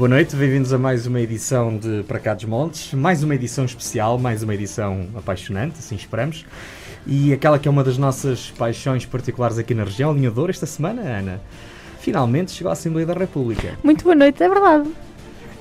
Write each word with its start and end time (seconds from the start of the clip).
Boa 0.00 0.08
noite, 0.08 0.34
bem-vindos 0.34 0.72
a 0.72 0.78
mais 0.78 1.06
uma 1.06 1.20
edição 1.20 1.76
de 1.76 2.02
Para 2.04 2.18
Cá 2.18 2.32
dos 2.32 2.46
Montes, 2.46 2.94
mais 2.94 3.22
uma 3.22 3.34
edição 3.34 3.66
especial, 3.66 4.18
mais 4.18 4.42
uma 4.42 4.54
edição 4.54 5.06
apaixonante, 5.14 5.78
assim 5.78 5.94
esperamos. 5.94 6.46
E 7.06 7.34
aquela 7.34 7.58
que 7.58 7.68
é 7.68 7.70
uma 7.70 7.84
das 7.84 7.98
nossas 7.98 8.50
paixões 8.50 9.04
particulares 9.04 9.58
aqui 9.58 9.74
na 9.74 9.84
região, 9.84 10.10
Alinhador, 10.10 10.48
esta 10.48 10.64
semana, 10.64 11.02
Ana, 11.02 11.38
finalmente 12.00 12.50
chegou 12.50 12.70
à 12.70 12.72
Assembleia 12.72 13.06
da 13.06 13.12
República. 13.12 13.74
Muito 13.84 14.02
boa 14.02 14.14
noite, 14.14 14.42
é 14.42 14.48
verdade. 14.48 14.88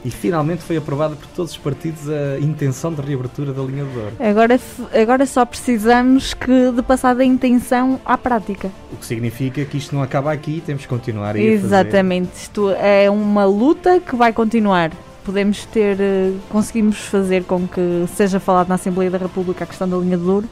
E 0.03 0.09
finalmente 0.09 0.63
foi 0.63 0.77
aprovada 0.77 1.15
por 1.15 1.27
todos 1.27 1.51
os 1.51 1.57
partidos 1.57 2.03
a 2.09 2.39
intenção 2.39 2.93
de 2.93 3.01
reabertura 3.01 3.51
da 3.51 3.61
linha 3.61 3.83
de 3.83 3.91
Douro. 3.91 4.13
Agora, 4.19 4.59
agora 4.93 5.25
só 5.25 5.43
precisamos 5.45 6.33
que 6.33 6.71
de 6.71 6.81
passar 6.81 7.13
da 7.15 7.25
intenção 7.25 7.99
à 8.05 8.17
prática. 8.17 8.71
O 8.93 8.95
que 8.95 9.05
significa 9.05 9.63
que 9.65 9.77
isto 9.77 9.93
não 9.93 10.01
acaba 10.01 10.31
aqui, 10.31 10.63
temos 10.65 10.83
que 10.83 10.87
continuar 10.87 11.35
a 11.35 11.39
Exatamente, 11.39 12.29
fazer. 12.29 12.41
isto 12.43 12.69
é 12.71 13.09
uma 13.09 13.43
luta 13.45 13.99
que 13.99 14.15
vai 14.15 14.31
continuar. 14.31 14.91
Podemos 15.25 15.65
ter, 15.65 15.97
eh, 15.99 16.31
conseguimos 16.49 16.97
fazer 16.99 17.43
com 17.43 17.67
que 17.67 18.05
seja 18.15 18.39
falado 18.39 18.69
na 18.69 18.75
Assembleia 18.75 19.11
da 19.11 19.17
República 19.17 19.63
a 19.65 19.67
questão 19.67 19.87
da 19.87 19.97
linha 19.97 20.17
de 20.17 20.23
Douro, 20.23 20.47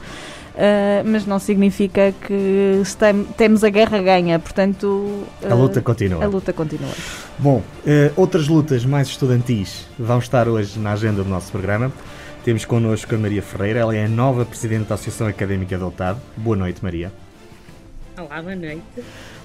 Uh, 0.58 1.06
mas 1.06 1.24
não 1.24 1.38
significa 1.38 2.12
que 2.20 2.80
estamos, 2.82 3.28
temos 3.36 3.62
a 3.62 3.70
guerra 3.70 4.02
ganha, 4.02 4.40
portanto... 4.40 4.86
Uh, 5.40 5.52
a 5.52 5.54
luta 5.54 5.80
continua. 5.80 6.24
A 6.24 6.26
luta 6.26 6.52
continua. 6.52 6.90
Bom, 7.38 7.58
uh, 7.58 8.12
outras 8.16 8.48
lutas 8.48 8.84
mais 8.84 9.06
estudantis 9.06 9.86
vão 9.96 10.18
estar 10.18 10.48
hoje 10.48 10.76
na 10.80 10.94
agenda 10.94 11.22
do 11.22 11.30
nosso 11.30 11.52
programa. 11.52 11.92
Temos 12.44 12.64
connosco 12.64 13.14
a 13.14 13.18
Maria 13.18 13.40
Ferreira, 13.40 13.78
ela 13.78 13.94
é 13.94 14.06
a 14.06 14.08
nova 14.08 14.44
Presidente 14.44 14.88
da 14.88 14.96
Associação 14.96 15.28
Académica 15.28 15.78
de 15.78 15.84
Otado. 15.84 16.20
Boa 16.36 16.56
noite, 16.56 16.82
Maria. 16.82 17.12
Olá, 18.16 18.42
boa 18.42 18.56
noite. 18.56 18.82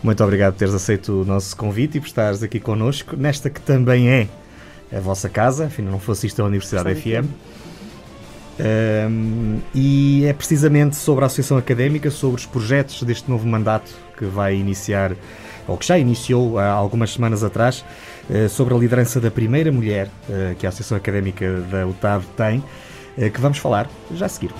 Muito 0.01 0.23
obrigado 0.23 0.53
por 0.53 0.59
teres 0.59 0.73
aceito 0.73 1.21
o 1.21 1.25
nosso 1.25 1.55
convite 1.55 1.99
e 1.99 2.01
por 2.01 2.07
estares 2.07 2.41
aqui 2.41 2.59
connosco, 2.59 3.15
nesta 3.15 3.51
que 3.51 3.61
também 3.61 4.09
é 4.09 4.27
a 4.91 4.99
vossa 4.99 5.29
casa, 5.29 5.67
afinal 5.67 5.91
não 5.91 5.99
fosse 5.99 6.25
isto 6.25 6.41
a 6.41 6.45
Universidade 6.45 6.95
FM. 6.95 7.29
Um, 8.59 9.59
e 9.73 10.25
é 10.25 10.33
precisamente 10.33 10.95
sobre 10.95 11.23
a 11.23 11.27
Associação 11.27 11.57
Académica, 11.57 12.11
sobre 12.11 12.39
os 12.39 12.45
projetos 12.45 13.01
deste 13.03 13.29
novo 13.29 13.47
mandato 13.47 13.91
que 14.17 14.25
vai 14.25 14.55
iniciar, 14.55 15.13
ou 15.67 15.77
que 15.77 15.85
já 15.85 15.97
iniciou 15.97 16.59
há 16.59 16.67
algumas 16.67 17.13
semanas 17.13 17.43
atrás, 17.43 17.83
uh, 18.29 18.47
sobre 18.49 18.73
a 18.73 18.77
liderança 18.77 19.19
da 19.19 19.31
primeira 19.31 19.71
mulher 19.71 20.07
uh, 20.29 20.55
que 20.55 20.65
a 20.65 20.69
Associação 20.69 20.97
Académica 20.97 21.61
da 21.71 21.87
UTAD 21.87 22.25
tem, 22.37 22.59
uh, 22.59 23.31
que 23.31 23.41
vamos 23.41 23.57
falar 23.57 23.89
já 24.13 24.27
a 24.27 24.29
seguir. 24.29 24.51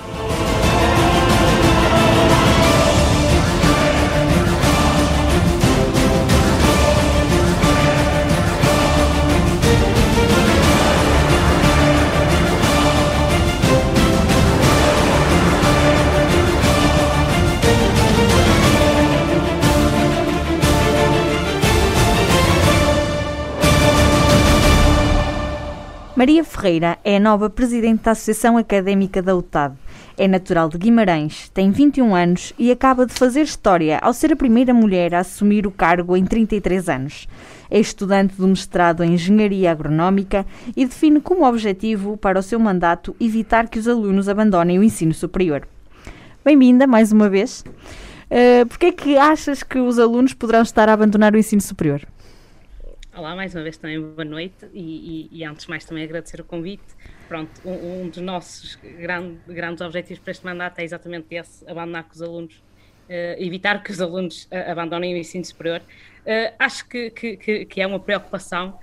Maria 26.23 26.45
Ferreira 26.45 26.97
é 27.03 27.17
a 27.17 27.19
nova 27.19 27.49
presidente 27.49 28.03
da 28.03 28.11
Associação 28.11 28.57
Académica 28.57 29.21
da 29.21 29.35
UTAD. 29.35 29.75
É 30.17 30.25
natural 30.25 30.69
de 30.69 30.77
Guimarães, 30.77 31.49
tem 31.49 31.69
21 31.69 32.15
anos 32.15 32.53
e 32.57 32.71
acaba 32.71 33.05
de 33.05 33.13
fazer 33.13 33.41
história 33.41 33.99
ao 34.01 34.13
ser 34.13 34.31
a 34.31 34.35
primeira 34.37 34.73
mulher 34.73 35.13
a 35.13 35.19
assumir 35.19 35.67
o 35.67 35.71
cargo 35.71 36.15
em 36.15 36.23
33 36.23 36.87
anos. 36.87 37.27
É 37.69 37.77
estudante 37.77 38.35
do 38.37 38.47
mestrado 38.47 39.03
em 39.03 39.15
Engenharia 39.15 39.69
Agronómica 39.69 40.45
e 40.77 40.85
define 40.85 41.19
como 41.19 41.45
objetivo 41.45 42.15
para 42.15 42.39
o 42.39 42.41
seu 42.41 42.57
mandato 42.57 43.13
evitar 43.19 43.67
que 43.67 43.77
os 43.77 43.85
alunos 43.85 44.29
abandonem 44.29 44.79
o 44.79 44.83
ensino 44.83 45.13
superior. 45.13 45.67
Bem-vinda 46.45 46.87
mais 46.87 47.11
uma 47.11 47.27
vez. 47.27 47.65
Uh, 48.31 48.65
Porquê 48.69 48.85
é 48.85 48.91
que 48.93 49.17
achas 49.17 49.61
que 49.61 49.77
os 49.77 49.99
alunos 49.99 50.33
poderão 50.33 50.61
estar 50.61 50.87
a 50.87 50.93
abandonar 50.93 51.33
o 51.33 51.37
ensino 51.37 51.61
superior? 51.61 52.07
Olá, 53.15 53.35
mais 53.35 53.53
uma 53.53 53.61
vez 53.61 53.77
também 53.77 54.01
boa 54.01 54.25
noite 54.25 54.65
e, 54.73 55.29
e, 55.31 55.37
e 55.39 55.45
antes 55.45 55.65
de 55.65 55.69
mais 55.69 55.85
também 55.85 56.03
agradecer 56.03 56.41
o 56.41 56.43
convite. 56.43 56.83
Pronto, 57.27 57.51
um, 57.63 58.01
um 58.01 58.09
dos 58.09 58.17
nossos 58.17 58.75
grande, 58.75 59.37
grandes 59.47 59.81
objetivos 59.81 60.17
para 60.23 60.31
este 60.31 60.43
mandato 60.43 60.79
é 60.79 60.83
exatamente 60.83 61.27
esse, 61.29 61.63
abandonar 61.69 62.07
os 62.11 62.23
alunos, 62.23 62.55
uh, 62.55 63.37
evitar 63.37 63.83
que 63.83 63.91
os 63.91 64.01
alunos 64.01 64.45
uh, 64.45 64.71
abandonem 64.71 65.13
o 65.13 65.17
ensino 65.17 65.45
superior. 65.45 65.81
Uh, 66.25 66.55
acho 66.57 66.89
que, 66.89 67.11
que, 67.11 67.65
que, 67.65 67.81
é 67.81 67.85
uma 67.85 67.99
preocupação 67.99 68.79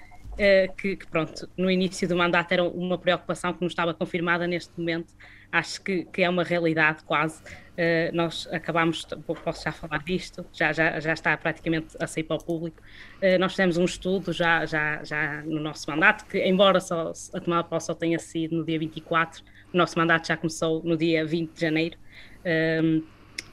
que, 0.79 0.97
que, 0.97 1.07
pronto, 1.09 1.51
no 1.57 1.71
início 1.71 2.09
do 2.09 2.17
mandato 2.17 2.53
era 2.53 2.63
uma 2.63 2.97
preocupação 2.97 3.53
que 3.53 3.61
não 3.61 3.69
estava 3.69 3.93
confirmada 3.93 4.47
neste 4.47 4.73
momento, 4.79 5.13
acho 5.53 5.83
que, 5.83 6.05
que 6.05 6.23
é 6.23 6.31
uma 6.31 6.45
realidade 6.45 7.03
quase. 7.05 7.43
Uh, 7.81 8.15
nós 8.15 8.47
acabamos, 8.53 9.07
posso 9.43 9.65
já 9.65 9.73
falar 9.73 10.03
disto, 10.05 10.45
já, 10.53 10.71
já, 10.71 11.01
já 11.01 11.15
está 11.15 11.35
praticamente 11.35 11.97
a 11.99 12.07
sair 12.07 12.25
para 12.25 12.37
o 12.37 12.45
público. 12.45 12.83
Uh, 13.23 13.39
nós 13.39 13.53
fizemos 13.53 13.79
um 13.79 13.87
estudo 13.87 14.35
já, 14.35 14.67
já, 14.67 15.03
já 15.03 15.41
no 15.47 15.59
nosso 15.59 15.91
mandato, 15.91 16.27
que 16.27 16.47
embora 16.47 16.79
só, 16.79 17.11
a 17.33 17.41
tomada 17.41 17.63
de 17.63 17.71
posse 17.71 17.87
só 17.87 17.95
tenha 17.95 18.19
sido 18.19 18.55
no 18.55 18.67
dia 18.67 18.79
24, 18.79 19.43
o 19.73 19.77
nosso 19.79 19.99
mandato 19.99 20.29
já 20.29 20.37
começou 20.37 20.83
no 20.85 20.95
dia 20.95 21.25
20 21.25 21.55
de 21.55 21.59
janeiro. 21.59 21.97
Uh, 22.41 23.03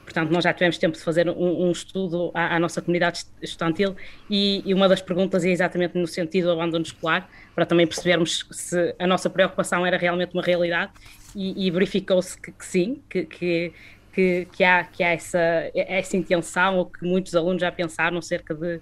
portanto, 0.04 0.30
nós 0.30 0.44
já 0.44 0.52
tivemos 0.52 0.76
tempo 0.76 0.98
de 0.98 1.02
fazer 1.02 1.26
um, 1.30 1.66
um 1.66 1.72
estudo 1.72 2.30
à, 2.34 2.56
à, 2.56 2.60
nossa 2.60 2.82
comunidade 2.82 3.24
estudantil 3.40 3.96
e, 4.28 4.62
e, 4.66 4.74
uma 4.74 4.90
das 4.90 5.00
perguntas 5.00 5.42
é 5.42 5.48
exatamente 5.48 5.96
no 5.96 6.06
sentido 6.06 6.48
do 6.48 6.52
abandono 6.52 6.84
escolar, 6.84 7.30
para 7.54 7.64
também 7.64 7.86
percebermos 7.86 8.46
se 8.50 8.94
a 8.98 9.06
nossa 9.06 9.30
preocupação 9.30 9.86
era 9.86 9.96
realmente 9.96 10.34
uma 10.34 10.42
realidade 10.42 10.92
e, 11.34 11.66
e 11.66 11.70
verificou-se 11.70 12.40
que, 12.40 12.52
que, 12.52 12.66
sim, 12.66 13.02
que, 13.08 13.24
que, 13.24 13.72
que, 14.18 14.48
que, 14.50 14.64
há, 14.64 14.82
que 14.82 15.04
há 15.04 15.10
essa, 15.10 15.70
essa 15.72 16.16
intenção, 16.16 16.78
ou 16.78 16.86
que 16.86 17.04
muitos 17.06 17.36
alunos 17.36 17.60
já 17.60 17.70
pensaram, 17.70 18.20
cerca 18.20 18.52
de 18.52 18.74
uh, 18.74 18.80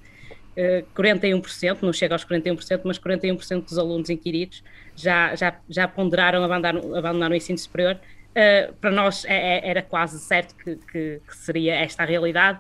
eh, 0.57 0.85
41%, 0.97 1.83
não 1.83 1.93
chega 1.93 2.15
aos 2.15 2.25
41%, 2.25 2.81
mas 2.85 2.99
41% 2.99 3.65
dos 3.65 3.77
alunos 3.77 4.09
inquiridos 4.09 4.65
já, 4.95 5.35
já, 5.35 5.55
já 5.69 5.87
ponderaram 5.87 6.43
abandonar, 6.43 6.77
abandonar 6.97 7.31
o 7.31 7.35
ensino 7.35 7.59
superior. 7.59 7.99
Uh, 8.31 8.73
para 8.81 8.91
nós 8.91 9.27
é, 9.27 9.59
é, 9.59 9.69
era 9.69 9.83
quase 9.83 10.19
certo 10.21 10.55
que, 10.57 10.77
que, 10.91 11.21
que, 11.27 11.37
seria 11.37 11.75
esta 11.75 12.03
a 12.03 12.07
realidade, 12.07 12.59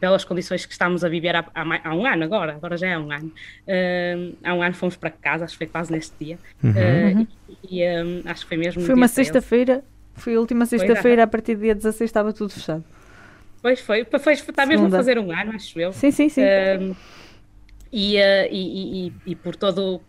pelas 0.00 0.24
condições 0.24 0.66
que 0.66 0.72
estamos 0.72 1.04
a 1.04 1.08
viver 1.08 1.36
há, 1.36 1.44
há, 1.54 1.90
há, 1.90 1.94
um 1.94 2.04
ano 2.04 2.24
agora, 2.24 2.54
agora 2.54 2.76
já 2.76 2.88
é 2.88 2.98
um 2.98 3.12
ano. 3.12 3.32
Uh, 3.68 4.36
há 4.42 4.52
um 4.52 4.62
ano 4.62 4.74
fomos 4.74 4.96
para 4.96 5.10
casa, 5.10 5.44
acho 5.44 5.54
que 5.54 5.58
foi 5.58 5.66
quase 5.68 5.92
neste 5.92 6.12
dia, 6.18 6.38
uhum. 6.60 6.72
uh, 7.22 7.28
e, 7.70 7.84
e 7.84 8.02
um, 8.02 8.22
acho 8.24 8.42
que 8.42 8.48
foi 8.48 8.56
mesmo. 8.56 8.82
Foi 8.82 8.96
uma 8.96 9.06
sexta-feira, 9.06 9.84
foi 10.14 10.34
a 10.34 10.40
última 10.40 10.66
sexta-feira, 10.66 11.24
a 11.24 11.26
partir 11.26 11.54
do 11.54 11.62
dia 11.62 11.74
16 11.74 12.08
estava 12.08 12.32
tudo 12.32 12.52
fechado. 12.52 12.84
Pois 13.62 13.80
foi, 13.80 14.04
foi, 14.04 14.32
está 14.32 14.64
mesmo 14.64 14.86
a 14.86 14.90
fazer 14.90 15.18
um 15.18 15.30
ano, 15.30 15.52
acho 15.52 15.78
eu. 15.78 15.92
Sim, 15.92 16.10
sim, 16.10 16.28
sim. 16.28 16.42
Uh, 16.42 16.96
e, 17.92 18.16
e, 18.16 19.06
e, 19.06 19.12
e, 19.26 19.34
por 19.36 19.56
todo 19.56 20.00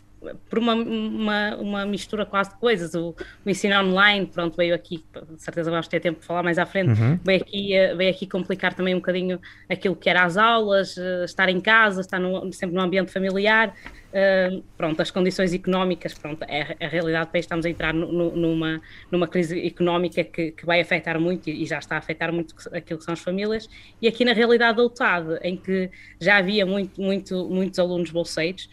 por 0.49 0.59
uma, 0.59 0.75
uma, 0.75 1.55
uma, 1.55 1.85
mistura 1.85 2.25
quase 2.25 2.51
de 2.51 2.57
coisas. 2.57 2.93
O, 2.93 3.15
o, 3.45 3.49
ensino 3.49 3.75
online, 3.79 4.27
pronto, 4.27 4.55
veio 4.55 4.75
aqui, 4.75 5.03
de 5.29 5.41
certeza 5.41 5.71
vamos 5.71 5.87
ter 5.87 5.99
tempo 5.99 6.19
de 6.19 6.25
falar 6.25 6.43
mais 6.43 6.59
à 6.59 6.65
frente, 6.65 6.99
uhum. 6.99 7.19
veio, 7.23 7.41
aqui, 7.41 7.73
eh, 7.73 7.95
veio 7.95 8.11
aqui 8.11 8.27
complicar 8.27 8.73
também 8.73 8.93
um 8.93 8.99
bocadinho 8.99 9.39
aquilo 9.69 9.95
que 9.95 10.09
era 10.09 10.23
as 10.23 10.37
aulas, 10.37 10.97
eh, 10.97 11.25
estar 11.25 11.49
em 11.49 11.59
casa, 11.59 12.01
estar 12.01 12.19
no, 12.19 12.51
sempre 12.53 12.75
no 12.75 12.81
ambiente 12.81 13.11
familiar. 13.11 13.73
Uh, 14.11 14.61
pronto, 14.75 15.01
as 15.01 15.09
condições 15.09 15.53
económicas, 15.53 16.13
pronto, 16.13 16.43
é 16.43 16.75
a 16.81 16.87
realidade 16.89 17.27
do 17.27 17.31
país, 17.31 17.45
estamos 17.45 17.65
a 17.65 17.69
entrar 17.69 17.93
no, 17.93 18.11
no, 18.11 18.35
numa, 18.35 18.81
numa 19.09 19.25
crise 19.25 19.65
económica 19.65 20.21
que, 20.21 20.51
que, 20.51 20.65
vai 20.65 20.81
afetar 20.81 21.17
muito 21.17 21.49
e 21.49 21.65
já 21.65 21.79
está 21.79 21.95
a 21.95 21.99
afetar 21.99 22.33
muito 22.33 22.53
aquilo 22.73 22.99
que 22.99 23.05
são 23.05 23.13
as 23.13 23.21
famílias, 23.21 23.69
e 24.01 24.09
aqui 24.09 24.25
na 24.25 24.33
realidade 24.33 24.75
da 24.75 24.83
UTAD, 24.83 25.39
em 25.41 25.55
que 25.55 25.89
já 26.19 26.39
havia 26.39 26.65
muito, 26.65 27.01
muito, 27.01 27.47
muitos 27.49 27.79
alunos 27.79 28.11
bolseiros, 28.11 28.69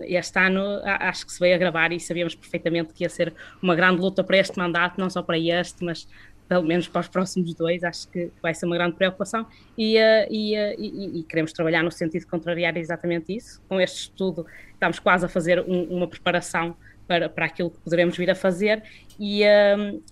este 0.00 0.38
ano 0.38 0.80
acho 0.84 1.26
que 1.26 1.32
se 1.32 1.40
veio 1.40 1.54
agravar 1.54 1.92
e 1.92 2.00
sabíamos 2.00 2.34
perfeitamente 2.34 2.92
que 2.94 3.04
ia 3.04 3.08
ser 3.08 3.34
uma 3.62 3.74
grande 3.74 4.00
luta 4.00 4.24
para 4.24 4.38
este 4.38 4.56
mandato, 4.58 4.98
não 4.98 5.10
só 5.10 5.22
para 5.22 5.38
este, 5.38 5.84
mas 5.84 6.08
pelo 6.48 6.62
menos 6.62 6.86
para 6.88 7.00
os 7.00 7.08
próximos 7.08 7.54
dois, 7.54 7.82
acho 7.82 8.08
que 8.08 8.30
vai 8.40 8.54
ser 8.54 8.66
uma 8.66 8.76
grande 8.76 8.96
preocupação 8.96 9.46
e, 9.76 9.96
uh, 9.96 10.26
e, 10.30 10.54
uh, 10.54 10.74
e, 10.78 11.20
e, 11.20 11.22
queremos 11.24 11.52
trabalhar 11.52 11.82
no 11.82 11.90
sentido 11.90 12.20
de 12.20 12.26
contrariar 12.26 12.76
exatamente 12.76 13.34
isso. 13.34 13.60
Com 13.68 13.80
este 13.80 14.02
estudo, 14.02 14.46
estamos 14.72 14.98
quase 14.98 15.26
a 15.26 15.28
fazer 15.28 15.60
um, 15.60 15.82
uma 15.84 16.06
preparação 16.06 16.76
para, 17.06 17.28
para 17.28 17.46
aquilo 17.46 17.70
que 17.70 17.78
poderemos 17.80 18.16
vir 18.16 18.30
a 18.30 18.34
fazer 18.34 18.82
e, 19.18 19.42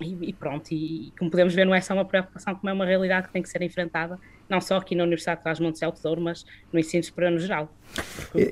e, 0.01 0.33
pronto. 0.33 0.73
E, 0.73 1.13
como 1.19 1.31
podemos 1.31 1.55
ver, 1.55 1.65
não 1.65 1.75
é 1.75 1.81
só 1.81 1.95
uma 1.95 2.05
preocupação, 2.05 2.55
como 2.55 2.69
é 2.69 2.73
uma 2.73 2.85
realidade 2.85 3.29
que 3.29 3.33
tem 3.33 3.43
que 3.43 3.49
ser 3.49 3.63
enfrentada 3.63 4.19
não 4.49 4.61
só 4.61 4.77
aqui 4.77 4.95
na 4.95 5.05
Universidade 5.05 5.39
de 5.39 5.43
Trás-Montes 5.45 5.81
e 5.81 5.85
Alto 5.85 6.03
Douro, 6.03 6.21
mas 6.21 6.45
no 6.73 6.79
ensino 6.79 7.03
superior 7.03 7.33
no 7.33 7.39
geral. 7.39 7.73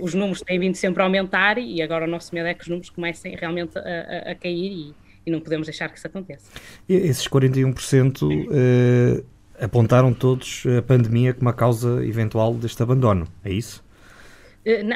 Os 0.01 0.15
números 0.15 0.41
têm 0.41 0.59
vindo 0.59 0.75
sempre 0.75 1.03
a 1.03 1.07
aumentar 1.07 1.59
e 1.59 1.83
agora 1.83 2.05
o 2.05 2.09
nosso 2.09 2.35
medo 2.35 2.47
é 2.47 2.55
que 2.55 2.63
os 2.63 2.69
números 2.69 2.91
comecem 2.91 3.37
realmente 3.37 3.79
a, 3.79 3.81
a, 3.81 4.31
a 4.33 4.35
cair 4.35 4.73
e, 4.73 4.95
e, 5.27 5.31
não 5.31 5.41
podemos 5.41 5.67
deixar 5.67 5.89
que 5.89 5.99
isso 5.99 6.07
aconteça. 6.07 6.51
E 6.89 6.95
esses 6.95 7.27
41% 7.29 8.49
eh, 8.53 9.25
apontaram 9.65 10.13
todos 10.13 10.65
a 10.79 10.83
pandemia 10.83 11.35
como 11.35 11.49
a 11.49 11.53
causa 11.53 12.05
eventual 12.05 12.55
deste 12.55 12.83
abandono, 12.83 13.27
é 13.45 13.53
isso? 13.53 13.85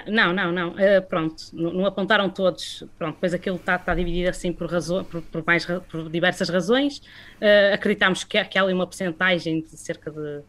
Não, 0.08 0.32
não, 0.32 0.52
não. 0.52 0.68
Uh, 0.70 1.02
pronto, 1.08 1.42
não, 1.52 1.84
apontaram 1.84 2.30
todos. 2.30 2.84
Pronto, 2.96 3.14
depois 3.14 3.34
aquilo 3.34 3.56
está 3.56 3.76
tá 3.76 3.94
dividido 3.96 4.30
assim 4.30 4.52
por, 4.52 4.70
razão, 4.70 5.02
por, 5.02 5.20
por, 5.22 5.44
mais, 5.44 5.66
por 5.66 6.08
diversas 6.08 6.48
razões. 6.48 6.98
Uh, 7.40 7.74
acreditamos 7.74 8.22
que, 8.22 8.42
que 8.44 8.58
há 8.58 8.62
ali 8.62 8.72
uma 8.72 8.86
porcentagem 8.86 9.60
de 9.60 9.76
cerca 9.76 10.10
de 10.12 10.42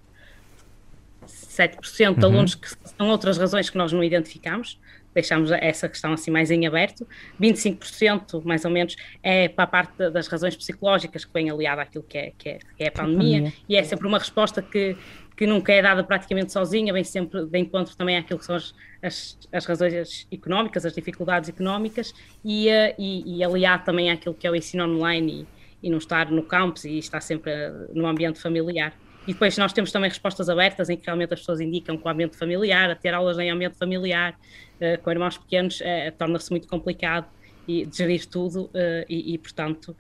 7% 1.58 2.18
de 2.18 2.26
uhum. 2.26 2.32
alunos 2.32 2.56
que 2.56 2.68
são 2.70 3.10
outras 3.10 3.38
razões 3.38 3.70
que 3.70 3.78
nós 3.78 3.92
não 3.92 4.04
identificamos 4.04 4.80
deixamos 5.18 5.50
essa 5.52 5.90
questão 5.90 6.14
assim 6.14 6.30
mais 6.30 6.52
em 6.52 6.68
aberto. 6.68 7.08
25%, 7.42 8.44
mais 8.46 8.64
ou 8.66 8.72
menos, 8.72 8.96
é 9.24 9.48
para 9.48 9.64
a 9.64 9.68
parte 9.68 10.10
das 10.12 10.28
razões 10.28 10.56
psicológicas 10.56 11.26
que 11.26 11.34
vem 11.34 11.50
aliada 11.50 11.82
àquilo 11.82 12.04
que 12.04 12.18
é, 12.20 12.34
que 12.38 12.50
é, 12.50 12.60
que 12.78 12.84
é 12.84 12.88
a 12.90 12.92
pandemia, 12.92 13.40
pandemia, 13.40 13.54
e 13.68 13.76
é 13.76 13.84
sempre 13.84 14.06
uma 14.08 14.20
resposta 14.20 14.62
que, 14.62 14.96
que 15.36 15.48
nunca 15.48 15.74
é 15.74 15.82
dada 15.82 16.04
praticamente 16.04 16.52
sozinha, 16.52 16.94
vem 16.94 17.04
sempre 17.04 17.46
de 17.48 17.58
encontro 17.58 17.98
também 17.98 18.16
àquilo 18.16 18.38
que 18.38 18.46
são 18.46 18.56
as, 18.56 18.76
as, 19.02 19.40
as 19.52 19.66
razões 19.66 20.28
económicas, 20.32 20.86
as 20.86 20.94
dificuldades 20.94 21.50
económicas, 21.50 22.14
e, 22.46 22.68
uh, 22.68 22.94
e, 23.00 23.38
e 23.38 23.44
aliado 23.44 23.86
também 23.86 24.12
àquilo 24.12 24.36
que 24.36 24.46
é 24.46 24.52
o 24.52 24.56
ensino 24.56 24.86
online 24.86 25.48
e, 25.82 25.88
e 25.88 25.90
não 25.90 25.98
estar 25.98 26.30
no 26.30 26.44
campus 26.44 26.86
e 26.86 27.00
estar 27.00 27.22
sempre 27.22 27.52
uh, 27.52 27.90
no 27.92 28.06
ambiente 28.06 28.40
familiar. 28.40 28.94
E 29.28 29.34
depois 29.34 29.58
nós 29.58 29.74
temos 29.74 29.92
também 29.92 30.10
respostas 30.10 30.48
abertas 30.50 30.90
em 30.90 30.96
que 30.96 31.06
realmente 31.06 31.34
as 31.34 31.42
pessoas 31.42 31.60
indicam 31.60 31.98
que 31.98 32.08
o 32.08 32.10
ambiente 32.10 32.38
familiar, 32.38 32.90
a 32.90 32.96
ter 32.96 33.14
aulas 33.14 33.38
em 33.38 33.52
ambiente 33.52 33.78
familiar, 33.78 34.34
uh, 34.80 35.02
com 35.04 35.12
irmãos 35.12 35.38
pequenos, 35.38 35.82
uh, 35.82 36.12
torna-se 36.18 36.50
muito 36.50 36.66
complicado 36.68 37.28
e 37.68 37.86
de 37.86 37.98
gerir 37.98 38.26
tudo 38.26 38.64
uh, 38.64 38.72
e, 39.10 39.34
e, 39.34 39.38
portanto, 39.38 39.94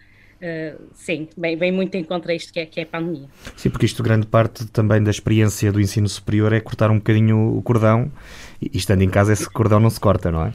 sim, 0.94 1.27
vem, 1.35 1.57
bem 1.57 1.71
muito 1.71 1.95
em 1.95 2.03
contra 2.03 2.31
isto 2.33 2.53
que 2.53 2.59
é, 2.59 2.65
que 2.65 2.79
é 2.79 2.83
a 2.83 2.85
pandemia. 2.85 3.27
Sim, 3.56 3.71
porque 3.71 3.88
isto 3.88 4.03
grande 4.03 4.27
parte 4.27 4.68
também 4.68 5.03
da 5.03 5.09
experiência 5.09 5.71
do 5.71 5.81
ensino 5.81 6.07
superior 6.07 6.53
é 6.53 6.59
cortar 6.62 6.91
um 6.91 6.97
bocadinho 6.97 7.57
o 7.57 7.62
cordão 7.63 8.12
e 8.62 8.77
estando 8.77 9.01
em 9.01 9.09
casa 9.09 9.33
esse 9.33 9.50
cordão 9.50 9.80
não 9.80 9.89
se 9.89 10.00
corta, 10.00 10.31
não 10.31 10.45
é? 10.45 10.53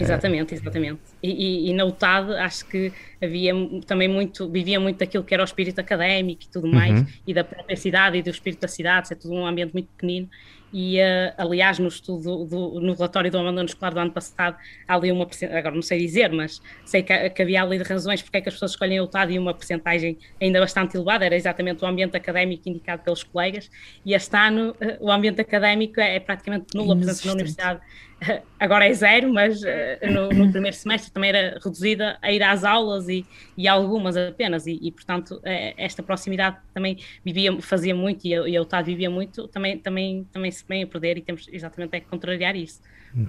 Exatamente, 0.00 0.54
exatamente. 0.54 1.00
E, 1.22 1.30
e, 1.30 1.70
e, 1.70 1.74
na 1.74 1.84
UTAD 1.84 2.34
acho 2.36 2.66
que 2.66 2.92
havia 3.22 3.52
também 3.86 4.08
muito, 4.08 4.48
vivia 4.50 4.80
muito 4.80 4.98
daquilo 4.98 5.22
que 5.22 5.34
era 5.34 5.42
o 5.42 5.44
espírito 5.44 5.80
académico 5.80 6.42
e 6.44 6.48
tudo 6.48 6.68
mais, 6.68 7.00
uhum. 7.00 7.06
e 7.26 7.34
da 7.34 7.44
própria 7.44 7.76
cidade 7.76 8.18
e 8.18 8.22
do 8.22 8.30
espírito 8.30 8.60
da 8.60 8.68
cidade, 8.68 9.12
é 9.12 9.16
tudo 9.16 9.34
um 9.34 9.46
ambiente 9.46 9.72
muito 9.72 9.88
pequenino, 9.88 10.28
e 10.72 10.98
uh, 10.98 11.34
aliás 11.36 11.78
no 11.78 11.88
estudo, 11.88 12.46
do, 12.46 12.80
no 12.80 12.94
relatório 12.94 13.30
do 13.30 13.38
abandono 13.38 13.66
escolar 13.66 13.92
do 13.92 14.00
ano 14.00 14.10
passado, 14.10 14.56
há 14.88 14.94
ali 14.94 15.12
uma, 15.12 15.28
agora 15.50 15.74
não 15.74 15.82
sei 15.82 15.98
dizer, 15.98 16.32
mas 16.32 16.62
sei 16.84 17.02
que, 17.02 17.30
que 17.30 17.42
havia 17.42 17.62
ali 17.62 17.76
razões 17.82 18.22
porque 18.22 18.38
é 18.38 18.40
que 18.40 18.48
as 18.48 18.54
pessoas 18.54 18.70
escolhem 18.70 18.98
a 18.98 19.04
UTAD 19.04 19.34
e 19.34 19.38
uma 19.38 19.52
percentagem 19.52 20.18
ainda 20.40 20.60
bastante 20.60 20.96
elevada, 20.96 21.26
era 21.26 21.36
exatamente 21.36 21.84
o 21.84 21.86
ambiente 21.86 22.16
académico 22.16 22.68
indicado 22.68 23.02
pelos 23.02 23.22
colegas, 23.22 23.70
e 24.04 24.14
este 24.14 24.34
ano 24.34 24.70
uh, 24.70 25.06
o 25.06 25.12
ambiente 25.12 25.40
académico 25.42 26.00
é, 26.00 26.16
é 26.16 26.20
praticamente 26.20 26.74
nulo, 26.74 26.92
a 26.92 26.96
presença 26.96 27.26
na 27.26 27.34
universidade 27.34 27.80
agora 28.58 28.86
é 28.86 28.92
zero, 28.92 29.32
mas 29.32 29.62
uh, 29.62 29.66
no, 30.10 30.28
no, 30.28 30.50
primeiro 30.50 30.76
semestre 30.76 31.10
também 31.10 31.30
era 31.30 31.58
reduzida 31.62 32.18
a 32.22 32.32
ir 32.32 32.42
às 32.42 32.64
aulas 32.64 33.08
e, 33.08 33.26
e 33.56 33.66
algumas 33.68 34.16
apenas, 34.16 34.66
e, 34.66 34.78
e 34.80 34.90
portanto 34.90 35.36
uh, 35.36 35.74
esta 35.76 36.02
proximidade 36.02 36.56
também 36.72 36.98
vivia, 37.24 37.60
fazia 37.60 37.94
muito 37.94 38.26
e 38.26 38.34
a, 38.34 38.48
e 38.48 38.58
UTAD 38.58 38.86
vivia 38.86 39.10
muito, 39.10 39.48
também, 39.48 39.78
também, 39.78 40.26
também 40.32 40.50
se 40.50 40.64
vem 40.68 40.82
a 40.82 40.86
perder 40.86 41.18
e 41.18 41.22
temos 41.22 41.48
exatamente 41.52 41.96
é 41.96 42.00
que 42.00 42.06
contrariar 42.06 42.56
isso. 42.56 42.80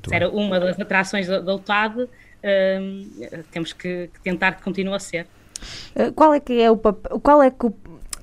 Se 0.08 0.16
era 0.16 0.30
uma 0.30 0.60
das 0.60 0.80
atrações 0.80 1.28
da, 1.28 1.42
da 1.42 1.56
UTAD, 1.56 2.04
uh, 2.04 2.10
temos 3.52 3.74
que, 3.74 4.10
que, 4.14 4.20
tentar 4.22 4.54
que 4.54 4.64
continue 4.64 4.94
a 4.94 5.00
ser. 5.00 5.28
Eh, 5.96 6.12
qual 6.12 6.34
é 6.34 6.40
que 6.40 6.62
é 6.62 6.72
o 6.72 6.78
papel, 6.78 7.20
qual 7.20 7.44
é 7.44 7.52
que 7.52 7.66
o, 7.66 7.74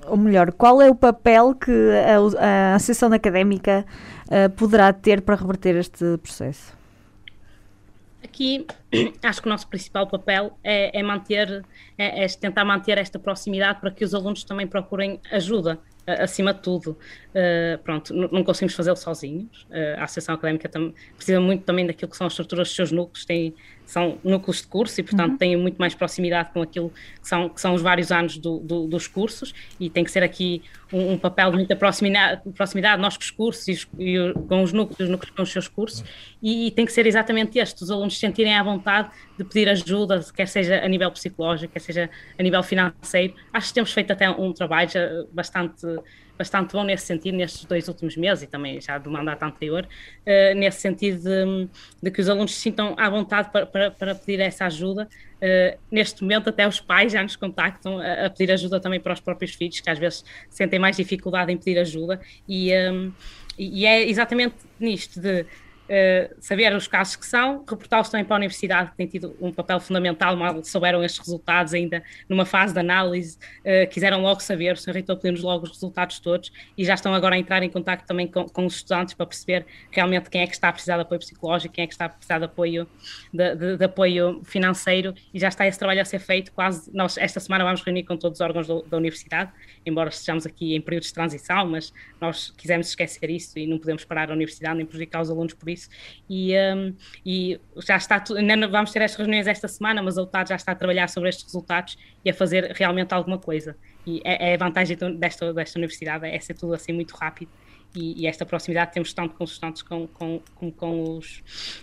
ou 0.07 0.17
melhor, 0.17 0.53
qual 0.53 0.81
é 0.81 0.91
o 0.91 0.95
papel 0.95 1.55
que 1.55 1.71
a, 1.71 2.73
a 2.73 2.75
Associação 2.75 3.13
Académica 3.13 3.85
uh, 4.31 4.51
poderá 4.51 4.93
ter 4.93 5.21
para 5.23 5.35
reverter 5.35 5.77
este 5.77 6.17
processo? 6.19 6.79
Aqui 8.23 8.67
acho 9.23 9.43
que 9.43 9.49
o 9.49 9.51
nosso 9.51 9.69
principal 9.69 10.07
papel 10.07 10.57
é, 10.63 10.99
é 10.99 11.03
manter, 11.03 11.65
é, 11.99 12.25
é, 12.25 12.29
tentar 12.29 12.65
manter 12.65 12.99
esta 12.99 13.19
proximidade 13.19 13.81
para 13.81 13.91
que 13.91 14.05
os 14.05 14.15
alunos 14.15 14.45
também 14.45 14.67
procurem 14.67 15.21
ajuda 15.31 15.79
acima 16.07 16.53
de 16.53 16.61
tudo. 16.61 16.97
Uh, 17.31 17.79
pronto, 17.83 18.13
não 18.15 18.43
conseguimos 18.43 18.75
fazê-lo 18.75 18.97
sozinhos. 18.97 19.67
Uh, 19.71 19.99
a 19.99 20.05
Associação 20.05 20.35
Académica 20.35 20.69
precisa 21.17 21.41
muito 21.41 21.65
também 21.65 21.87
daquilo 21.87 22.11
que 22.11 22.17
são 22.17 22.27
as 22.27 22.33
estruturas 22.33 22.69
dos 22.69 22.77
seus 22.77 22.93
núcleos, 22.93 23.25
tem, 23.25 23.55
são 23.91 24.19
núcleos 24.23 24.63
de 24.63 24.69
curso 24.69 25.01
e, 25.01 25.03
portanto, 25.03 25.33
uhum. 25.33 25.37
têm 25.37 25.57
muito 25.57 25.77
mais 25.79 25.95
proximidade 25.95 26.51
com 26.53 26.63
aquilo 26.63 26.91
que 27.21 27.29
são, 27.29 27.49
que 27.49 27.61
são 27.61 27.75
os 27.75 27.83
vários 27.83 28.13
anos 28.13 28.39
do, 28.39 28.59
do, 28.61 28.87
dos 28.87 29.09
cursos 29.09 29.53
e 29.81 29.91
tem 29.91 30.05
que 30.05 30.11
ser 30.11 30.23
aqui 30.23 30.63
um, 30.93 31.13
um 31.13 31.19
papel 31.19 31.51
de 31.51 31.57
muita 31.57 31.75
proximidade, 31.75 32.41
proximidade 32.55 33.03
nós 33.03 33.17
com 33.17 33.23
os 33.23 33.31
cursos 33.33 33.67
e, 33.67 33.73
os, 33.73 33.89
e 33.99 34.33
com 34.49 34.63
os 34.63 34.73
núcleos, 34.73 35.01
os 35.01 35.09
núcleos 35.09 35.35
com 35.35 35.43
os 35.43 35.51
seus 35.51 35.67
cursos 35.67 36.05
e, 36.41 36.69
e, 36.69 36.71
tem 36.71 36.87
que 36.87 36.93
ser 36.93 37.05
exatamente 37.07 37.59
este, 37.59 37.83
os 37.83 37.91
alunos 37.91 38.15
se 38.15 38.21
sentirem 38.21 38.55
à 38.55 38.63
vontade 38.63 39.11
de 39.37 39.43
pedir 39.43 39.69
ajuda, 39.69 40.25
quer 40.35 40.47
seja 40.47 40.85
a 40.85 40.89
nível 40.89 41.11
psicológico, 41.11 41.73
quer 41.73 41.81
seja 41.81 42.11
a 42.39 42.43
nível 42.43 42.63
financeiro. 42.63 43.35
Acho 43.53 43.69
que 43.69 43.75
temos 43.75 43.93
feito 43.93 44.13
até 44.13 44.31
um 44.31 44.53
trabalho 44.53 44.91
bastante 45.33 45.85
bastante 46.41 46.73
bom 46.73 46.83
nesse 46.83 47.05
sentido 47.05 47.37
nestes 47.37 47.67
dois 47.67 47.87
últimos 47.87 48.17
meses 48.17 48.45
e 48.45 48.47
também 48.47 48.81
já 48.81 48.97
do 48.97 49.11
mandato 49.11 49.43
anterior, 49.43 49.85
uh, 49.85 50.55
nesse 50.57 50.81
sentido 50.81 51.23
de, 51.23 51.69
de, 52.03 52.11
que 52.11 52.19
os 52.19 52.31
alunos 52.31 52.55
se 52.55 52.61
sintam 52.63 52.95
à 52.97 53.11
vontade 53.11 53.51
para, 53.53 53.67
para, 53.67 53.91
para 53.91 54.15
pedir 54.15 54.41
essa 54.41 54.65
ajuda. 54.65 55.07
Uh, 55.37 55.79
neste 55.91 56.23
momento, 56.23 56.49
até 56.49 56.67
os 56.67 56.81
pais 56.81 57.13
já 57.13 57.23
nos 57.23 57.37
contactam 57.37 57.99
a, 57.99 58.25
a, 58.25 58.31
pedir 58.31 58.51
ajuda 58.53 58.81
também 58.81 58.99
para 58.99 59.13
os 59.13 59.21
próprios 59.21 59.55
filhos, 59.55 59.81
que 59.81 59.91
às 59.91 59.99
vezes 59.99 60.25
sentem 60.49 60.79
mais 60.79 60.97
dificuldade 60.97 61.53
em 61.53 61.59
pedir 61.59 61.79
ajuda, 61.79 62.19
e, 62.49 62.73
um, 62.91 63.09
eh, 63.09 63.13
e 63.59 63.85
é 63.85 64.09
exatamente 64.09 64.55
nisto 64.79 65.21
de 65.21 65.45
uh, 65.91 66.35
saber 66.39 66.75
os 66.75 66.87
casos 66.87 67.17
que 67.17 67.27
são, 67.27 67.65
reportá-los 67.69 68.09
também 68.09 68.25
para 68.25 68.37
a 68.37 68.39
universidade, 68.39 68.91
que 68.93 68.97
tem 68.97 69.07
tido 69.07 69.37
um 69.41 69.53
papel 69.53 69.81
fundamental, 69.81 70.37
mal 70.37 70.63
souberam 70.63 71.03
estes 71.03 71.21
resultados 71.21 71.75
ainda 71.75 72.03
numa 72.29 72.47
fase 72.47 72.73
de 72.73 72.81
análise, 72.81 73.37
uh, 73.61 73.89
quiseram 73.91 74.23
logo 74.23 74.41
saber, 74.41 74.75
o 74.75 74.77
Sr. 74.77 74.93
Reitor 74.93 75.17
pediu-nos 75.17 75.43
logo 75.43 75.65
os 75.65 75.73
resultados 75.73 76.21
todos 76.21 76.53
e 76.79 76.85
já 76.85 76.95
estão 76.95 77.13
agora 77.13 77.35
a 77.35 77.39
entrar 77.39 77.63
em 77.63 77.69
contato 77.69 78.07
também 78.07 78.27
com, 78.27 78.49
com, 78.49 78.67
os 78.67 78.77
estudantes 78.77 79.15
para 79.15 79.27
perceber 79.27 79.67
realmente 79.91 80.31
quem 80.31 80.43
é 80.43 80.47
que 80.47 80.55
está 80.55 80.69
a 80.69 80.73
precisar 80.73 80.97
de 80.97 81.03
apoio 81.03 81.19
psicológico, 81.19 81.75
quem 81.75 81.85
é 81.85 81.87
que 81.87 81.95
está 81.95 82.05
a 82.05 82.09
precisar 82.09 82.39
de 82.39 82.45
apoio, 82.45 82.87
de, 83.33 83.55
de, 83.57 83.77
de 83.77 83.85
apoio 83.85 84.41
financeiro 84.45 85.15
e 85.35 85.41
já 85.41 85.49
está 85.49 85.67
esse 85.67 85.79
trabalho 85.79 86.01
a 86.01 86.05
ser 86.05 86.21
feito, 86.21 86.53
quase, 86.53 86.91
nós 86.95 87.19
esta 87.19 87.41
semana 87.41 87.65
vamos 87.65 87.83
reunir 87.83 88.05
com 88.05 88.17
todos 88.17 88.39
os 88.39 88.41
órgãos 88.41 88.67
do, 88.67 88.83
da 88.83 88.97
universidade, 88.97 89.51
embora 89.85 90.11
estejamos 90.11 90.47
aqui 90.47 90.77
em 90.77 90.81
períodos 90.81 91.09
de 91.09 91.15
transição, 91.15 91.67
mas 91.67 91.93
nós 92.21 92.51
quisemos 92.57 92.89
esquecer 92.89 93.31
isso 93.31 93.59
e 93.59 93.67
não 93.67 93.79
podemos 93.79 94.05
parar 94.05 94.31
a 94.31 94.35
universidade 94.35 94.77
nem 94.77 94.87
prejudicar 94.87 95.23
os 95.23 95.31
alunos 95.31 95.55
por 95.55 95.69
isso 95.69 95.80
isso. 95.81 95.89
E, 96.29 96.55
um, 96.57 96.95
e 97.25 97.61
já 97.79 97.97
está, 97.97 98.23
ainda 98.37 98.69
vamos 98.69 98.93
ter 98.93 99.03
estas 99.03 99.19
reuniões 99.19 99.47
esta 99.47 99.69
semana, 99.69 100.03
mas 100.03 100.19
a 100.19 100.23
UTAD 100.23 100.51
já 100.51 100.57
está 100.57 100.73
a 100.73 100.75
trabalhar 100.75 101.09
sobre 101.09 101.29
estes 101.29 101.45
resultados 101.45 101.99
e 102.25 102.31
a 102.31 102.35
fazer 102.35 102.73
realmente 102.75 103.13
alguma 103.13 103.39
coisa. 103.39 103.77
E 104.07 104.21
é, 104.25 104.51
é 104.51 104.55
a 104.55 104.59
vantagem 104.59 104.97
desta, 105.19 105.53
desta 105.53 105.79
universidade, 105.79 106.27
é 106.27 106.39
ser 106.41 106.55
tudo 106.55 106.75
assim 106.75 106.93
muito 106.93 107.15
rápido. 107.15 107.51
E, 107.95 108.23
e, 108.23 108.27
esta 108.29 108.47
proximidade 108.47 108.93
temos 108.93 109.13
tanto 109.13 109.35
com 109.35 109.43
os 109.43 109.51
estudantes 109.51 109.83
como 109.83 110.07
com, 110.07 110.41
com, 110.55 110.71
com, 110.71 111.17
os, 111.17 111.43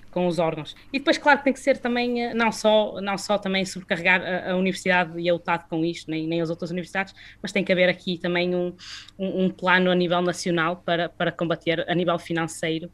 com 0.09 0.25
os 0.25 0.39
órgãos. 0.39 0.73
E 0.93 0.99
depois, 0.99 1.17
claro, 1.17 1.41
tem 1.43 1.51
que 1.51 1.59
ser 1.59 1.79
também, 1.79 2.23
eh, 2.23 2.33
não 2.33 2.49
só, 2.49 3.01
não 3.01 3.17
só 3.17 3.37
também 3.37 3.65
sobrecarregar 3.65 4.21
a, 4.21 4.51
a 4.51 4.55
universidade 4.55 5.19
e 5.19 5.29
a 5.29 5.35
UTAD 5.35 5.65
com 5.69 5.83
isto, 5.83 6.09
nem, 6.09 6.25
nem 6.25 6.41
as 6.41 6.49
outras 6.49 6.71
universidades, 6.71 7.13
mas 7.41 7.51
tem 7.51 7.61
que 7.61 7.73
haver 7.73 7.89
aqui 7.89 8.17
também 8.17 8.55
um, 8.55 8.73
um, 9.19 9.45
um 9.45 9.49
plano 9.49 9.91
a 9.91 9.95
nível 9.95 10.21
nacional 10.21 10.77
para, 10.77 11.09
para 11.09 11.29
combater 11.29 11.85
a 11.89 11.93
nível 11.93 12.17
financeiro 12.17 12.89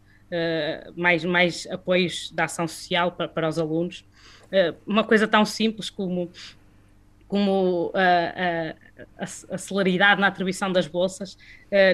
mais, 0.95 1.23
mais 1.23 1.67
apoios 1.69 2.31
da 2.31 2.45
ação 2.45 2.67
social 2.67 3.11
para, 3.11 3.27
para 3.27 3.47
os 3.47 3.59
alunos. 3.59 4.05
Uh, 4.45 4.75
uma 4.85 5.03
coisa 5.03 5.27
tão 5.27 5.45
simples 5.45 5.89
como, 5.89 6.31
como 7.27 7.87
uh, 7.87 8.75
a, 9.17 9.23
a, 9.23 9.57
celeridade 9.57 10.21
na 10.21 10.27
atribuição 10.27 10.71
das 10.71 10.87
bolsas, 10.87 11.37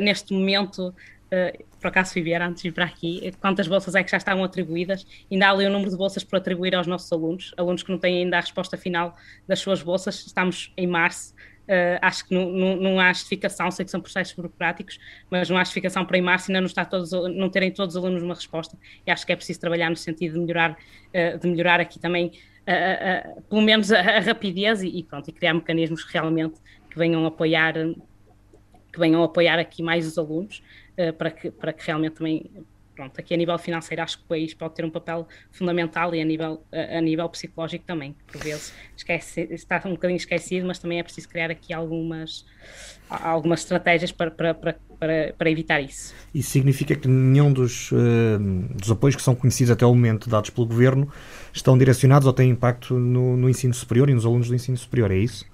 neste 0.02 0.34
momento 0.34 0.94
Uh, 1.30 1.64
por 1.80 1.90
acaso 1.90 2.12
fui 2.12 2.24
ver 2.24 2.42
antes 2.42 2.64
de 2.64 2.70
vir 2.70 2.74
para 2.74 2.86
aqui, 2.86 3.32
quantas 3.40 3.68
bolsas 3.68 3.94
é 3.94 4.04
que 4.04 4.10
já 4.10 4.18
estavam 4.18 4.44
atribuídas, 4.44 5.06
ainda 5.32 5.48
há 5.48 5.52
ali 5.52 5.66
o 5.66 5.70
número 5.70 5.92
de 5.92 5.96
bolsas 5.96 6.24
por 6.24 6.38
atribuir 6.38 6.74
aos 6.74 6.88
nossos 6.88 7.12
alunos, 7.12 7.54
alunos 7.56 7.84
que 7.84 7.92
não 7.92 8.00
têm 8.00 8.24
ainda 8.24 8.38
a 8.38 8.42
resposta 8.42 8.76
final 8.76 9.16
das 9.48 9.60
suas 9.60 9.82
bolsas, 9.84 10.26
estamos 10.26 10.74
em 10.76 10.88
março, 10.88 11.36
Uh, 11.70 12.02
acho 12.02 12.26
que 12.26 12.34
não, 12.34 12.52
não, 12.52 12.76
não, 12.78 13.00
há 13.00 13.14
justificação, 13.14 13.70
sei 13.70 13.86
que 13.86 13.92
são 13.92 14.02
processos 14.02 14.34
burocráticos, 14.34 15.00
mas 15.30 15.48
não 15.52 15.56
há 15.56 15.64
justificação 15.64 16.04
para 16.04 16.18
em 16.18 16.22
março 16.22 16.50
ainda 16.50 16.62
não, 16.62 16.66
está 16.66 16.84
todos, 16.84 17.12
não 17.12 17.48
terem 17.48 17.72
todos 17.72 17.96
os 17.96 18.04
alunos 18.04 18.24
uma 18.24 18.34
resposta. 18.34 18.76
E 19.06 19.12
acho 19.12 19.24
que 19.24 19.32
é 19.32 19.36
preciso 19.36 19.60
trabalhar 19.60 19.88
no 19.88 19.96
sentido 19.96 20.34
de 20.34 20.40
melhorar, 20.40 20.72
uh, 20.72 21.38
de 21.38 21.48
melhorar 21.48 21.80
aqui 21.80 22.00
também, 22.00 22.32
uh, 22.68 23.42
pelo 23.44 23.62
menos, 23.62 23.92
a, 23.92 24.00
a 24.00 24.20
rapidez 24.20 24.82
e, 24.82 24.88
e, 24.88 25.04
pronto, 25.04 25.30
e 25.30 25.32
criar 25.32 25.54
mecanismos 25.54 26.04
realmente 26.06 26.60
que 26.90 26.98
venham 26.98 27.24
apoiar, 27.24 27.76
que 28.92 29.00
venham 29.00 29.24
apoiar 29.24 29.60
aqui 29.60 29.84
mais 29.84 30.08
os 30.08 30.18
alunos, 30.18 30.64
para, 31.20 31.30
que, 31.30 31.52
para 31.52 31.72
que 31.72 31.86
realmente 31.86 32.16
também 32.16 32.50
pronto, 33.00 33.18
aqui 33.18 33.34
a 33.34 33.38
nível 33.38 33.58
financeiro 33.58 34.04
acho 34.04 34.18
que 34.18 34.26
o 34.26 34.28
país 34.28 34.54
pode 34.54 34.76
ter 34.76 34.84
um 34.84 34.90
papel 34.90 35.26
fundamental 35.52 36.14
e 36.14 36.22
a 36.22 36.26
nível, 36.26 36.62
a, 36.70 36.98
a 36.98 37.02
nível 37.02 37.30
psicológico 37.30 37.86
também, 37.86 38.12
que 38.12 38.34
por 38.34 38.44
vezes 38.44 38.74
esquece, 38.98 39.48
está 39.52 39.82
um 39.86 39.92
bocadinho 39.92 40.18
esquecido, 40.18 40.68
mas 40.68 40.80
também 40.80 41.00
é 41.00 41.04
preciso 41.04 41.30
criar 41.30 41.50
aqui 41.50 41.72
algumas, 41.72 42.46
algumas 43.10 43.62
estratégias 43.62 44.12
para, 44.12 44.30
para, 44.30 44.54
para, 44.54 45.34
para, 45.38 45.50
evitar 45.50 45.80
isso. 45.80 46.14
Isso 46.36 46.50
significa 46.50 46.94
que 46.94 47.08
nenhum 47.08 47.54
dos, 47.54 47.90
uh, 47.94 48.38
dos 48.76 48.92
apoios 48.92 49.16
que 49.16 49.22
são 49.22 49.34
conhecidos 49.34 49.72
até 49.72 49.86
o 49.86 49.96
momento 49.96 50.30
dados 50.30 50.50
pelo 50.50 50.68
Governo 50.68 51.10
estão 51.54 51.78
direcionados 51.78 52.28
ou 52.28 52.34
têm 52.34 52.50
impacto 52.50 52.96
no, 52.96 53.38
no 53.38 53.50
ensino 53.50 53.74
superior 53.74 54.10
e 54.10 54.14
nos 54.14 54.26
alunos 54.26 54.50
do 54.50 54.56
ensino 54.56 54.78
superior, 54.78 55.10
é 55.10 55.18
isso? 55.18 55.46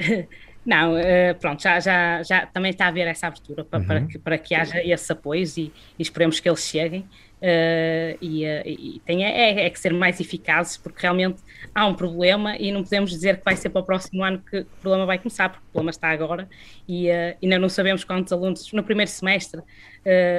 Não, 0.66 0.94
uh, 0.94 1.34
pronto, 1.40 1.62
já, 1.62 1.78
já, 1.78 2.22
já 2.24 2.44
também 2.44 2.72
está 2.72 2.86
a 2.86 2.88
haver 2.88 3.06
essa 3.06 3.28
abertura 3.28 3.64
para, 3.64 3.78
uhum. 3.78 3.86
para, 3.86 4.00
que, 4.02 4.18
para 4.18 4.36
que 4.36 4.52
haja 4.52 4.82
esses 4.84 5.08
apoios 5.08 5.56
e, 5.56 5.72
e 5.96 6.02
esperemos 6.02 6.40
que 6.40 6.48
eles 6.48 6.60
cheguem. 6.60 7.06
Uh, 7.36 8.16
e, 8.20 8.44
uh, 8.46 8.62
e 8.64 9.02
tem 9.04 9.22
é, 9.24 9.66
é, 9.66 9.70
que 9.70 9.78
ser 9.78 9.92
mais 9.92 10.18
eficazes, 10.18 10.78
porque 10.78 11.02
realmente 11.02 11.42
há 11.74 11.86
um 11.86 11.94
problema 11.94 12.56
e 12.56 12.72
não 12.72 12.82
podemos 12.82 13.10
dizer 13.10 13.36
que 13.36 13.44
vai 13.44 13.54
ser 13.54 13.68
para 13.68 13.82
o 13.82 13.84
próximo 13.84 14.24
ano 14.24 14.42
que, 14.50 14.60
o 14.60 14.66
problema 14.80 15.04
vai 15.04 15.18
começar, 15.18 15.50
porque 15.50 15.64
o 15.68 15.70
problema 15.70 15.90
está 15.90 16.08
agora 16.08 16.48
e 16.88 17.10
uh, 17.10 17.36
ainda 17.40 17.58
não 17.58 17.68
sabemos 17.68 18.04
quantos 18.04 18.32
alunos 18.32 18.72
no 18.72 18.82
primeiro 18.82 19.10
semestre, 19.10 19.60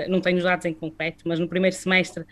não 0.08 0.22
tenho 0.22 0.38
os 0.38 0.44
dados 0.46 0.66
em 0.66 0.74
concreto, 0.74 1.24
mas 1.26 1.40
no 1.40 1.48
primeiro 1.48 1.76
semestre 1.76 2.26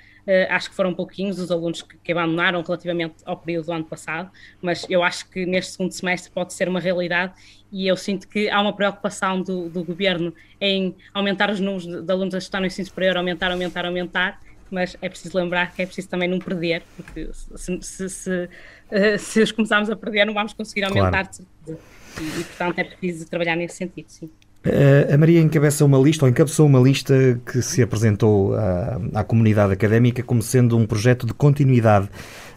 acho 0.49 0.69
que 0.69 0.75
foram 0.75 0.93
pouquinhos 0.93 1.39
os 1.39 1.51
alunos 1.51 1.81
que, 1.81 1.97
que, 1.97 2.11
abandonaram 2.11 2.61
relativamente 2.61 3.15
ao 3.25 3.37
período 3.37 3.65
do 3.67 3.73
ano 3.73 3.85
passado, 3.85 4.31
mas 4.61 4.85
eu 4.89 5.03
acho 5.03 5.29
que 5.29 5.45
neste 5.45 5.73
segundo 5.73 5.91
semestre 5.91 6.31
pode 6.31 6.53
ser 6.53 6.67
uma 6.67 6.79
realidade 6.79 7.33
e 7.71 7.87
eu 7.87 7.95
sinto 7.95 8.27
que 8.27 8.49
há 8.49 8.59
uma 8.59 8.73
preocupação 8.73 9.41
do, 9.41 9.69
do 9.69 9.83
governo 9.83 10.33
em 10.59 10.95
aumentar 11.13 11.51
os 11.51 11.59
números 11.59 11.85
de, 11.85 12.01
de 12.01 12.11
alunos 12.11 12.33
a 12.33 12.39
estudar 12.39 12.59
no 12.59 12.65
ensino 12.65 12.87
superior, 12.87 13.17
aumentar, 13.17 13.51
aumentar, 13.51 13.85
aumentar 13.85 14.39
mas 14.69 14.97
é 15.01 15.09
preciso 15.09 15.37
lembrar 15.37 15.73
que 15.73 15.81
é 15.81 15.85
preciso 15.85 16.09
também 16.09 16.27
não 16.27 16.39
perder, 16.39 16.83
porque 16.95 17.29
se, 17.33 17.81
se, 17.81 18.09
se, 18.09 18.49
eh, 18.91 19.17
se 19.17 19.41
os 19.41 19.51
começarmos 19.51 19.89
a 19.89 19.95
perder, 19.95 20.25
não 20.25 20.33
vamos 20.33 20.53
conseguir 20.53 20.83
aumentar 20.83 21.29
claro. 21.29 21.79
e, 22.19 22.41
e, 22.41 22.43
portanto, 22.43 22.79
é 22.79 22.83
preciso 22.83 23.29
trabalhar 23.29 23.55
nesse 23.55 23.77
sentido, 23.77 24.09
sim. 24.09 24.29
Eh, 24.65 25.13
a 25.13 25.17
Maria 25.17 25.39
encabeça 25.41 25.85
uma 25.85 25.99
lista, 25.99 26.25
ou 26.25 26.29
encabeçou 26.29 26.65
uma 26.65 26.79
lista 26.79 27.39
que 27.45 27.61
se 27.61 27.83
apresentou 27.83 28.55
à, 28.55 28.99
à 29.13 29.23
comunidade 29.23 29.71
académica 29.71 30.23
como 30.23 30.41
sendo 30.41 30.75
um 30.75 30.87
projeto 30.87 31.27
de 31.27 31.33
continuidade. 31.33 32.09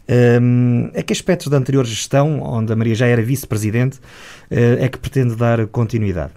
Um, 0.08 0.88
ehm, 0.88 0.98
a 0.98 1.02
que 1.02 1.12
aspectos 1.12 1.48
da 1.48 1.58
anterior 1.58 1.84
gestão, 1.84 2.40
onde 2.40 2.72
a 2.72 2.76
Maria 2.76 2.94
já 2.94 3.06
era 3.06 3.20
vice-presidente, 3.20 3.98
uh, 3.98 4.82
é 4.82 4.88
que 4.88 4.98
pretende 4.98 5.36
dar 5.36 5.66
continuidade? 5.66 6.32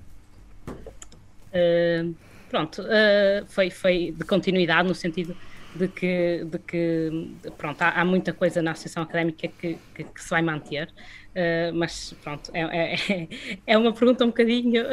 Uh, 0.67 2.13
pronto, 2.49 2.81
uh, 2.81 3.45
foi, 3.47 3.69
foi 3.69 4.13
de 4.17 4.25
continuidade 4.25 4.89
no 4.89 4.93
sentido 4.93 5.37
de 5.73 5.87
que, 5.87 6.45
de 6.51 6.59
que 6.59 7.31
pronto, 7.57 7.81
há, 7.81 7.91
há 7.91 8.03
muita 8.03 8.33
coisa 8.33 8.61
na 8.61 8.71
Associação 8.71 9.03
Académica 9.03 9.47
que, 9.47 9.77
que, 9.95 10.03
que 10.03 10.21
se 10.21 10.29
vai 10.29 10.41
manter, 10.41 10.89
mas 11.73 12.13
pronto, 12.21 12.51
é, 12.53 12.93
é, 12.93 13.27
é, 13.65 13.77
uma 13.77 13.93
pergunta 13.93 14.25
um 14.25 14.27
bocadinho, 14.27 14.83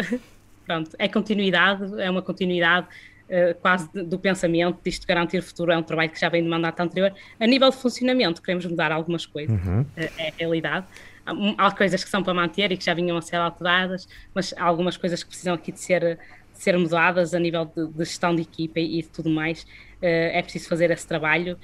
pronto, 0.68 0.90
é 0.98 1.08
continuidade, 1.08 1.98
é 1.98 2.10
uma 2.10 2.20
continuidade 2.20 2.86
uh, 2.86 3.58
quase 3.60 3.88
do 4.04 4.18
pensamento, 4.18 4.78
disto 4.84 5.06
garantir 5.06 5.38
o 5.38 5.42
futuro, 5.42 5.72
é 5.72 5.78
um 5.78 5.82
trabalho 5.82 6.10
que 6.10 6.20
já 6.20 6.28
vem 6.28 6.42
de 6.42 6.48
mandato 6.48 6.78
anterior. 6.80 7.12
A 7.40 7.46
nível 7.46 7.70
de 7.70 7.76
funcionamento, 7.76 8.42
queremos 8.42 8.66
mudar 8.66 8.92
algumas 8.92 9.24
coisas, 9.24 9.58
uhum. 9.66 9.80
uh, 9.80 9.86
é 9.96 10.28
a 10.28 10.32
realidade. 10.38 10.86
Há, 11.24 11.32
há 11.66 11.70
coisas 11.70 12.04
que 12.04 12.10
são 12.10 12.22
para 12.22 12.34
manter 12.34 12.70
e 12.70 12.76
que 12.76 12.84
já 12.84 12.92
vinham 12.92 13.16
a 13.16 13.22
ser 13.22 13.36
alteradas, 13.36 14.06
mas 14.34 14.52
há 14.58 14.64
algumas 14.64 14.98
coisas 14.98 15.22
que 15.22 15.30
precisam 15.30 15.54
aqui 15.54 15.72
de 15.72 15.80
ser 15.80 16.18
ser 16.52 16.76
mudadas 16.76 17.34
a 17.34 17.38
nível 17.38 17.64
de, 17.64 17.86
de 17.86 17.98
gestão 17.98 18.34
de 18.34 18.42
equipa 18.42 18.80
e, 18.80 18.98
e 18.98 19.02
tudo 19.04 19.30
mais. 19.30 19.62
Uh, 20.02 20.36
é 20.36 20.42
preciso 20.42 20.68
fazer 20.68 20.90
esse 20.90 21.06
trabalho 21.06 21.58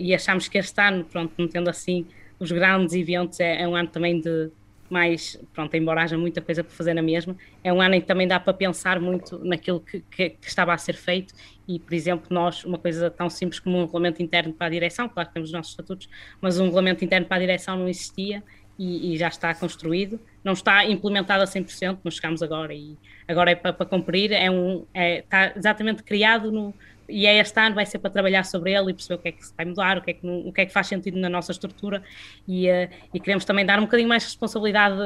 e 0.00 0.12
achamos 0.12 0.48
que 0.48 0.58
este 0.58 0.80
ano, 0.82 1.04
pronto, 1.04 1.32
não 1.38 1.46
tendo 1.46 1.70
assim 1.70 2.04
os 2.40 2.50
grandes 2.50 2.94
eventos, 2.94 3.38
é, 3.38 3.62
é, 3.62 3.68
um 3.68 3.76
ano 3.76 3.88
também 3.88 4.18
de 4.18 4.50
mais, 4.90 5.40
pronto, 5.54 5.74
embora 5.76 6.02
haja 6.02 6.18
muita 6.18 6.40
coisa 6.40 6.64
para 6.64 6.74
fazer 6.74 6.94
na 6.94 7.02
mesma, 7.02 7.36
é 7.62 7.72
um 7.72 7.80
ano 7.80 7.94
em 7.94 8.00
que 8.00 8.06
também 8.06 8.26
dá 8.26 8.40
para 8.40 8.52
pensar 8.52 9.00
muito 9.00 9.38
naquilo 9.44 9.80
que, 9.80 10.00
que, 10.10 10.30
que, 10.30 10.48
estava 10.48 10.72
a 10.74 10.78
ser 10.78 10.94
feito. 10.94 11.32
E, 11.66 11.78
por 11.78 11.94
exemplo, 11.94 12.26
nós, 12.30 12.64
uma 12.64 12.76
coisa 12.76 13.10
tão 13.10 13.30
simples 13.30 13.60
como 13.60 13.78
um 13.78 13.82
regulamento 13.82 14.22
interno 14.22 14.52
para 14.52 14.66
a 14.66 14.70
direção, 14.70 15.08
claro 15.08 15.28
que 15.28 15.34
temos 15.34 15.50
os 15.50 15.52
nossos 15.52 15.72
estatutos, 15.72 16.08
mas 16.40 16.58
um 16.58 16.64
regulamento 16.64 17.04
interno 17.04 17.26
para 17.26 17.36
a 17.36 17.40
direção 17.40 17.76
não 17.76 17.88
existia 17.88 18.42
e, 18.78 19.14
e 19.14 19.18
já 19.18 19.28
está 19.28 19.54
construído, 19.54 20.18
não 20.42 20.54
está 20.54 20.84
implementado 20.84 21.42
a 21.42 21.46
100%, 21.46 21.98
mas 22.02 22.14
chegamos 22.14 22.42
agora. 22.42 22.74
E 22.74 22.96
agora 23.28 23.50
é 23.50 23.54
para, 23.54 23.72
para 23.72 23.86
cumprir, 23.86 24.32
é 24.32 24.50
um, 24.50 24.84
é, 24.92 25.18
está 25.18 25.52
exatamente 25.54 26.02
criado 26.02 26.50
no, 26.50 26.74
e 27.10 27.26
é 27.26 27.38
este 27.38 27.58
ano 27.58 27.74
vai 27.74 27.84
ser 27.84 27.98
para 27.98 28.10
trabalhar 28.10 28.44
sobre 28.44 28.72
ele 28.72 28.90
e 28.90 28.94
perceber 28.94 29.14
o 29.16 29.18
que 29.18 29.28
é 29.28 29.32
que 29.32 29.44
se 29.44 29.52
vai 29.56 29.66
mudar, 29.66 29.98
o 29.98 30.02
que 30.02 30.10
é 30.10 30.14
que, 30.14 30.26
o 30.26 30.52
que, 30.52 30.60
é 30.60 30.66
que 30.66 30.72
faz 30.72 30.86
sentido 30.86 31.18
na 31.18 31.28
nossa 31.28 31.52
estrutura. 31.52 32.02
E, 32.46 32.70
uh, 32.70 32.88
e 33.12 33.20
queremos 33.20 33.44
também 33.44 33.66
dar 33.66 33.78
um 33.78 33.82
bocadinho 33.82 34.08
mais 34.08 34.24
responsabilidade 34.24 34.96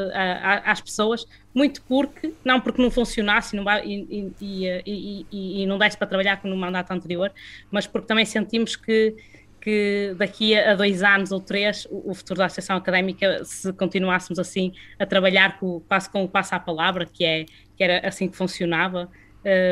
às 0.65 0.81
pessoas, 0.81 1.27
muito 1.55 1.83
porque, 1.83 2.33
não 2.45 2.61
porque 2.61 2.81
não 2.81 2.91
funcionasse 2.91 3.57
não 3.57 3.65
e, 3.85 4.33
e, 4.41 4.83
e, 4.87 5.63
e, 5.63 5.67
não 5.67 5.79
desse 5.79 5.97
para 5.97 6.07
trabalhar 6.07 6.37
como 6.41 6.55
no 6.55 6.61
mandato 6.61 6.91
anterior, 6.93 7.33
mas 7.71 7.87
porque 7.87 8.07
também 8.07 8.25
sentimos 8.25 8.77
que 8.77 9.15
que 9.65 10.15
daqui 10.19 10.55
a 10.55 10.75
dois 10.75 11.03
anos 11.03 11.33
ou 11.33 11.41
três 11.41 11.89
o, 11.91 12.13
futuro 12.13 12.37
da 12.37 12.45
Associação 12.45 12.77
Académica, 12.77 13.43
se 13.47 13.73
continuássemos 13.73 14.39
assim 14.39 14.75
a 14.99 15.07
trabalhar 15.07 15.59
com, 15.59 15.81
quase 15.81 16.11
com 16.11 16.23
o 16.23 16.29
passo 16.29 16.55
à 16.55 16.61
palavra, 16.61 17.07
que, 17.07 17.25
é, 17.25 17.47
que 17.75 17.83
era 17.83 18.07
assim 18.07 18.29
que 18.29 18.37
funcionava, 18.37 19.11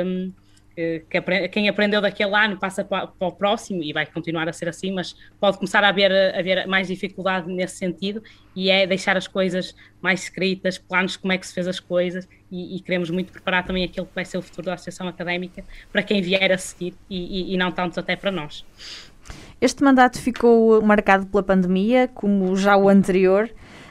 um, 0.06 0.32
que 0.74 1.48
quem 1.48 1.68
aprendeu 1.68 2.00
daquele 2.00 2.34
ano 2.34 2.58
passa 2.58 2.84
para, 2.84 3.06
para, 3.06 3.28
o 3.28 3.32
próximo 3.32 3.82
e 3.82 3.92
vai 3.92 4.06
continuar 4.06 4.48
a 4.48 4.52
ser 4.52 4.68
assim, 4.68 4.92
mas 4.92 5.14
pode 5.38 5.58
começar 5.58 5.84
a 5.84 5.88
haver, 5.88 6.10
a 6.10 6.38
haver 6.38 6.66
mais 6.66 6.88
dificuldade 6.88 7.52
nesse 7.52 7.76
sentido 7.76 8.22
e 8.56 8.70
é 8.70 8.86
deixar 8.86 9.16
as 9.16 9.26
coisas 9.26 9.74
mais 10.00 10.22
escritas, 10.22 10.78
planos 10.78 11.16
como 11.16 11.32
é 11.32 11.38
que 11.38 11.46
se 11.46 11.54
fez 11.54 11.68
as 11.68 11.78
coisas 11.78 12.28
e, 12.50 12.76
e, 12.76 12.80
queremos 12.80 13.10
muito 13.10 13.32
preparar 13.32 13.64
também 13.64 13.84
aquilo 13.84 14.06
que 14.06 14.14
vai 14.14 14.24
ser 14.24 14.38
o 14.38 14.42
futuro 14.42 14.66
da 14.66 14.74
Associação 14.74 15.08
Académica 15.08 15.64
para 15.90 16.02
quem 16.02 16.20
vier 16.20 16.52
a 16.52 16.58
seguir 16.58 16.94
e, 17.08 17.50
e, 17.50 17.54
e 17.54 17.56
não 17.56 17.70
tanto 17.70 17.98
até 18.00 18.16
para 18.16 18.30
nós. 18.30 18.64
Este 19.60 19.82
mandato 19.84 20.18
ficou 20.18 20.82
marcado 20.82 21.26
pela 21.26 21.42
pandemia, 21.42 22.08
como 22.08 22.56
já 22.56 22.76
o 22.76 22.88
anterior. 22.88 23.48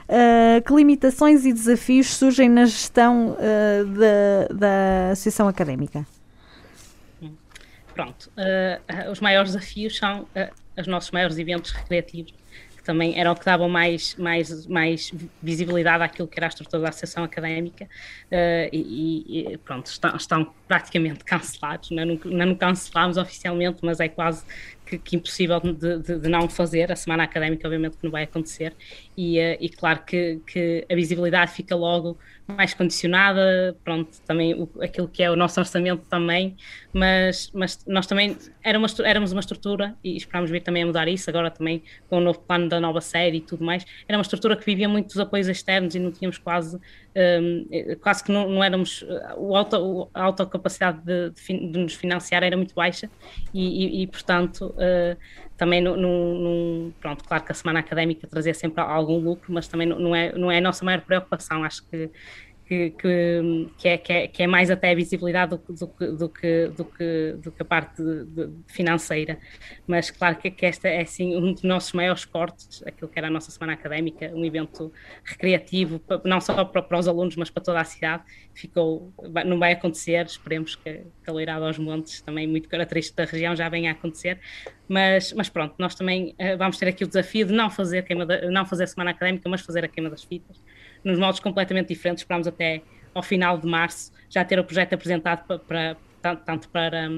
Uh, 0.10 0.62
que 0.64 0.74
limitações 0.74 1.46
e 1.46 1.54
desafios 1.54 2.08
surgem 2.08 2.50
na 2.50 2.66
gestão 2.66 3.30
uh, 3.30 3.86
da, 3.86 4.54
da 4.54 5.12
Associação 5.12 5.48
Académica? 5.48 6.06
Pronto, 7.94 8.32
uh, 8.38 9.12
os 9.12 9.20
maiores 9.20 9.54
desafios 9.54 9.98
são 9.98 10.28
os 10.78 10.88
nossos 10.88 11.12
maiores 11.12 11.38
eventos 11.38 11.72
recreativos, 11.72 12.34
que 12.76 12.84
também 12.84 13.20
eram 13.20 13.36
que 13.36 13.46
davam 13.46 13.70
mais, 13.70 14.16
mais, 14.16 14.66
mais 14.66 15.14
visibilidade 15.42 16.04
àquilo 16.04 16.28
que 16.28 16.40
era 16.40 16.48
a 16.48 16.50
estrutura 16.50 16.84
da 16.84 16.90
Associação 16.90 17.24
Académica, 17.24 17.88
e, 18.72 19.52
e, 19.52 19.58
pronto, 19.60 19.88
estão, 19.88 20.16
estão 20.16 20.54
praticamente 20.68 21.24
cancelados, 21.26 21.92
não, 21.92 22.06
não, 22.06 22.20
não 22.26 22.56
cancelámos 22.56 23.18
oficialmente, 23.18 23.80
mas 23.84 24.00
é 24.00 24.08
quase 24.08 24.44
que, 24.92 24.98
que 24.98 25.16
impossível 25.16 25.60
de, 25.60 26.00
de, 26.00 26.20
de, 26.20 26.30
não 26.30 26.50
fazer. 26.50 26.92
A 26.92 26.96
semana 26.96 27.24
académica, 27.24 27.68
obviamente, 27.68 27.98
que 27.98 28.04
não 28.04 28.12
vai 28.12 28.24
acontecer, 28.24 28.76
e, 29.22 29.38
e 29.60 29.70
claro 29.70 30.04
que, 30.04 30.42
que, 30.48 30.84
a 30.90 30.96
visibilidade 30.96 31.52
fica 31.52 31.76
logo 31.76 32.18
mais 32.48 32.74
condicionada, 32.74 33.78
pronto, 33.84 34.20
também 34.26 34.56
o, 34.56 34.68
aquilo 34.82 35.08
que 35.08 35.22
é 35.22 35.30
o 35.30 35.36
nosso 35.36 35.60
orçamento 35.60 36.04
também, 36.10 36.58
mas, 36.92 37.52
mas 37.54 37.86
nós 37.86 38.08
também 38.08 38.36
éramos, 38.64 39.00
éramos 39.00 39.32
uma 39.32 39.40
estrutura 39.40 39.96
e 40.04 40.18
esperámos 40.18 40.50
vir 40.50 40.62
também 40.62 40.82
a 40.82 40.86
mudar 40.88 41.08
isso, 41.08 41.30
agora 41.30 41.52
também 41.52 41.84
com 42.10 42.18
o 42.18 42.20
novo 42.20 42.40
plano 42.40 42.68
da 42.68 42.80
nova 42.80 43.00
série 43.00 43.38
e 43.38 43.42
tudo 43.42 43.64
mais, 43.64 43.86
era 44.08 44.18
uma 44.18 44.24
estrutura 44.24 44.56
que 44.58 44.66
vivia 44.66 44.90
muito 44.90 45.08
dos 45.08 45.20
apoios 45.20 45.48
externos 45.48 45.94
e 45.94 46.00
não 46.00 46.12
tínhamos 46.12 46.40
quase, 46.40 46.78
um, 47.16 47.68
quase 48.02 48.24
que 48.24 48.32
não, 48.32 48.50
não 48.50 48.64
éramos, 48.64 49.06
o 49.38 49.56
auto, 49.56 50.10
a 50.16 50.24
autocapacidade 50.24 51.00
de, 51.06 51.30
de, 51.30 51.72
de, 51.72 51.80
nos 51.80 51.94
financiar 51.94 52.42
era 52.42 52.58
muito 52.58 52.74
baixa. 52.74 53.10
E, 53.54 54.00
e, 54.00 54.04
e 54.04 54.08
portanto 54.08 54.74
uh, 54.78 55.18
também 55.62 55.80
no, 55.80 56.92
pronto, 57.00 57.24
claro 57.24 57.44
que 57.44 57.52
a 57.52 57.54
semana 57.54 57.82
académica 57.82 58.26
trazia 58.26 58.52
sempre 58.52 58.82
algum 58.82 59.20
lucro, 59.20 59.54
mas 59.54 59.68
também 59.68 59.88
não 59.88 60.16
é, 60.16 60.36
não 60.36 60.52
é 60.52 60.58
a 60.58 60.62
nossa 60.62 60.84
maior 60.84 61.02
preocupação, 61.02 61.64
acho 61.64 61.88
que 61.88 62.10
que, 62.72 62.92
que, 62.92 63.70
que, 63.78 63.88
é, 63.90 63.98
que, 63.98 64.14
é, 64.14 64.28
que 64.30 64.44
é 64.44 64.48
mais 64.48 64.72
até 64.72 64.92
a 64.92 64.96
visibilidade 64.96 65.58
do, 65.58 65.58
do, 65.58 66.16
do, 66.16 66.30
que, 66.30 66.68
do, 66.68 66.86
que, 66.86 67.36
do 67.44 67.52
que 67.52 67.62
a 67.62 67.66
parte 67.66 68.02
de, 68.02 68.24
de 68.24 68.50
financeira. 68.66 69.38
Mas 69.86 70.10
claro 70.10 70.38
que, 70.38 70.50
que 70.50 70.66
esta 70.66 70.88
é 70.88 71.02
assim 71.02 71.36
um 71.36 71.52
dos 71.52 71.64
nossos 71.64 71.92
maiores 71.92 72.24
cortes, 72.24 72.82
aquilo 72.88 73.10
que 73.10 73.20
era 73.20 73.28
a 73.28 73.30
nossa 73.30 73.52
semana 73.52 73.74
académica, 73.74 74.32
um 74.34 74.46
evento 74.46 74.90
recreativo, 75.26 76.02
não 76.24 76.40
só 76.40 76.64
para, 76.64 76.82
para 76.82 76.98
os 76.98 77.10
alunos, 77.10 77.36
mas 77.36 77.50
para 77.50 77.62
toda 77.62 77.82
a 77.82 77.84
cidade. 77.84 78.24
Ficou, 78.54 79.12
não 79.46 79.60
vai 79.60 79.74
acontecer, 79.74 80.26
esperemos 80.26 80.76
que, 80.76 81.02
que 81.24 81.30
a 81.30 81.34
Leirada 81.34 81.66
aos 81.66 81.78
Montes, 81.78 82.22
também 82.22 82.48
muito 82.48 82.70
característico 82.70 83.18
da 83.18 83.26
região, 83.26 83.54
já 83.54 83.68
venha 83.68 83.92
a 83.92 83.94
acontecer. 83.94 84.40
Mas, 84.88 85.34
mas 85.34 85.50
pronto, 85.50 85.76
nós 85.78 85.94
também 85.94 86.36
uh, 86.40 86.58
vamos 86.58 86.78
ter 86.78 86.88
aqui 86.88 87.04
o 87.04 87.08
desafio 87.08 87.46
de 87.48 87.54
não 87.54 87.70
fazer, 87.70 88.04
queima 88.04 88.26
de, 88.26 88.50
não 88.50 88.66
fazer 88.66 88.88
semana 88.88 89.12
académica, 89.12 89.50
mas 89.50 89.60
fazer 89.60 89.84
a 89.84 89.90
queima 89.90 90.10
das 90.10 90.24
fitas 90.24 90.58
nos 91.04 91.20
modos 91.20 91.40
completamente 91.40 91.88
diferentes. 91.88 92.22
Esperamos 92.24 92.48
até 92.48 92.82
ao 93.14 93.22
final 93.24 93.58
de 93.58 93.68
março 93.68 94.12
já 94.30 94.44
ter 94.46 94.60
o 94.60 94.64
projeto 94.64 94.94
apresentado 94.94 95.46
para, 95.46 95.98
para, 96.22 96.36
tanto 96.38 96.70
para, 96.70 97.10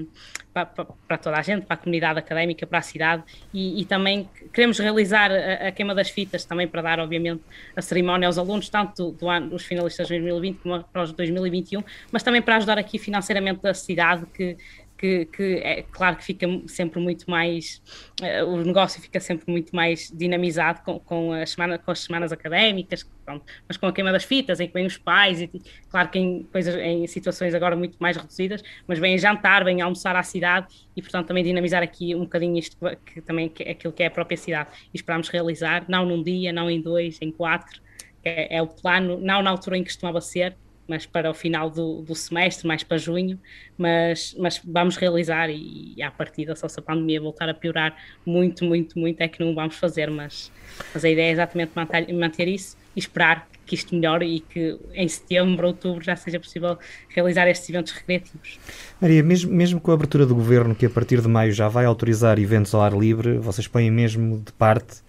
para, 0.54 0.66
para, 0.66 1.18
toda 1.18 1.38
a 1.38 1.42
gente, 1.42 1.66
para 1.66 1.76
a 1.76 1.78
comunidade 1.78 2.20
académica, 2.20 2.66
para 2.66 2.80
a 2.80 2.82
cidade, 2.82 3.24
e, 3.54 3.82
e 3.82 3.86
também 3.86 4.28
queremos 4.52 4.80
realizar 4.80 5.32
a, 5.32 5.68
a, 5.68 5.72
queima 5.72 5.94
das 5.94 6.10
fitas 6.10 6.46
também 6.46 6.68
para 6.68 6.82
dar, 6.82 7.00
obviamente, 7.00 7.44
a 7.76 7.82
cerimónia 7.82 8.28
aos 8.28 8.38
alunos, 8.38 8.70
tanto 8.70 9.12
do 9.12 9.30
ano 9.30 9.50
dos 9.50 9.64
finalistas 9.64 10.08
de 10.08 10.14
2020 10.20 10.58
como 10.60 10.84
para 10.84 11.04
os 11.04 11.10
de 11.10 11.16
2021, 11.18 11.84
mas 12.12 12.24
também 12.24 12.42
para 12.42 12.56
ajudar 12.56 12.80
aqui 12.80 12.98
financeiramente 12.98 13.68
a 13.68 13.74
cidade 13.74 14.26
que 14.34 14.58
que, 15.04 15.26
que, 15.26 15.56
é 15.56 15.82
claro 15.82 16.16
que 16.16 16.24
fica 16.24 16.48
sempre 16.66 16.98
muito 17.02 17.30
mais, 17.30 17.82
uh, 18.22 18.46
o 18.46 18.64
negócio 18.64 19.02
fica 19.02 19.20
sempre 19.20 19.52
muito 19.52 19.76
mais 19.76 20.10
dinamizado 20.10 20.82
com, 20.82 20.98
com, 20.98 21.34
as, 21.34 21.50
semana, 21.52 21.78
com 21.78 21.92
as 21.92 22.00
semanas 22.00 22.32
académicas, 22.32 23.06
pronto, 23.26 23.44
mas 23.68 23.76
com 23.76 23.86
a 23.86 23.92
queima 23.92 24.14
das 24.14 24.24
fitas, 24.24 24.62
em 24.62 24.68
que 24.68 24.74
vêm 24.74 24.86
os 24.86 24.98
pais, 24.98 25.42
e 25.42 25.52
claro 25.90 26.08
que 26.08 26.18
em, 26.18 26.44
coisas, 26.44 26.76
em 26.76 27.06
situações 27.06 27.54
agora 27.54 27.76
muito 27.76 27.98
mais 28.00 28.16
reduzidas, 28.16 28.64
mas 28.88 28.98
vêm 28.98 29.18
jantar, 29.18 29.66
vêm 29.66 29.82
almoçar 29.82 30.16
à 30.16 30.24
cidade 30.24 30.68
e, 30.96 31.02
portanto, 31.02 31.28
também 31.28 31.44
dinamizar 31.44 31.84
aqui 31.84 32.16
um 32.16 32.22
bocadinho 32.22 32.58
isto, 32.58 32.78
que 33.06 33.20
também 33.20 33.50
que, 33.50 33.64
aquilo 33.64 33.92
que 33.92 34.04
é 34.04 34.06
a 34.06 34.12
própria 34.12 34.38
cidade. 34.38 34.70
E 34.94 34.98
esperamos 34.98 35.28
realizar, 35.28 35.84
não 35.90 36.06
num 36.06 36.24
dia, 36.24 36.54
não 36.54 36.72
em 36.72 36.82
dois, 36.82 37.18
em 37.22 37.30
quatro, 37.30 37.82
é, 38.24 38.56
é 38.56 38.62
o 38.62 38.68
plano, 38.68 39.20
não 39.20 39.42
na 39.42 39.50
altura 39.50 39.78
em 39.78 39.84
que 39.84 39.90
costumava 39.90 40.22
ser, 40.22 40.56
mas 40.88 41.06
para 41.06 41.30
o 41.30 41.34
final 41.34 41.70
do, 41.70 42.02
do 42.02 42.16
semestre, 42.16 42.68
mais 42.68 42.84
para 42.84 42.98
junho, 42.98 43.40
mas, 43.78 44.36
mas 44.38 44.62
vamos 44.64 44.98
realizar 44.98 45.50
e, 45.50 45.94
e 45.96 46.04
à 46.04 46.12
partida, 46.12 46.56
só 46.56 46.68
se 46.68 46.80
a 46.80 46.84
pandemia 46.84 47.22
voltar 47.22 47.50
a 47.50 47.54
piorar 47.54 47.96
muito, 48.26 48.66
muito, 48.66 48.98
muito, 49.00 49.22
é 49.22 49.28
que 49.28 49.44
não 49.44 49.54
vamos 49.56 49.76
fazer, 49.76 50.10
mas, 50.10 50.52
mas 50.94 51.06
a 51.06 51.10
ideia 51.10 51.30
é 51.30 51.32
exatamente 51.32 51.72
manter, 51.76 52.14
manter 52.14 52.48
isso 52.48 52.78
e 52.96 53.00
esperar 53.00 53.48
que 53.66 53.76
isto 53.76 53.96
melhore 53.96 54.26
e 54.26 54.40
que 54.42 54.78
em 54.94 55.08
setembro, 55.08 55.68
outubro 55.68 56.04
já 56.04 56.16
seja 56.16 56.40
possível 56.40 56.78
realizar 57.10 57.48
estes 57.48 57.70
eventos 57.70 57.94
recreativos. 57.94 58.60
Maria, 59.00 59.24
mesmo, 59.24 59.54
mesmo 59.54 59.80
com 59.80 59.92
a 59.92 59.94
abertura 59.94 60.26
do 60.26 60.36
governo, 60.36 60.76
que 60.76 60.86
a 60.86 60.90
partir 60.90 61.22
de 61.22 61.28
maio 61.28 61.52
já 61.52 61.68
vai 61.68 61.86
autorizar 61.86 62.38
eventos 62.40 62.74
ao 62.74 62.82
ar 62.82 62.94
livre, 62.94 63.38
vocês 63.38 63.68
põem 63.68 63.90
mesmo 63.90 64.40
de 64.40 64.52
parte 64.54 65.02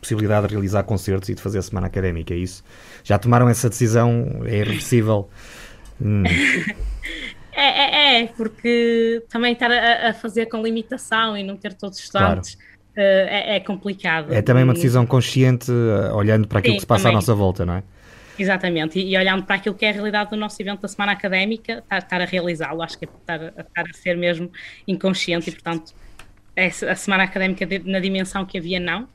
possibilidade 0.00 0.48
de 0.48 0.54
realizar 0.54 0.82
concertos 0.84 1.28
e 1.28 1.34
de 1.34 1.42
fazer 1.42 1.58
a 1.58 1.62
semana 1.62 1.86
académica, 1.86 2.34
é 2.34 2.36
isso? 2.36 2.64
Já 3.04 3.18
tomaram 3.18 3.48
essa 3.48 3.68
decisão? 3.68 4.42
É 4.44 4.58
irreversível? 4.58 5.28
Hum. 6.00 6.24
É, 7.54 7.60
é, 7.60 8.22
é, 8.22 8.26
porque 8.28 9.22
também 9.28 9.52
estar 9.52 9.70
a, 9.70 10.08
a, 10.08 10.14
fazer 10.14 10.46
com 10.46 10.62
limitação 10.62 11.36
e 11.36 11.42
não 11.42 11.54
ter 11.54 11.74
todos 11.74 11.98
os 11.98 12.04
estudantes 12.04 12.54
claro. 12.54 12.70
uh, 12.96 13.28
é, 13.28 13.56
é, 13.56 13.60
complicado. 13.60 14.32
É 14.32 14.40
também 14.40 14.64
uma 14.64 14.72
decisão 14.72 15.04
consciente, 15.04 15.70
uh, 15.70 16.14
olhando 16.14 16.48
para 16.48 16.60
aquilo 16.60 16.72
Sim, 16.72 16.76
que 16.78 16.80
se 16.80 16.86
passa 16.86 17.02
também. 17.02 17.16
à 17.16 17.18
nossa 17.18 17.34
volta, 17.34 17.66
não 17.66 17.74
é? 17.74 17.82
Exatamente, 18.38 18.98
e, 18.98 19.12
e, 19.12 19.18
olhando 19.18 19.44
para 19.44 19.56
aquilo 19.56 19.74
que 19.74 19.84
é 19.84 19.90
a 19.90 19.92
realidade 19.92 20.30
do 20.30 20.36
nosso 20.36 20.60
evento 20.62 20.80
da 20.80 20.88
semana 20.88 21.12
académica, 21.12 21.80
estar, 21.80 21.98
estar 21.98 22.20
a 22.22 22.24
realizá-lo, 22.24 22.82
acho 22.82 22.98
que 22.98 23.04
é 23.04 23.08
estar, 23.08 23.42
estar, 23.42 23.84
a 23.90 23.92
ser 23.92 24.16
mesmo 24.16 24.50
inconsciente 24.88 25.50
e, 25.50 25.52
portanto, 25.52 25.92
a 26.56 26.94
semana 26.94 27.24
académica 27.24 27.66
na 27.84 28.00
dimensão 28.00 28.46
que 28.46 28.56
havia, 28.56 28.80
não, 28.80 29.06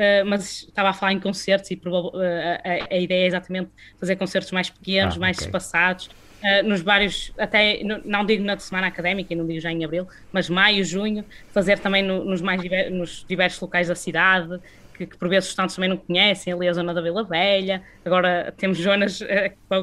Uh, 0.00 0.24
mas 0.24 0.62
estava 0.62 0.88
a 0.88 0.92
falar 0.94 1.12
em 1.12 1.20
concertos 1.20 1.70
e 1.70 1.74
uh, 1.74 2.16
a, 2.16 2.94
a, 2.94 2.98
ideia 2.98 3.24
é 3.24 3.26
exatamente 3.26 3.68
fazer 3.98 4.16
concertos 4.16 4.50
mais 4.50 4.70
pequenos, 4.70 5.16
ah, 5.16 5.20
mais 5.20 5.36
okay. 5.36 5.46
espaçados, 5.46 6.06
uh, 6.06 6.66
nos 6.66 6.80
vários, 6.80 7.30
até 7.36 7.84
no, 7.84 8.00
não 8.02 8.24
digo 8.24 8.42
na 8.42 8.58
semana 8.58 8.86
académica, 8.86 9.34
não 9.34 9.46
digo 9.46 9.60
já 9.60 9.70
em 9.70 9.84
abril, 9.84 10.08
mas 10.32 10.48
maio, 10.48 10.82
junho, 10.86 11.22
fazer 11.52 11.80
também 11.80 12.02
no, 12.02 12.24
nos 12.24 12.40
mais 12.40 12.62
diver, 12.62 12.90
nos 12.90 13.26
diversos 13.28 13.60
locais 13.60 13.88
da 13.88 13.94
cidade, 13.94 14.58
que, 14.96 15.04
que, 15.04 15.18
por 15.18 15.28
vezes 15.28 15.48
os 15.48 15.50
estudantes 15.50 15.76
também 15.76 15.90
não 15.90 15.98
conhecem, 15.98 16.50
ali 16.50 16.66
a 16.66 16.72
zona 16.72 16.94
da 16.94 17.02
Vila 17.02 17.22
Velha. 17.22 17.82
Agora 18.02 18.54
temos 18.56 18.78
zonas, 18.78 19.20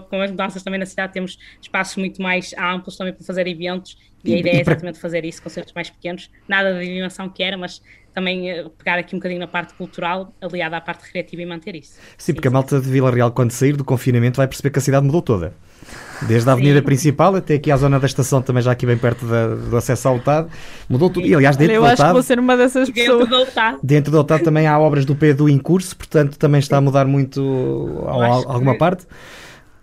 com 0.09 0.19
as 0.19 0.31
mudanças 0.31 0.63
também 0.63 0.79
na 0.79 0.85
cidade, 0.87 1.13
temos 1.13 1.37
espaços 1.61 1.95
muito 1.97 2.23
mais 2.23 2.55
amplos 2.57 2.97
também 2.97 3.13
para 3.13 3.23
fazer 3.23 3.45
eventos. 3.45 3.97
E, 4.23 4.31
e 4.31 4.35
a 4.35 4.37
ideia 4.39 4.55
e 4.55 4.57
é 4.57 4.61
exatamente 4.61 4.95
para... 4.95 5.01
fazer 5.01 5.25
isso, 5.25 5.43
concertos 5.43 5.73
mais 5.73 5.89
pequenos, 5.91 6.29
nada 6.47 6.73
da 6.73 6.79
dimensão 6.79 7.29
que 7.29 7.43
era, 7.43 7.55
mas 7.55 7.81
também 8.17 8.49
eh, 8.49 8.65
pegar 8.75 8.97
aqui 8.97 9.15
um 9.15 9.19
bocadinho 9.19 9.39
na 9.39 9.45
parte 9.45 9.75
cultural, 9.75 10.33
aliada 10.41 10.75
à 10.75 10.81
parte 10.81 11.03
recreativa 11.03 11.39
e 11.43 11.45
manter 11.45 11.75
isso. 11.75 11.99
Sim, 12.17 12.33
porque 12.33 12.47
sim. 12.47 12.51
a 12.51 12.57
malta 12.57 12.81
de 12.81 12.89
Vila 12.89 13.11
Real, 13.11 13.31
quando 13.31 13.51
sair 13.51 13.77
do 13.77 13.83
confinamento, 13.83 14.37
vai 14.37 14.47
perceber 14.47 14.71
que 14.71 14.79
a 14.79 14.81
cidade 14.81 15.05
mudou 15.05 15.21
toda. 15.21 15.53
Desde 16.23 16.49
a 16.49 16.53
avenida 16.53 16.79
sim. 16.79 16.85
principal 16.85 17.35
até 17.35 17.53
aqui 17.53 17.69
à 17.69 17.77
zona 17.77 17.99
da 17.99 18.07
estação, 18.07 18.41
também 18.41 18.63
já 18.63 18.71
aqui 18.71 18.87
bem 18.87 18.97
perto 18.97 19.23
da, 19.27 19.49
do 19.49 19.77
acesso 19.77 20.07
ao 20.07 20.15
Otado, 20.15 20.49
mudou 20.89 21.11
tudo. 21.11 21.27
E 21.27 21.35
aliás, 21.35 21.55
dentro 21.57 21.75
Eu 21.75 21.81
do 21.81 21.87
acho 21.89 22.03
que 22.03 22.11
vou 22.11 22.23
ser 22.23 22.39
uma 22.39 22.57
dessas 22.57 22.89
pessoas. 22.89 23.29
Dentro 23.29 23.77
do 23.77 23.79
Dentro 23.83 24.11
do 24.11 24.19
Otado 24.19 24.43
também 24.43 24.65
há 24.65 24.79
obras 24.79 25.05
do 25.05 25.15
PEDU 25.15 25.47
em 25.47 25.59
curso, 25.59 25.95
portanto 25.95 26.39
também 26.39 26.57
está 26.57 26.77
a 26.77 26.81
mudar 26.81 27.05
muito 27.05 28.03
alguma 28.07 28.73
que... 28.73 28.79
parte. 28.79 29.05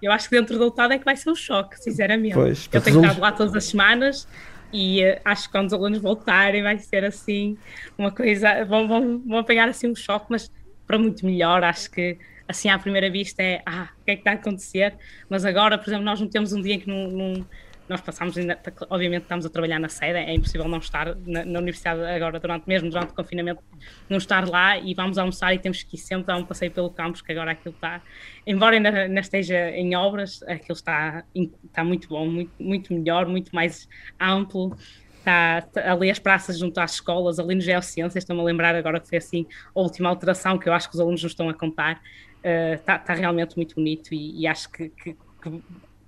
Eu 0.03 0.11
acho 0.11 0.29
que 0.29 0.37
dentro 0.37 0.59
do 0.59 0.67
Otado 0.67 0.93
é 0.93 0.99
que 0.99 1.05
vai 1.05 1.17
ser 1.17 1.31
um 1.31 1.37
choque, 1.37 1.81
sinceramente. 1.81 2.35
Pois, 2.35 2.69
Eu 2.73 2.81
tenho 2.81 3.01
estado 3.01 3.21
lá 3.21 3.31
todas 3.31 3.55
as 3.55 3.65
semanas 3.65 4.27
e 4.75 5.05
uh, 5.05 5.21
acho 5.25 5.45
que 5.45 5.53
quando 5.53 5.69
os 5.69 5.73
alunos 5.73 6.01
voltarem 6.01 6.61
vai 6.61 6.77
ser 6.81 7.05
assim 7.05 7.57
uma 7.97 8.11
coisa, 8.11 8.65
vão, 8.65 8.89
vão, 8.89 9.23
vão 9.25 9.39
apanhar 9.39 9.69
assim 9.69 9.89
um 9.89 9.95
choque, 9.95 10.27
mas 10.29 10.51
para 10.85 10.99
muito 10.99 11.25
melhor, 11.25 11.63
acho 11.63 11.89
que 11.93 12.19
assim 12.49 12.69
à 12.69 12.77
primeira 12.77 13.09
vista 13.09 13.41
é 13.41 13.63
ah, 13.65 13.89
o 14.01 14.05
que 14.05 14.11
é 14.11 14.15
que 14.17 14.21
está 14.23 14.33
a 14.33 14.35
acontecer? 14.35 14.95
Mas 15.31 15.45
agora, 15.45 15.79
por 15.79 15.89
exemplo, 15.89 16.05
nós 16.05 16.21
não 16.21 16.29
temos 16.29 16.53
um 16.53 16.61
dia 16.61 16.77
que 16.77 16.89
não, 16.89 17.09
não 17.09 17.47
nós 17.89 18.01
passamos 18.01 18.37
ainda, 18.39 18.59
obviamente 18.89 19.23
estamos 19.23 19.45
a 19.45 19.51
trabalhar 19.51 19.79
na 19.79 19.89
sede, 19.89 20.19
é 20.19 20.35
impossível 20.35 20.67
não 20.67 20.79
estar 20.79 21.15
na, 21.27 21.45
na, 21.45 21.59
universidade 21.59 22.01
agora, 22.03 22.41
durante, 22.41 22.67
mesmo 22.67 22.91
durante 22.91 23.11
o 23.11 23.15
confinamento, 23.15 23.63
não 24.09 24.17
estar 24.17 24.49
lá 24.49 24.79
e 24.79 24.95
vamos 24.95 25.19
almoçar 25.19 25.55
e 25.55 25.59
temos 25.59 25.83
que 25.83 25.97
ir 25.97 25.99
sempre 25.99 26.27
dar 26.27 26.37
um 26.37 26.45
passeio 26.45 26.71
pelo 26.71 26.91
campus, 26.91 27.21
que 27.21 27.33
agora 27.33 27.51
aquilo 27.51 27.75
está, 27.75 28.01
embora 28.47 28.77
ainda, 28.77 28.89
ainda 28.89 29.21
esteja 29.21 29.71
em 29.71 29.95
obras, 29.95 30.43
aquilo 30.45 30.75
está, 30.75 31.25
está 31.65 31.85
muito 31.85 32.09
bom, 32.09 32.27
muito, 32.27 32.53
muito 32.59 32.95
melhor, 32.95 33.27
muito 33.27 33.55
mais 33.55 33.89
amplo, 34.21 34.77
Está, 35.25 35.67
ali 35.91 36.11
as 36.11 36.19
praças 36.19 36.59
junto 36.59 36.79
às 36.79 36.93
escolas, 36.93 37.39
ali 37.39 37.55
no 37.55 37.61
Geociências, 37.63 38.17
estou-me 38.17 38.43
a 38.43 38.45
lembrar 38.45 38.75
agora 38.75 39.01
que 39.01 39.09
foi 39.09 39.17
assim 39.17 39.47
a 39.75 39.81
última 39.81 40.11
alteração 40.11 40.59
que 40.59 40.69
eu 40.69 40.73
acho 40.75 40.87
que 40.87 40.95
os 40.97 41.01
alunos 41.01 41.23
nos 41.23 41.33
estão 41.33 41.49
a 41.49 41.55
contar, 41.55 41.95
uh, 41.95 42.75
está, 42.75 43.15
realmente 43.15 43.57
muito 43.57 43.75
bonito 43.75 44.13
e, 44.13 44.43
e 44.43 44.47
acho 44.47 44.71
que, 44.71 44.91
que, 44.91 45.17
que, 45.43 45.63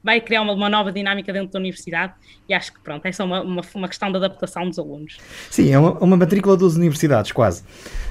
vai 0.07 0.21
criar 0.21 0.43
uma, 0.43 0.53
uma, 0.53 0.71
nova 0.71 0.93
dinâmica 0.93 1.33
dentro 1.33 1.53
da 1.53 1.59
universidade 1.59 2.13
e 2.49 2.55
acho 2.55 2.73
que 2.73 2.79
pronto, 2.79 3.05
é 3.05 3.11
só 3.11 3.25
uma, 3.25 3.43
uma, 3.43 3.63
uma 3.75 3.89
questão 3.89 4.09
de 4.09 4.17
adaptação 4.19 4.69
dos 4.69 4.79
alunos. 4.79 5.19
Sim, 5.51 5.73
é 5.73 5.79
uma, 5.79 5.99
uma 5.99 6.17
matrícula 6.17 6.57
das 6.57 6.77
universidades, 6.77 7.33
quase. 7.33 7.63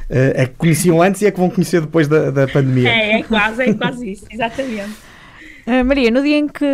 Uh, 0.10 0.36
é 0.36 0.45
que 0.45 0.55
conheciam 0.55 1.01
antes 1.01 1.21
e 1.21 1.25
é 1.25 1.31
que 1.31 1.39
vão 1.39 1.49
conhecer 1.49 1.79
depois 1.79 2.10
da, 2.10 2.31
da 2.31 2.47
pandemia. 2.49 2.89
É, 2.89 3.19
é 3.19 3.23
quase, 3.23 3.63
é 3.63 3.73
quase 3.73 4.12
isso, 4.12 4.25
exatamente. 4.29 4.91
Uh, 5.65 5.86
Maria, 5.88 6.12
no, 6.12 6.21
dia 6.21 6.38
em 6.38 6.49
que, 6.49 6.65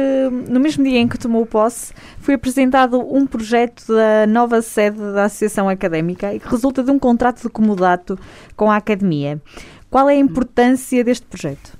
no 0.50 0.60
mesmo 0.60 0.84
dia 0.84 0.98
em 0.98 1.08
que 1.08 1.20
tomou 1.20 1.46
posse, 1.46 1.94
foi 2.18 2.34
apresentado 2.34 3.00
um 3.00 3.28
projeto 3.28 3.86
da 3.88 4.26
nova 4.26 4.60
sede 4.64 4.98
da 4.98 5.26
Associação 5.26 5.70
Académica 5.70 6.34
e 6.34 6.40
que 6.40 6.50
resulta 6.50 6.84
de 6.84 6.90
um 6.90 6.98
contrato 6.98 7.44
de 7.44 7.50
comodato 7.50 8.18
com 8.56 8.72
a 8.72 8.78
Academia. 8.78 9.40
Qual 9.88 10.10
é 10.10 10.14
a 10.14 10.18
importância 10.18 11.04
deste 11.04 11.28
projeto? 11.28 11.80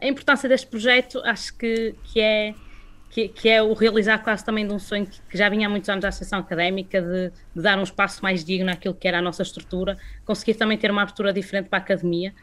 A 0.00 0.06
importância 0.06 0.48
deste 0.48 0.66
projeto 0.66 1.20
acho 1.24 1.56
que, 1.56 1.94
que 2.04 2.20
é 2.20 2.54
que, 3.10 3.28
que, 3.28 3.48
é 3.48 3.62
o 3.62 3.72
realizar 3.74 4.18
quase 4.18 4.44
também 4.44 4.66
de 4.66 4.72
um 4.72 4.78
sonho 4.78 5.06
que, 5.06 5.38
já 5.38 5.48
vinha 5.48 5.68
há 5.68 5.70
muitos 5.70 5.88
anos 5.88 6.02
da 6.02 6.08
Associação 6.08 6.40
Académica, 6.40 7.00
de, 7.00 7.30
de, 7.54 7.62
dar 7.62 7.78
um 7.78 7.84
espaço 7.84 8.20
mais 8.20 8.44
digno 8.44 8.72
àquilo 8.72 8.92
que 8.92 9.06
era 9.06 9.18
a 9.18 9.22
nossa 9.22 9.42
estrutura, 9.42 9.96
conseguir 10.24 10.54
também 10.54 10.76
ter 10.76 10.90
uma 10.90 11.02
abertura 11.02 11.32
diferente 11.32 11.68
para 11.68 11.78
a 11.78 11.82
academia. 11.82 12.34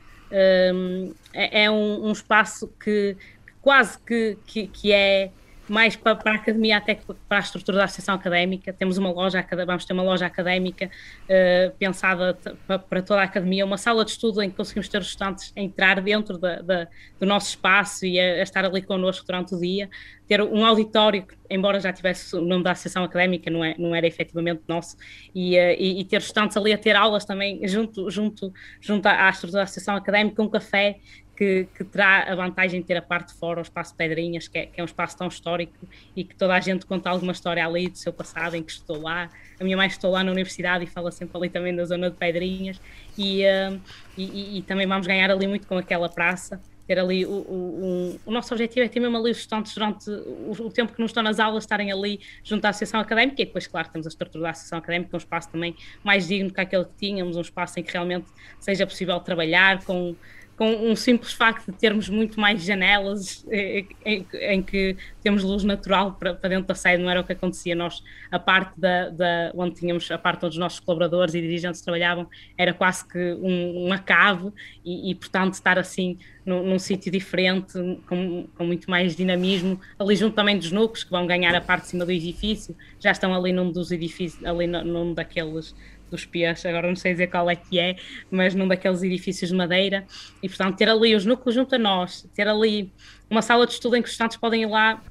Um, 0.74 1.14
é, 1.34 1.64
é 1.64 1.70
um, 1.70 2.08
um, 2.08 2.12
espaço 2.14 2.70
que, 2.82 3.18
que 3.46 3.54
quase 3.62 4.00
que, 4.00 4.38
que, 4.46 4.94
é 4.94 5.32
mais 5.72 5.96
para, 5.96 6.16
para, 6.16 6.34
a 6.34 6.36
academia 6.36 6.78
até 6.78 6.96
que 6.96 7.06
para 7.06 7.38
a 7.38 7.40
estrutura 7.40 7.78
da 7.78 7.86
associação 7.86 8.14
académica. 8.16 8.74
Temos 8.74 8.98
uma 8.98 9.10
loja, 9.10 9.46
vamos 9.66 9.86
ter 9.86 9.94
uma 9.94 10.04
loja 10.04 10.26
académica 10.26 10.88
uh, 10.88 11.72
pensada 11.78 12.38
para, 12.68 13.02
toda 13.02 13.22
a 13.22 13.24
academia, 13.24 13.66
uma 13.66 13.78
sala 13.78 14.04
de 14.04 14.12
estudo 14.12 14.42
em 14.42 14.50
que 14.50 14.58
conseguimos 14.58 14.90
ter 14.90 15.00
os 15.00 15.08
estudantes 15.08 15.54
a 15.56 15.62
entrar 15.62 16.02
dentro 16.02 16.38
da, 16.38 16.62
da, 16.62 16.88
do 17.18 17.26
nosso 17.26 17.50
espaço 17.50 18.06
e 18.06 18.20
a, 18.20 18.34
a, 18.34 18.42
estar 18.44 18.66
ali 18.66 18.82
connosco 18.82 19.26
durante 19.26 19.56
o 19.56 19.60
dia. 19.60 19.90
Ter 20.28 20.42
um 20.42 20.66
auditório, 20.66 21.26
embora 21.50 21.80
já 21.80 21.94
tivesse 21.94 22.36
o 22.36 22.42
nome 22.42 22.64
da 22.64 22.72
associação 22.72 23.06
académica, 23.06 23.50
não, 23.50 23.64
é, 23.64 23.74
não 23.78 23.96
era 23.96 24.06
efetivamente 24.06 24.62
nosso, 24.68 24.98
e, 25.34 25.58
uh, 25.58 25.76
e, 25.80 26.02
e, 26.02 26.06
ter 26.06 26.18
estudantes 26.18 26.58
ali 26.58 26.74
a 26.74 26.78
ter 26.78 26.98
aulas 26.98 27.24
também 27.24 27.66
junto, 27.66 28.10
junto, 28.12 28.54
junto 28.82 29.06
à 29.06 29.30
estrutura 29.30 29.60
da 29.60 29.64
associação 29.64 29.96
académica, 29.96 30.44
um 30.44 30.50
café 30.50 31.00
que, 31.42 31.68
que, 31.76 31.84
terá 31.84 32.32
a 32.32 32.36
vantagem 32.36 32.82
de 32.82 32.86
ter 32.86 32.98
a 32.98 33.02
parte 33.02 33.30
de 33.30 33.40
fora, 33.40 33.58
o 33.58 33.64
espaço 33.64 33.96
Pedrinhas, 33.96 34.48
que 34.48 34.60
é, 34.60 34.66
que 34.68 34.80
é, 34.80 34.84
um 34.84 34.86
espaço 34.86 35.18
tão 35.18 35.28
histórico 35.28 35.74
e 36.16 36.24
que 36.24 36.36
toda 36.36 36.54
a 36.54 36.60
gente 36.60 36.86
conta 36.86 37.10
alguma 37.10 37.32
história 37.32 37.66
ali 37.66 37.90
do 37.90 37.98
seu 37.98 38.14
passado, 38.14 38.56
em 38.56 38.62
que 38.62 38.72
estou 38.72 39.02
lá. 39.02 39.28
A 39.60 39.64
minha 39.64 39.76
mãe 39.76 39.88
estou 39.88 40.12
lá 40.12 40.24
na 40.24 40.32
universidade 40.32 40.84
e 40.84 40.88
fala 40.88 41.10
sempre 41.12 41.36
ali 41.36 41.50
também 41.50 41.76
da 41.76 41.84
zona 41.84 42.12
de 42.12 42.16
Pedrinhas. 42.16 42.80
E, 43.18 43.44
uh, 43.44 43.82
e, 44.16 44.60
e, 44.60 44.62
também 44.62 44.86
vamos 44.86 45.08
ganhar 45.08 45.32
ali 45.32 45.48
muito 45.48 45.66
com 45.66 45.80
aquela 45.80 46.08
praça. 46.08 46.62
Ter 46.86 47.00
ali 47.00 47.26
o, 47.26 47.32
o, 47.32 47.34
o, 47.34 48.20
o 48.28 48.32
nosso 48.32 48.54
objetivo 48.54 48.86
é 48.86 48.88
ter 48.88 49.00
mesmo 49.00 49.18
ali 49.18 49.32
os 49.32 49.40
estudantes 49.40 49.74
durante 49.74 50.12
o, 50.12 50.52
o, 50.52 50.70
tempo 50.72 50.94
que 50.94 51.00
não 51.00 51.08
estão 51.08 51.24
nas 51.24 51.40
aulas 51.40 51.64
estarem 51.64 51.92
ali 51.92 52.20
junto 52.44 52.66
à 52.66 52.70
Associação 52.70 53.00
Académica 53.00 53.42
e 53.42 53.46
depois, 53.46 53.66
claro, 53.66 53.90
temos 53.90 54.06
a 54.06 54.10
estrutura 54.10 54.44
da 54.44 54.50
Associação 54.52 54.78
Académica, 54.78 55.16
um 55.16 55.18
espaço 55.18 55.50
também 55.50 55.76
mais 56.04 56.28
digno 56.28 56.54
que 56.54 56.62
aquele 56.62 56.86
que 56.86 56.94
tínhamos, 57.00 57.36
um 57.36 57.42
espaço 57.42 57.80
em 57.80 57.84
que 57.84 57.92
realmente 57.92 58.28
seja 58.60 58.86
possível 58.86 59.20
trabalhar 59.22 59.84
com 59.84 60.16
com 60.62 60.92
um 60.92 60.96
simples 60.96 61.34
facto 61.34 61.72
de 61.72 61.78
termos 61.80 62.08
muito 62.08 62.40
mais 62.40 62.64
janelas 62.64 63.44
em, 63.50 63.88
em, 64.06 64.28
em 64.34 64.62
que 64.62 64.96
temos 65.24 65.42
luz 65.42 65.64
natural 65.64 66.12
para, 66.12 66.36
para, 66.36 66.50
dentro 66.52 66.68
da 66.68 66.76
sede, 66.76 67.02
não 67.02 67.10
era 67.10 67.20
o 67.20 67.24
que 67.24 67.34
acontecia. 67.34 67.74
Nós, 67.74 68.04
a 68.30 68.38
parte 68.38 68.80
da, 68.80 69.10
da, 69.10 69.52
onde 69.56 69.74
tínhamos 69.74 70.12
a 70.12 70.20
parte 70.20 70.46
onde 70.46 70.54
os 70.54 70.60
nossos 70.60 70.80
colaboradores 70.80 71.34
e 71.34 71.42
dirigentes 71.42 71.82
trabalhavam, 71.82 72.30
era 72.56 72.76
quase 72.76 73.08
que 73.08 73.34
um, 73.42 73.88
uma 73.88 73.98
cave 73.98 74.52
e, 74.86 75.10
e, 75.10 75.16
portanto, 75.16 75.56
estar 75.56 75.80
assim 75.80 76.20
num, 76.46 76.62
num 76.62 76.78
sítio 76.78 77.12
diferente, 77.12 77.74
com, 78.06 78.48
com, 78.56 78.64
muito 78.64 78.88
mais 78.88 79.16
dinamismo, 79.16 79.82
ali 79.98 80.16
junto 80.16 80.36
também 80.36 80.60
dos 80.60 80.72
núcleos 80.72 81.04
que 81.04 81.10
vão 81.10 81.26
ganhar 81.26 81.56
a 81.56 81.62
parte 81.62 81.86
de 81.86 81.90
cima 81.90 82.06
do 82.06 82.12
edifício, 82.12 82.76
já 83.00 83.10
estão 83.10 83.34
ali 83.34 83.52
num 83.52 83.72
dos 83.72 83.92
edifícios, 83.92 84.46
ali 84.46 84.68
num 84.68 85.12
daqueles 85.16 85.74
dos 86.12 86.26
pés, 86.26 86.66
agora 86.66 86.88
não 86.88 86.96
sei 86.96 87.14
dizer 87.14 87.28
qual 87.28 87.50
é 87.50 87.56
que 87.56 87.80
é, 87.80 87.96
mas 88.30 88.54
num 88.54 88.68
daqueles 88.68 89.02
edifícios 89.02 89.50
de 89.50 89.56
madeira, 89.56 90.06
e 90.44 90.48
portanto 90.48 90.78
ter 90.78 90.90
ali 90.90 91.16
os 91.16 91.26
núcleos 91.26 91.56
junto 91.56 91.74
a 91.74 91.80
nós, 91.80 92.28
ter 92.36 92.48
ali 92.48 92.92
uma 93.30 93.42
sala 93.42 93.66
de 93.66 93.74
estudo 93.74 93.96
em 93.96 94.02
que 94.02 94.08
os 94.08 94.12
estudantes 94.12 94.38
podem 94.38 94.64
ir 94.64 94.68
lá 94.68 95.02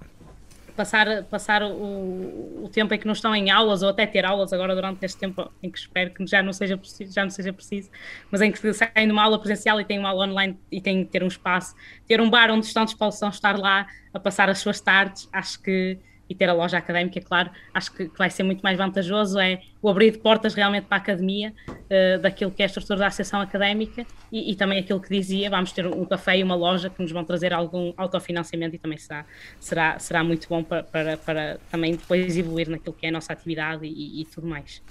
passar, 0.80 1.24
passar 1.24 1.62
o, 1.62 2.64
o, 2.64 2.70
tempo 2.72 2.94
em 2.94 2.98
que 2.98 3.06
não 3.06 3.12
estão 3.12 3.34
em 3.34 3.50
aulas 3.50 3.82
ou 3.82 3.90
até 3.90 4.06
ter 4.06 4.24
aulas 4.24 4.52
agora 4.52 4.74
durante 4.74 5.04
este 5.04 5.18
tempo 5.18 5.50
em 5.62 5.70
que 5.70 5.78
espero 5.78 6.10
que 6.10 6.26
já 6.26 6.42
não 6.42 6.52
seja 6.52 6.78
já 7.10 7.22
não 7.22 7.30
seja 7.30 7.52
preciso, 7.52 7.90
mas 8.30 8.40
em 8.40 8.50
que 8.50 8.72
saem 8.72 9.06
de 9.06 9.12
uma 9.12 9.22
aula 9.22 9.38
presencial 9.38 9.80
e 9.80 9.84
têm 9.84 9.98
uma 9.98 10.08
aula 10.08 10.26
online 10.26 10.58
e 10.70 10.80
têm 10.80 11.04
que 11.04 11.10
ter 11.10 11.22
um 11.22 11.28
espaço, 11.28 11.74
ter 12.06 12.20
um 12.20 12.30
bar 12.30 12.50
onde 12.50 12.60
os 12.60 12.68
estudantes 12.68 12.94
possam 12.94 13.28
estar 13.28 13.58
lá 13.58 13.86
a 14.12 14.18
passar 14.18 14.48
as 14.48 14.58
suas 14.58 14.80
tardes, 14.80 15.28
acho 15.32 15.60
que 15.62 15.98
e 16.30 16.34
ter 16.34 16.48
a 16.48 16.54
loja 16.54 16.78
académica, 16.78 17.20
claro, 17.20 17.50
acho 17.74 17.92
que, 17.92 18.08
que 18.08 18.16
vai 18.16 18.30
ser 18.30 18.44
muito 18.44 18.62
mais 18.62 18.78
vantajoso 18.78 19.38
é 19.38 19.60
o 19.82 19.88
abrir 19.88 20.12
de 20.12 20.18
portas 20.18 20.54
realmente 20.54 20.84
para 20.84 20.98
a 20.98 21.00
academia, 21.00 21.52
uh, 21.68 22.20
daquilo 22.20 22.50
que 22.50 22.62
é 22.62 22.64
a 22.64 22.66
estrutura 22.66 23.00
da 23.00 23.06
associação 23.06 23.40
académica 23.40 24.06
e, 24.30 24.52
e, 24.52 24.54
também 24.54 24.78
aquilo 24.78 25.00
que 25.00 25.08
dizia, 25.08 25.50
vamos 25.50 25.72
ter 25.72 25.86
um 25.86 26.04
café 26.04 26.38
e 26.38 26.42
uma 26.42 26.54
loja 26.54 26.88
que 26.90 27.02
nos 27.02 27.10
vão 27.10 27.24
trazer 27.24 27.52
algum 27.52 27.92
autofinanciamento 27.96 28.76
e 28.76 28.78
também 28.78 28.98
será, 28.98 29.24
será, 29.58 29.98
será 29.98 30.22
muito 30.22 30.46
bom 30.48 30.62
para, 30.62 30.82
para, 30.84 31.16
para 31.16 31.58
também 31.70 31.92
depois 31.92 32.36
evoluir 32.36 32.68
naquilo 32.68 32.94
que 32.94 33.06
é 33.06 33.08
a 33.08 33.12
nossa 33.12 33.32
atividade 33.32 33.86
e, 33.86 34.20
e 34.20 34.24
tudo 34.26 34.46
mais. 34.46 34.82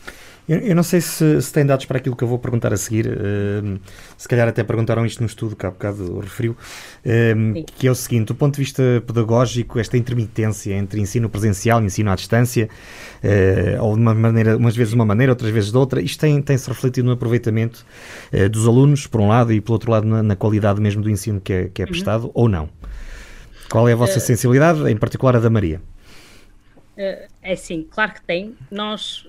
Eu, 0.47 0.57
eu, 0.59 0.75
não 0.75 0.83
sei 0.83 0.99
se, 0.99 1.41
se 1.41 1.53
tem 1.53 1.65
dados 1.65 1.85
para 1.85 1.99
aquilo 1.99 2.15
que 2.15 2.23
eu 2.23 2.27
vou 2.27 2.39
perguntar 2.39 2.73
a 2.73 2.77
seguir, 2.77 3.07
uh, 3.07 3.79
se 4.17 4.27
calhar 4.27 4.47
até 4.47 4.63
perguntaram 4.63 5.05
isto 5.05 5.19
no 5.19 5.27
estudo 5.27 5.55
que 5.55 5.65
há 5.65 5.71
bocado 5.71 6.19
referiu, 6.19 6.53
uh, 6.53 7.63
que 7.77 7.87
é 7.87 7.91
o 7.91 7.95
seguinte, 7.95 8.27
do 8.27 8.35
ponto 8.35 8.55
de 8.55 8.61
vista 8.61 8.83
pedagógico, 9.05 9.79
esta 9.79 9.95
intermitência 9.95 10.73
entre 10.73 10.99
ensino 10.99 11.28
presencial 11.29 11.81
e 11.81 11.85
ensino 11.85 12.11
à 12.11 12.15
distância, 12.15 12.69
uh, 13.23 13.83
ou 13.83 13.95
de 13.95 14.01
uma 14.01 14.13
maneira, 14.13 14.57
umas 14.57 14.75
vezes 14.75 14.91
de 14.91 14.95
uma 14.95 15.05
maneira, 15.05 15.31
outras 15.31 15.51
vezes 15.51 15.71
de 15.71 15.77
outra, 15.77 16.01
isto 16.01 16.19
tem, 16.19 16.41
tem-se 16.41 16.67
refletido 16.67 17.07
no 17.07 17.13
aproveitamento 17.13 17.85
dos 18.51 18.67
alunos, 18.67 19.07
por 19.07 19.21
um 19.21 19.27
lado, 19.27 19.53
e 19.53 19.61
por 19.61 19.73
outro 19.73 19.91
lado 19.91 20.07
na, 20.07 20.21
na 20.21 20.35
qualidade 20.35 20.81
mesmo 20.81 21.01
do 21.01 21.09
ensino 21.09 21.39
que 21.39 21.53
é, 21.53 21.69
que 21.69 21.81
é 21.81 21.85
uhum. 21.85 21.91
prestado, 21.91 22.25
uhum. 22.25 22.31
ou 22.33 22.49
não? 22.49 22.69
Qual 23.69 23.87
é 23.87 23.93
a 23.93 23.95
vossa 23.95 24.19
sensibilidade, 24.19 24.89
em 24.89 24.97
particular 24.97 25.35
a 25.35 25.39
da 25.39 25.49
Maria? 25.49 25.81
É 27.41 27.55
sim, 27.55 27.87
claro 27.89 28.13
que 28.13 28.21
tem. 28.21 28.55
Nós 28.69 29.25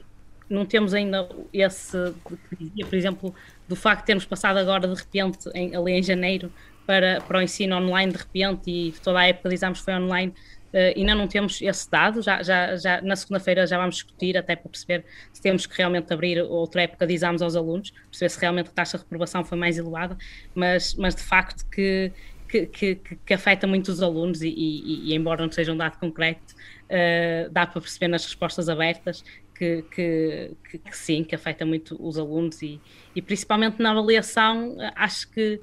não 0.49 0.67
temos 0.67 0.93
ainda 0.93 1.29
esse, 1.53 1.97
por 2.23 2.95
exemplo, 2.95 3.35
do 3.69 3.77
facto 3.77 4.01
de 4.01 4.07
termos 4.07 4.25
passado 4.25 4.59
agora 4.59 4.89
de 4.89 4.95
repente, 4.95 5.49
em, 5.55 5.77
ali 5.77 5.93
em 5.93 6.03
janeiro, 6.03 6.53
para, 6.85 7.21
para 7.21 7.39
o 7.39 7.43
ensino 7.43 7.77
online 7.77 8.13
de 8.13 8.19
repente 8.19 8.69
e 8.69 8.93
toda 9.03 9.21
a 9.21 9.29
época 9.29 9.49
de 9.49 9.55
exames 9.55 9.79
foi 9.79 9.95
online, 9.95 10.35
uh, 10.73 10.97
ainda 10.97 11.15
não 11.15 11.27
temos 11.27 11.61
esse 11.61 11.91
dado, 11.91 12.23
já, 12.23 12.43
já, 12.43 12.77
já 12.77 13.01
na 13.01 13.17
segunda-feira 13.17 13.67
já 13.67 13.79
vamos 13.79 13.97
discutir 13.97 14.37
até 14.37 14.57
para 14.57 14.69
perceber 14.69 15.05
se 15.33 15.41
temos 15.41 15.67
que 15.67 15.77
realmente 15.77 16.13
abrir 16.13 16.41
outra 16.43 16.83
época 16.83 17.07
de 17.07 17.15
exames 17.15 17.43
aos 17.43 17.57
alunos, 17.57 17.91
perceber 18.11 18.29
se 18.29 18.41
realmente 18.41 18.69
a 18.69 18.73
taxa 18.73 18.99
de 18.99 19.05
reprovação 19.05 19.45
foi 19.45 19.59
mais 19.59 19.79
elevada, 19.79 20.17
mas, 20.55 20.95
mas 20.95 21.15
de 21.15 21.23
facto 21.23 21.69
que, 21.71 22.13
que, 22.49 22.67
que, 22.67 22.95
que 22.97 23.35
afeta 23.35 23.67
muito 23.67 23.89
os 23.89 24.03
alunos 24.03 24.43
e, 24.43 24.49
e, 24.49 25.11
e, 25.11 25.15
embora 25.15 25.43
não 25.43 25.53
seja 25.53 25.73
um 25.73 25.77
dado 25.77 25.99
concreto, 25.99 26.55
uh, 26.87 27.51
dá 27.51 27.67
para 27.67 27.81
perceber 27.81 28.09
nas 28.09 28.25
respostas 28.25 28.69
abertas 28.69 29.25
que, 29.61 29.85
que, 29.91 30.51
sim, 30.91 31.23
que 31.23 31.35
afeta 31.35 31.67
muito 31.67 31.95
os 32.01 32.19
alunos 32.19 32.63
e, 32.63 32.81
e 33.15 33.21
principalmente 33.21 33.79
na 33.79 33.91
avaliação, 33.91 34.79
acho 34.97 35.31
que 35.31 35.61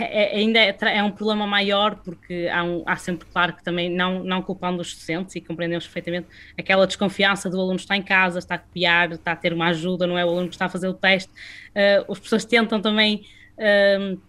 é, 0.00 0.34
é 0.34 0.36
ainda 0.36 0.58
é, 0.58 0.76
é, 0.80 1.02
um 1.02 1.10
problema 1.10 1.46
maior 1.46 1.96
porque 1.96 2.48
há, 2.52 2.62
um, 2.62 2.82
há, 2.86 2.96
sempre, 2.96 3.26
claro, 3.32 3.54
que 3.54 3.62
também 3.62 3.90
não, 3.90 4.22
não 4.22 4.42
culpando 4.42 4.80
os 4.80 4.94
docentes 4.94 5.34
e 5.36 5.40
compreendemos 5.40 5.84
perfeitamente 5.84 6.28
aquela 6.58 6.86
desconfiança 6.86 7.48
do 7.50 7.60
aluno 7.60 7.76
estar 7.76 7.96
em 7.96 8.02
casa, 8.02 8.38
está 8.38 8.56
a 8.56 8.58
copiar, 8.58 9.12
está 9.12 9.32
a 9.32 9.36
ter 9.36 9.52
uma 9.52 9.68
ajuda, 9.68 10.06
não 10.06 10.18
é 10.18 10.24
o 10.24 10.28
aluno 10.28 10.48
que 10.48 10.54
está 10.54 10.66
a 10.66 10.68
fazer 10.68 10.88
o 10.88 10.94
teste. 10.94 11.30
Uh, 11.30 12.12
as 12.12 12.18
pessoas 12.18 12.44
tentam 12.44 12.80
também. 12.80 13.26
Uh, 13.56 14.20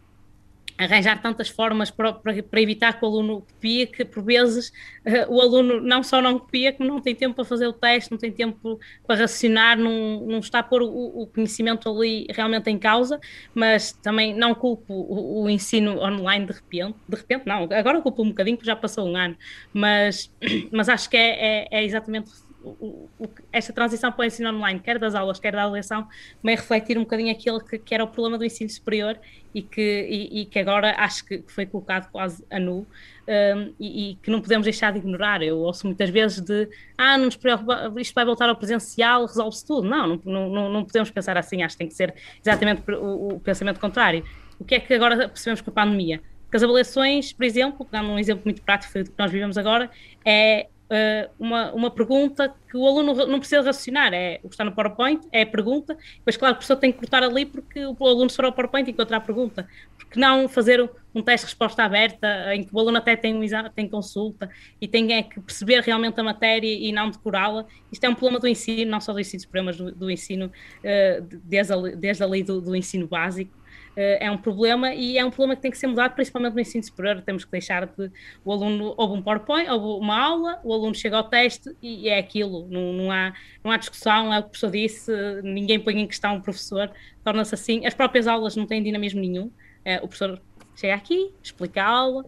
arranjar 0.78 1.22
tantas 1.22 1.50
formas 1.50 1.90
para, 1.90 2.14
para, 2.14 2.44
para, 2.44 2.62
evitar 2.62 2.94
que 2.94 3.04
o 3.04 3.08
aluno 3.08 3.42
copie, 3.42 3.88
que 3.88 4.06
por 4.06 4.24
vezes 4.24 4.70
uh, 5.06 5.34
o 5.34 5.42
aluno 5.42 5.82
não 5.82 6.04
só 6.04 6.22
não 6.22 6.38
copia, 6.38 6.72
como 6.72 6.90
não 6.90 7.02
tem 7.02 7.16
tempo 7.16 7.36
para 7.36 7.46
fazer 7.46 7.68
o 7.68 7.74
teste, 7.74 8.12
não 8.12 8.18
tem 8.18 8.32
tempo 8.32 8.80
para 9.06 9.16
raciocinar, 9.16 9.78
não, 9.78 10.26
não 10.26 10.40
está 10.40 10.60
a 10.60 10.64
pôr 10.64 10.84
o, 10.84 11.22
o 11.22 11.28
conhecimento 11.28 11.90
ali 11.90 12.28
realmente 12.30 12.70
em 12.70 12.78
causa, 12.78 13.20
mas 13.54 13.92
também 13.92 14.34
não 14.36 14.54
culpo 14.54 14.94
o, 14.94 15.44
o, 15.44 15.50
ensino 15.50 16.00
online 16.00 16.46
de 16.46 16.54
repente, 16.54 16.96
de 17.08 17.16
repente 17.16 17.44
não, 17.46 17.64
agora 17.72 18.02
culpo 18.02 18.24
um 18.24 18.30
bocadinho 18.30 18.58
porque 18.58 18.68
já 18.68 18.76
passou 18.76 19.08
um 19.08 19.16
ano, 19.16 19.36
mas, 19.74 20.32
mas 20.72 20.90
acho 20.90 21.10
que 21.10 21.18
é, 21.18 21.66
é, 21.66 21.68
é 21.72 21.84
exatamente 21.84 22.47
o, 22.80 23.10
o, 23.20 23.30
esta 23.52 23.72
transição 23.72 24.12
para 24.12 24.24
o 24.24 24.26
ensino 24.26 24.50
online, 24.50 24.80
quer 24.80 24.98
das 25.00 25.16
aulas, 25.16 25.40
quer 25.40 25.54
da 25.54 25.64
avaliação, 25.64 26.08
também 26.42 26.56
refletir 26.56 26.98
um 26.98 27.02
bocadinho 27.02 27.32
aquilo 27.32 27.60
que, 27.60 27.78
que, 27.78 27.94
era 27.94 28.04
o 28.04 28.08
problema 28.08 28.38
do 28.38 28.46
ensino 28.46 28.70
superior 28.70 29.20
e 29.54 29.62
que, 29.62 29.82
e, 29.82 30.42
e 30.42 30.46
que 30.46 30.60
agora 30.60 30.96
acho 30.98 31.26
que 31.26 31.44
foi 31.48 31.66
colocado 31.66 32.10
quase 32.12 32.44
a 32.50 32.60
nu 32.60 32.86
um, 33.28 33.74
e, 33.80 34.12
e, 34.12 34.16
que 34.16 34.32
não 34.32 34.42
podemos 34.42 34.66
deixar 34.66 34.92
de 34.92 35.00
ignorar. 35.00 35.42
Eu 35.42 35.58
ouço 35.60 35.86
muitas 35.86 36.10
vezes 36.10 36.42
de 36.42 36.70
ah, 36.98 37.18
não 37.18 37.26
nos 37.26 37.36
preocupa, 37.36 37.94
isto 37.98 38.14
vai 38.14 38.26
voltar 38.26 38.50
ao 38.50 38.56
presencial, 38.56 39.26
resolve-se 39.26 39.66
tudo. 39.66 39.88
Não, 39.88 40.20
não, 40.24 40.50
não, 40.50 40.70
não, 40.70 40.84
podemos 40.84 41.12
pensar 41.12 41.38
assim, 41.38 41.64
acho 41.64 41.76
que 41.76 41.80
tem 41.80 41.88
que 41.88 41.96
ser 41.96 42.14
exatamente 42.42 42.84
o, 42.92 43.36
o 43.36 43.40
pensamento 43.40 43.80
contrário. 43.80 44.24
O 44.60 44.66
que 44.66 44.76
é 44.76 44.80
que 44.80 44.94
agora 44.94 45.28
percebemos 45.30 45.62
com 45.62 45.70
a 45.70 45.74
pandemia? 45.74 46.22
Porque 46.44 46.58
as 46.58 46.64
avaliações, 46.64 47.34
por 47.34 47.44
exemplo, 47.44 47.86
dando 47.92 48.10
um 48.10 48.18
exemplo 48.18 48.44
muito 48.46 48.62
prático 48.62 48.98
do 49.04 49.12
que 49.12 49.20
nós 49.20 49.30
vivemos 49.30 49.58
agora, 49.58 49.92
é 50.26 50.68
uh, 50.90 51.30
uma, 51.40 51.72
uma 51.74 51.92
pergunta 51.92 52.54
que 52.70 52.78
o 52.78 52.86
aluno 52.86 53.14
não 53.26 53.40
precisa 53.40 53.62
raciocinar, 53.62 54.14
é 54.14 54.40
o 54.44 54.50
que 54.50 54.56
está 54.56 54.64
no 54.64 54.72
PowerPoint, 54.72 55.28
é 55.32 55.44
a 55.44 55.46
pergunta, 55.46 55.98
depois, 56.18 56.38
claro, 56.38 56.54
o 56.54 56.56
professor 56.58 56.76
tem 56.76 56.92
que 56.92 57.00
cortar 57.00 57.24
ali 57.24 57.46
porque 57.46 57.86
o 57.86 58.06
aluno, 58.06 58.30
se 58.30 58.36
for 58.36 58.46
ao 58.46 58.54
PowerPoint, 58.54 58.90
encontra 58.90 59.18
a 59.18 59.22
pergunta. 59.22 59.68
Porque 59.98 60.20
não 60.20 60.48
fazer 60.48 60.90
um 61.14 61.22
teste 61.22 61.46
de 61.46 61.52
resposta 61.52 61.84
aberta, 61.84 62.56
em 62.56 62.64
que 62.64 62.74
o 62.74 62.80
aluno 62.80 62.98
até 62.98 63.16
tem, 63.16 63.36
um 63.36 63.70
tem 63.76 63.90
consulta 63.90 64.50
e 64.80 64.88
tem 64.88 65.14
é 65.14 65.24
que 65.24 65.40
perceber 65.40 65.82
realmente 65.82 66.20
a 66.20 66.24
matéria 66.24 66.72
e 66.72 66.92
não 66.92 67.10
decorá-la. 67.10 67.66
Isto 67.92 68.04
é 68.06 68.10
um 68.10 68.16
problema 68.16 68.40
do 68.40 68.48
ensino, 68.48 68.92
não 68.92 69.02
só 69.02 69.12
do 69.12 69.20
ensino 69.20 69.42
superior, 69.42 69.66
mas 69.66 69.78
do, 69.78 69.92
do 69.92 70.12
ensino, 70.12 70.46
uh, 70.48 71.40
desde, 71.44 71.74
a, 71.74 71.78
desde 71.96 72.24
a 72.24 72.28
lei 72.28 72.44
do, 72.44 72.62
do 72.62 72.76
ensino 72.76 73.08
básico. 73.08 73.57
Eh, 73.98 74.28
é 74.28 74.32
um 74.32 74.38
problema 74.38 74.94
e 74.94 75.18
é 75.18 75.26
um 75.26 75.32
problema 75.32 75.56
que 75.56 75.62
tem 75.64 75.72
que 75.72 75.78
ser 75.78 75.88
mudado, 75.88 76.14
principalmente 76.14 76.54
no 76.54 76.60
ensino 76.62 76.84
superior. 76.84 77.20
Temos 77.24 77.44
que 77.44 77.52
deixar 77.52 77.88
de 77.88 78.12
o 78.46 78.52
aluno 78.54 78.94
houve 78.96 79.16
um 79.16 79.22
PowerPoint, 79.24 79.68
houve 79.72 80.00
uma 80.00 80.16
aula, 80.24 80.62
o 80.64 80.72
aluno 80.72 80.94
chega 80.94 81.18
ao 81.18 81.24
teste 81.24 81.76
e 81.82 82.08
é 82.08 82.20
aquilo, 82.20 82.68
não, 82.70 82.94
não, 82.94 83.12
há, 83.12 83.34
não 83.64 83.72
há 83.72 83.78
discussão, 83.78 84.32
é 84.32 84.38
o 84.38 84.44
que 84.44 84.50
o 84.50 84.52
professor 84.52 84.72
disse, 84.72 85.12
ninguém 85.42 85.80
põe 85.80 86.00
em 86.00 86.06
questão 86.08 86.38
o 86.38 86.42
professor, 86.44 86.92
torna-se 87.24 87.56
assim. 87.56 87.88
As 87.88 87.96
próprias 87.96 88.28
aulas 88.28 88.56
não 88.56 88.68
têm 88.68 88.84
dinamismo 88.84 89.20
nenhum. 89.20 89.52
É, 89.84 89.98
o 89.98 90.02
professor 90.02 90.40
chega 90.78 90.94
aqui, 90.94 91.32
explica 91.42 91.82
a 91.82 91.88
aula, 91.88 92.26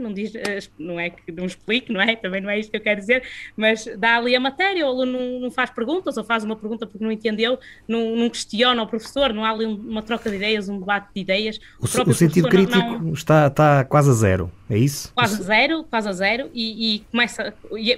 não 0.00 0.12
diz, 0.12 0.32
eh, 0.34 0.60
não 0.78 0.98
é 0.98 1.10
que 1.10 1.32
não 1.32 1.44
explique, 1.44 1.92
não 1.92 2.00
é? 2.00 2.14
Também 2.14 2.40
não 2.40 2.48
é 2.48 2.58
isto 2.58 2.70
que 2.70 2.76
eu 2.76 2.80
quero 2.80 3.00
dizer, 3.00 3.24
mas 3.56 3.84
dá 3.98 4.16
ali 4.16 4.36
a 4.36 4.40
matéria, 4.40 4.86
o 4.86 4.90
aluno 4.90 5.12
não, 5.12 5.40
não 5.40 5.50
faz 5.50 5.70
perguntas, 5.70 6.16
ou 6.16 6.22
faz 6.22 6.44
uma 6.44 6.54
pergunta 6.54 6.86
porque 6.86 7.02
não 7.02 7.10
entendeu, 7.10 7.58
não, 7.88 8.14
não 8.14 8.30
questiona 8.30 8.80
o 8.80 8.86
professor, 8.86 9.32
não 9.32 9.44
há 9.44 9.50
ali 9.50 9.66
uma 9.66 10.02
troca 10.02 10.30
de 10.30 10.36
ideias, 10.36 10.68
um 10.68 10.78
debate 10.78 11.08
de 11.12 11.20
ideias. 11.20 11.58
O, 11.80 11.84
o, 11.84 12.10
o 12.10 12.14
sentido 12.14 12.48
crítico 12.48 12.78
não, 12.78 13.12
está, 13.12 13.48
está 13.48 13.84
quase 13.84 14.08
a 14.10 14.14
zero, 14.14 14.52
é 14.70 14.78
isso? 14.78 15.12
Quase 15.12 15.40
a 15.40 15.44
zero, 15.44 15.82
quase 15.84 16.08
a 16.08 16.12
zero, 16.12 16.50
e, 16.54 16.94
e 16.94 16.98
começa, 17.10 17.52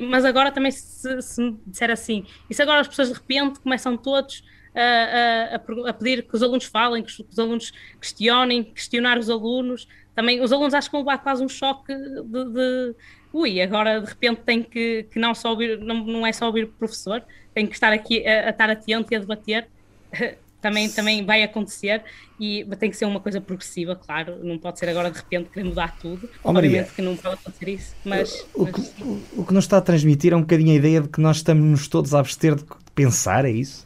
mas 0.08 0.24
agora 0.24 0.50
também 0.50 0.70
se, 0.70 1.20
se 1.20 1.40
me 1.42 1.58
disser 1.66 1.90
assim, 1.90 2.24
e 2.48 2.54
se 2.54 2.62
agora 2.62 2.80
as 2.80 2.88
pessoas 2.88 3.08
de 3.08 3.14
repente 3.14 3.60
começam 3.60 3.94
todos 3.94 4.42
a, 4.76 5.56
a, 5.56 5.90
a, 5.90 5.92
pedir 5.92 6.22
que 6.22 6.34
os 6.34 6.42
alunos 6.42 6.66
falem, 6.66 7.02
que 7.02 7.10
os, 7.10 7.16
que 7.16 7.32
os, 7.32 7.38
alunos 7.38 7.72
questionem, 8.00 8.62
questionar 8.62 9.18
os 9.18 9.30
alunos. 9.30 9.88
Também 10.14 10.40
os 10.40 10.52
alunos 10.52 10.74
acho 10.74 10.88
que 10.88 10.92
vão 10.92 11.00
levar 11.00 11.18
quase 11.18 11.44
um 11.44 11.48
choque 11.48 11.94
de, 11.94 12.44
de 12.44 12.94
ui, 13.32 13.60
agora 13.60 14.00
de 14.00 14.06
repente 14.06 14.42
tem 14.42 14.62
que, 14.62 15.04
que 15.10 15.18
não 15.18 15.34
só 15.34 15.50
ouvir, 15.50 15.78
não, 15.78 16.04
não 16.04 16.26
é 16.26 16.32
só 16.32 16.46
ouvir 16.46 16.64
o 16.64 16.68
professor, 16.68 17.22
tem 17.54 17.66
que 17.66 17.74
estar 17.74 17.92
aqui 17.92 18.26
a, 18.26 18.46
a 18.46 18.50
estar 18.50 18.70
atento 18.70 19.12
e 19.12 19.16
a 19.16 19.18
debater. 19.18 19.68
também, 20.60 20.88
também 20.88 21.24
vai 21.24 21.42
acontecer 21.42 22.02
e 22.40 22.66
tem 22.78 22.90
que 22.90 22.96
ser 22.96 23.04
uma 23.04 23.20
coisa 23.20 23.40
progressiva, 23.40 23.94
claro, 23.94 24.42
não 24.42 24.58
pode 24.58 24.78
ser 24.78 24.88
agora 24.88 25.10
de 25.10 25.18
repente 25.18 25.50
querer 25.50 25.64
mudar 25.64 25.96
tudo. 25.98 26.28
Oh, 26.42 26.50
Obviamente 26.50 26.92
que 26.92 27.02
não 27.02 27.16
pode 27.16 27.34
acontecer 27.34 27.68
isso, 27.68 27.94
mas. 28.04 28.46
O, 28.54 28.64
mas, 28.64 28.74
que, 28.74 29.02
o 29.36 29.44
que 29.44 29.54
nos 29.54 29.64
está 29.64 29.78
a 29.78 29.80
transmitir 29.80 30.32
é 30.32 30.36
um 30.36 30.40
bocadinho 30.40 30.72
a 30.72 30.74
ideia 30.74 31.00
de 31.00 31.08
que 31.08 31.20
nós 31.20 31.36
estamos 31.36 31.86
todos 31.88 32.14
a 32.14 32.20
abster 32.20 32.56
de 32.56 32.64
pensar, 32.94 33.44
é 33.44 33.50
isso? 33.50 33.85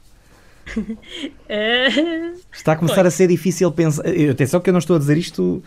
Está 2.53 2.73
a 2.73 2.77
começar 2.77 3.03
pois. 3.03 3.07
a 3.07 3.11
ser 3.11 3.29
difícil 3.29 3.71
pensar. 3.73 4.03
Atenção 4.31 4.61
que 4.61 4.71
eu 4.71 4.73
não 4.73 4.79
estou 4.79 4.97
a 4.97 4.99
dizer 4.99 5.17
isto. 5.17 5.63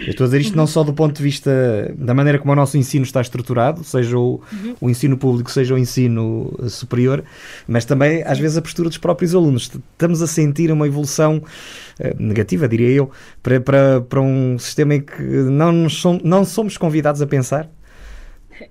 Eu 0.00 0.08
estou 0.08 0.24
a 0.24 0.28
dizer 0.28 0.40
isto 0.40 0.56
não 0.56 0.66
só 0.66 0.84
do 0.84 0.92
ponto 0.92 1.16
de 1.16 1.22
vista 1.22 1.94
da 1.96 2.12
maneira 2.12 2.38
como 2.38 2.52
o 2.52 2.56
nosso 2.56 2.76
ensino 2.76 3.04
está 3.04 3.20
estruturado, 3.20 3.82
seja 3.82 4.18
o, 4.18 4.40
uhum. 4.52 4.76
o 4.80 4.90
ensino 4.90 5.16
público, 5.16 5.50
seja 5.50 5.74
o 5.74 5.78
ensino 5.78 6.52
superior, 6.68 7.24
mas 7.66 7.84
também 7.84 8.22
às 8.22 8.38
vezes 8.38 8.56
a 8.58 8.62
postura 8.62 8.88
dos 8.88 8.98
próprios 8.98 9.34
alunos. 9.34 9.70
Estamos 9.92 10.20
a 10.20 10.26
sentir 10.26 10.70
uma 10.70 10.86
evolução 10.86 11.42
eh, 11.98 12.14
negativa, 12.18 12.68
diria 12.68 12.90
eu, 12.90 13.10
para, 13.42 13.60
para, 13.60 14.00
para 14.02 14.20
um 14.20 14.58
sistema 14.58 14.96
em 14.96 15.00
que 15.00 15.22
não, 15.22 15.88
somos, 15.88 16.22
não 16.22 16.44
somos 16.44 16.76
convidados 16.76 17.22
a 17.22 17.26
pensar 17.26 17.70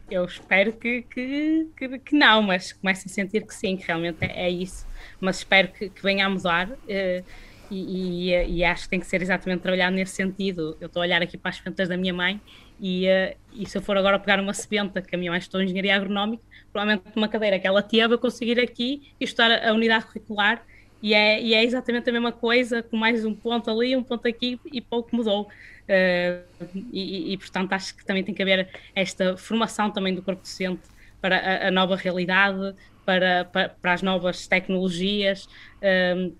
eu 0.09 0.25
espero 0.25 0.73
que, 0.73 1.03
que, 1.03 1.67
que, 1.77 1.99
que, 1.99 2.15
não, 2.15 2.41
mas 2.41 2.73
começo 2.73 3.07
a 3.07 3.09
sentir 3.09 3.45
que 3.45 3.53
sim, 3.53 3.77
que 3.77 3.85
realmente 3.85 4.17
é, 4.21 4.45
é 4.45 4.49
isso. 4.49 4.85
Mas 5.19 5.37
espero 5.37 5.69
que, 5.69 5.89
que 5.89 6.01
venha 6.01 6.25
a 6.25 6.29
mudar 6.29 6.69
uh, 6.69 7.25
e, 7.69 8.31
e, 8.31 8.57
e, 8.57 8.63
acho 8.63 8.83
que 8.83 8.89
tem 8.89 8.99
que 8.99 9.07
ser 9.07 9.21
exatamente 9.21 9.61
trabalhado 9.61 9.95
nesse 9.95 10.13
sentido. 10.13 10.77
Eu 10.79 10.87
estou 10.87 11.01
a 11.01 11.05
olhar 11.05 11.21
aqui 11.21 11.37
para 11.37 11.49
as 11.49 11.57
fentas 11.57 11.89
da 11.89 11.97
minha 11.97 12.13
mãe 12.13 12.39
e, 12.79 13.07
uh, 13.07 13.35
e 13.53 13.67
se 13.67 13.77
eu 13.77 13.81
for 13.81 13.97
agora 13.97 14.19
pegar 14.19 14.39
uma 14.39 14.53
sebenta, 14.53 15.01
que 15.01 15.15
a 15.15 15.17
minha 15.17 15.31
mãe 15.31 15.39
estudou 15.39 15.61
engenharia 15.61 15.95
agronómica, 15.95 16.43
provavelmente 16.71 17.15
uma 17.15 17.27
cadeira 17.27 17.59
que 17.59 17.67
ela 17.67 17.81
teve, 17.81 18.13
eu 18.13 18.19
conseguir 18.19 18.59
aqui 18.59 19.13
e 19.19 19.23
estudar 19.23 19.67
a 19.67 19.73
unidade 19.73 20.05
curricular 20.05 20.63
e 21.05 21.13
é, 21.13 21.39
e 21.39 21.53
é 21.53 21.63
exatamente 21.63 22.09
a 22.09 22.11
mesma 22.11 22.31
coisa, 22.31 22.81
com 22.81 22.97
mais 22.97 23.23
um 23.23 23.35
ponto 23.35 23.69
ali, 23.69 23.95
um 23.95 24.01
ponto 24.01 24.27
aqui 24.27 24.59
e 24.73 24.81
pouco 24.81 25.15
mudou. 25.15 25.43
Uh, 25.43 26.79
e, 26.91 27.31
e, 27.31 27.37
portanto, 27.37 27.73
acho 27.73 27.95
que 27.95 28.03
também 28.03 28.23
tem 28.23 28.33
que 28.33 28.41
haver 28.41 28.67
esta 28.95 29.37
formação 29.37 29.91
também 29.91 30.15
do 30.15 30.23
corpo 30.23 30.41
docente 30.41 30.81
para 31.21 31.37
a, 31.37 31.67
a 31.67 31.71
nova 31.71 31.95
realidade, 31.95 32.73
para, 33.05 33.45
para, 33.45 33.69
para, 33.69 33.93
as 33.93 34.01
novas 34.01 34.47
tecnologias. 34.47 35.47
Uh, 35.77 36.35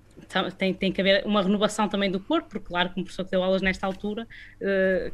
tem, 0.58 0.73
tem 0.73 0.91
que 0.91 0.99
haver 0.99 1.23
uma 1.28 1.43
renovação 1.43 1.88
também 1.88 2.10
do 2.10 2.19
corpo, 2.19 2.49
porque, 2.49 2.65
claro, 2.65 2.89
como 2.89 3.06
professor 3.06 3.23
que 3.23 3.30
deu 3.30 3.43
aulas 3.43 3.62
nesta 3.62 3.86
altura, 3.86 4.28
uh, 4.62 5.13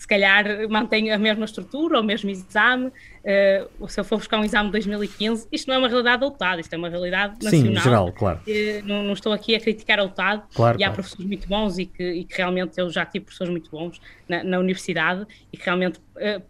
se 0.00 0.06
calhar 0.06 0.66
mantém 0.70 1.10
a 1.10 1.18
mesma 1.18 1.44
estrutura, 1.44 2.00
o 2.00 2.02
mesmo 2.02 2.30
exame. 2.30 2.86
Uh, 2.86 3.86
se 3.86 4.00
eu 4.00 4.04
for 4.04 4.16
buscar 4.16 4.38
um 4.38 4.44
exame 4.44 4.68
de 4.68 4.72
2015, 4.72 5.46
isto 5.52 5.68
não 5.68 5.74
é 5.74 5.78
uma 5.78 5.88
realidade 5.88 6.20
doutada, 6.20 6.58
isto 6.58 6.72
é 6.72 6.78
uma 6.78 6.88
realidade 6.88 7.34
nacional. 7.44 7.74
Sim, 7.74 7.80
geral, 7.82 8.12
claro. 8.12 8.40
Uh, 8.48 8.86
não, 8.86 9.02
não, 9.02 9.12
estou 9.12 9.30
aqui 9.30 9.54
a 9.54 9.60
criticar 9.60 9.98
a 9.98 10.04
UTAD, 10.04 10.42
claro, 10.54 10.80
e 10.80 10.82
há 10.82 10.86
claro. 10.86 10.94
professores 10.94 11.26
muito 11.26 11.46
bons 11.46 11.76
e 11.76 11.84
que, 11.84 12.02
e 12.02 12.24
que, 12.24 12.34
realmente 12.34 12.80
eu 12.80 12.88
já 12.88 13.04
tive 13.04 13.26
professores 13.26 13.50
muito 13.50 13.70
bons 13.70 14.00
na, 14.26 14.42
na 14.42 14.58
universidade 14.58 15.26
e 15.52 15.58
que 15.58 15.66
realmente 15.66 15.98
uh, 15.98 16.42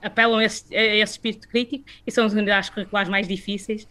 apelam 0.00 0.38
a 0.38 0.44
esse, 0.44 0.74
a 0.74 0.96
esse, 0.96 1.12
espírito 1.12 1.46
crítico 1.46 1.84
e 2.06 2.10
são 2.10 2.24
as 2.24 2.32
unidades 2.32 2.70
curriculares 2.70 3.10
mais 3.10 3.28
difíceis, 3.28 3.86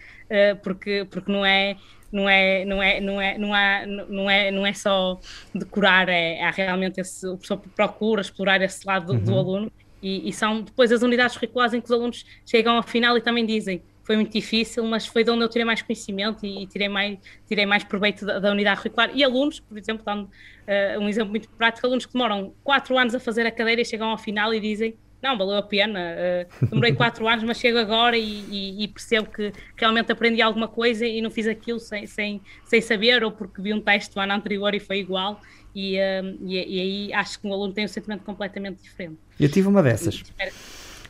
porque, 0.63 1.05
porque 1.11 1.31
não 1.31 1.45
é 1.45 1.77
não 2.11 2.29
é, 2.29 2.65
não 2.65 2.81
é, 2.81 3.01
não 3.01 3.21
é, 3.21 3.37
não 3.37 3.55
é, 3.55 3.85
não 3.85 4.29
é, 4.29 4.51
não 4.51 4.65
é 4.65 4.73
só 4.73 5.19
decorar, 5.53 6.09
é, 6.09 6.49
realmente 6.51 7.01
esse, 7.01 7.27
o 7.27 7.37
professor 7.37 7.57
procura 7.75 8.21
explorar 8.21 8.61
esse 8.61 8.85
lado 8.85 9.07
do, 9.07 9.13
uhum. 9.13 9.23
do 9.23 9.37
aluno 9.37 9.71
e, 10.01 10.29
e, 10.29 10.33
são 10.33 10.61
depois 10.61 10.91
as 10.91 11.01
unidades 11.01 11.35
curriculares 11.35 11.73
em 11.73 11.81
que 11.81 11.85
os 11.85 11.91
alunos 11.91 12.25
chegam 12.45 12.75
ao 12.75 12.83
final 12.83 13.17
e 13.17 13.21
também 13.21 13.45
dizem 13.45 13.81
foi 14.07 14.15
muito 14.15 14.31
difícil, 14.31 14.85
mas 14.85 15.05
foi 15.05 15.21
de 15.21 15.29
onde 15.29 15.43
eu 15.43 15.49
tirei 15.49 15.65
mais 15.65 15.81
conhecimento 15.81 16.45
e, 16.45 16.63
e 16.63 16.65
tirei, 16.65 16.87
mais, 16.87 17.19
tirei 17.45 17.65
mais 17.65 17.83
proveito 17.83 18.25
da, 18.25 18.39
da, 18.39 18.51
unidade 18.51 18.77
curricular. 18.77 19.11
E 19.13 19.21
alunos, 19.21 19.59
por 19.59 19.77
exemplo, 19.77 20.01
dando 20.05 20.23
uh, 20.23 21.01
um 21.01 21.09
exemplo 21.09 21.29
muito 21.29 21.49
prático, 21.49 21.85
alunos 21.85 22.05
que 22.05 22.13
demoram 22.13 22.53
quatro 22.63 22.97
anos 22.97 23.13
a 23.13 23.19
fazer 23.19 23.45
a 23.45 23.51
cadeira 23.51 23.81
e 23.81 23.85
chegam 23.85 24.09
ao 24.09 24.17
final 24.17 24.53
e 24.53 24.61
dizem 24.61 24.95
não, 25.21 25.37
valeu 25.37 25.57
a 25.57 25.63
pena. 25.63 25.99
Uh, 25.99 26.65
demorei 26.67 26.93
quatro 26.95 27.27
anos, 27.27 27.43
mas 27.43 27.57
chego 27.59 27.77
agora 27.77 28.17
e, 28.17 28.43
e, 28.49 28.83
e, 28.83 28.87
percebo 28.87 29.29
que 29.29 29.51
realmente 29.75 30.11
aprendi 30.11 30.41
alguma 30.41 30.67
coisa 30.67 31.05
e 31.05 31.21
não 31.21 31.31
fiz 31.31 31.47
aquilo 31.47 31.79
sem, 31.79 32.05
sem, 32.05 32.41
sem 32.65 32.81
saber 32.81 33.23
ou 33.23 33.31
porque 33.31 33.61
vi 33.61 33.73
um 33.73 33.81
teste 33.81 34.13
do 34.13 34.19
ano 34.21 34.33
anterior 34.33 34.73
e 34.75 34.79
foi 34.79 34.99
igual. 34.99 35.41
E, 35.73 35.97
uh, 35.97 36.37
e, 36.45 36.55
e, 36.55 36.79
aí 36.79 37.13
acho 37.13 37.39
que 37.39 37.47
um 37.47 37.53
aluno 37.53 37.73
tem 37.73 37.85
um 37.85 37.87
sentimento 37.87 38.23
completamente 38.23 38.81
diferente. 38.81 39.17
Eu 39.39 39.49
tive 39.49 39.67
uma 39.67 39.81
dessas. 39.81 40.23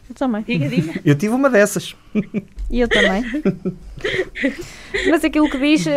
Eu 0.09 0.15
também. 0.15 0.43
Diga, 0.43 0.69
diga. 0.69 1.01
Eu 1.03 1.15
tive 1.15 1.33
uma 1.33 1.49
dessas. 1.49 1.95
E 2.69 2.79
eu 2.79 2.87
também. 2.87 3.23
Mas 5.09 5.23
aquilo 5.23 5.49
que 5.49 5.57
diz, 5.57 5.85
uh, 5.85 5.89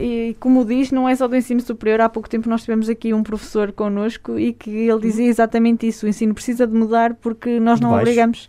e 0.00 0.36
como 0.40 0.64
diz, 0.64 0.90
não 0.90 1.08
é 1.08 1.14
só 1.14 1.28
do 1.28 1.36
ensino 1.36 1.60
superior. 1.60 2.00
Há 2.00 2.08
pouco 2.08 2.28
tempo 2.28 2.48
nós 2.48 2.62
tivemos 2.62 2.88
aqui 2.88 3.12
um 3.12 3.22
professor 3.22 3.72
connosco 3.72 4.38
e 4.38 4.52
que 4.52 4.70
ele 4.70 5.00
dizia 5.00 5.26
exatamente 5.26 5.86
isso. 5.86 6.06
O 6.06 6.08
ensino 6.08 6.34
precisa 6.34 6.66
de 6.66 6.74
mudar 6.74 7.14
porque 7.14 7.60
nós 7.60 7.80
não 7.80 7.94
obrigamos. 7.94 8.48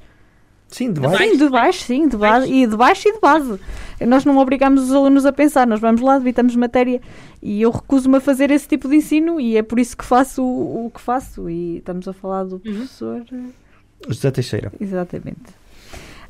Sim, 0.69 0.91
de 0.91 0.99
baixo. 0.99 1.17
Sim, 1.23 1.37
de 1.37 1.49
baixo, 1.49 1.83
sim, 1.85 2.07
de 2.09 2.17
base, 2.17 2.51
e 2.51 2.67
de 2.67 2.75
baixo 2.75 3.07
e 3.07 3.13
de 3.13 3.19
base. 3.21 3.57
Nós 4.05 4.25
não 4.25 4.37
obrigamos 4.37 4.83
os 4.83 4.91
alunos 4.93 5.25
a 5.25 5.31
pensar, 5.31 5.65
nós 5.65 5.79
vamos 5.79 6.01
lá, 6.01 6.17
debitamos 6.17 6.57
matéria 6.57 7.01
e 7.41 7.61
eu 7.61 7.71
recuso-me 7.71 8.17
a 8.17 8.19
fazer 8.19 8.51
esse 8.51 8.67
tipo 8.67 8.89
de 8.89 8.97
ensino 8.97 9.39
e 9.39 9.55
é 9.55 9.63
por 9.63 9.79
isso 9.79 9.95
que 9.95 10.03
faço 10.03 10.43
o, 10.43 10.87
o 10.87 10.91
que 10.91 10.99
faço. 10.99 11.49
E 11.49 11.77
estamos 11.77 12.05
a 12.05 12.11
falar 12.11 12.43
do 12.43 12.55
uhum. 12.55 12.59
professor. 12.59 13.23
Uhum 13.31 13.51
José 14.07 14.31
Teixeira. 14.31 14.71
Exatamente. 14.79 15.57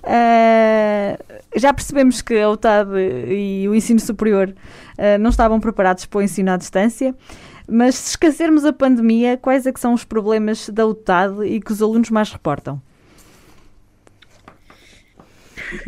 Uh, 0.08 1.60
já 1.60 1.73
percebemos 1.73 2.21
que 2.21 2.39
a 2.39 2.49
UTAD 2.49 2.91
e 3.27 3.67
o 3.67 3.75
ensino 3.75 3.99
superior 3.99 4.49
uh, 4.49 5.17
não 5.19 5.30
estavam 5.30 5.60
preparados 5.60 6.06
para 6.06 6.19
o 6.19 6.21
ensino 6.21 6.51
à 6.51 6.58
distância, 6.58 7.13
mas 7.67 7.95
se 7.95 8.12
esquecermos 8.12 8.63
a 8.63 8.71
pandemia, 8.71 9.36
quais 9.36 9.65
é 9.65 9.73
que 9.73 9.80
são 9.80 9.93
os 9.93 10.06
problemas 10.06 10.69
da 10.69 10.86
UTAD 10.86 11.45
e 11.45 11.60
que 11.60 11.73
os 11.73 11.82
alunos 11.82 12.10
mais 12.10 12.32
reportam? 12.32 12.82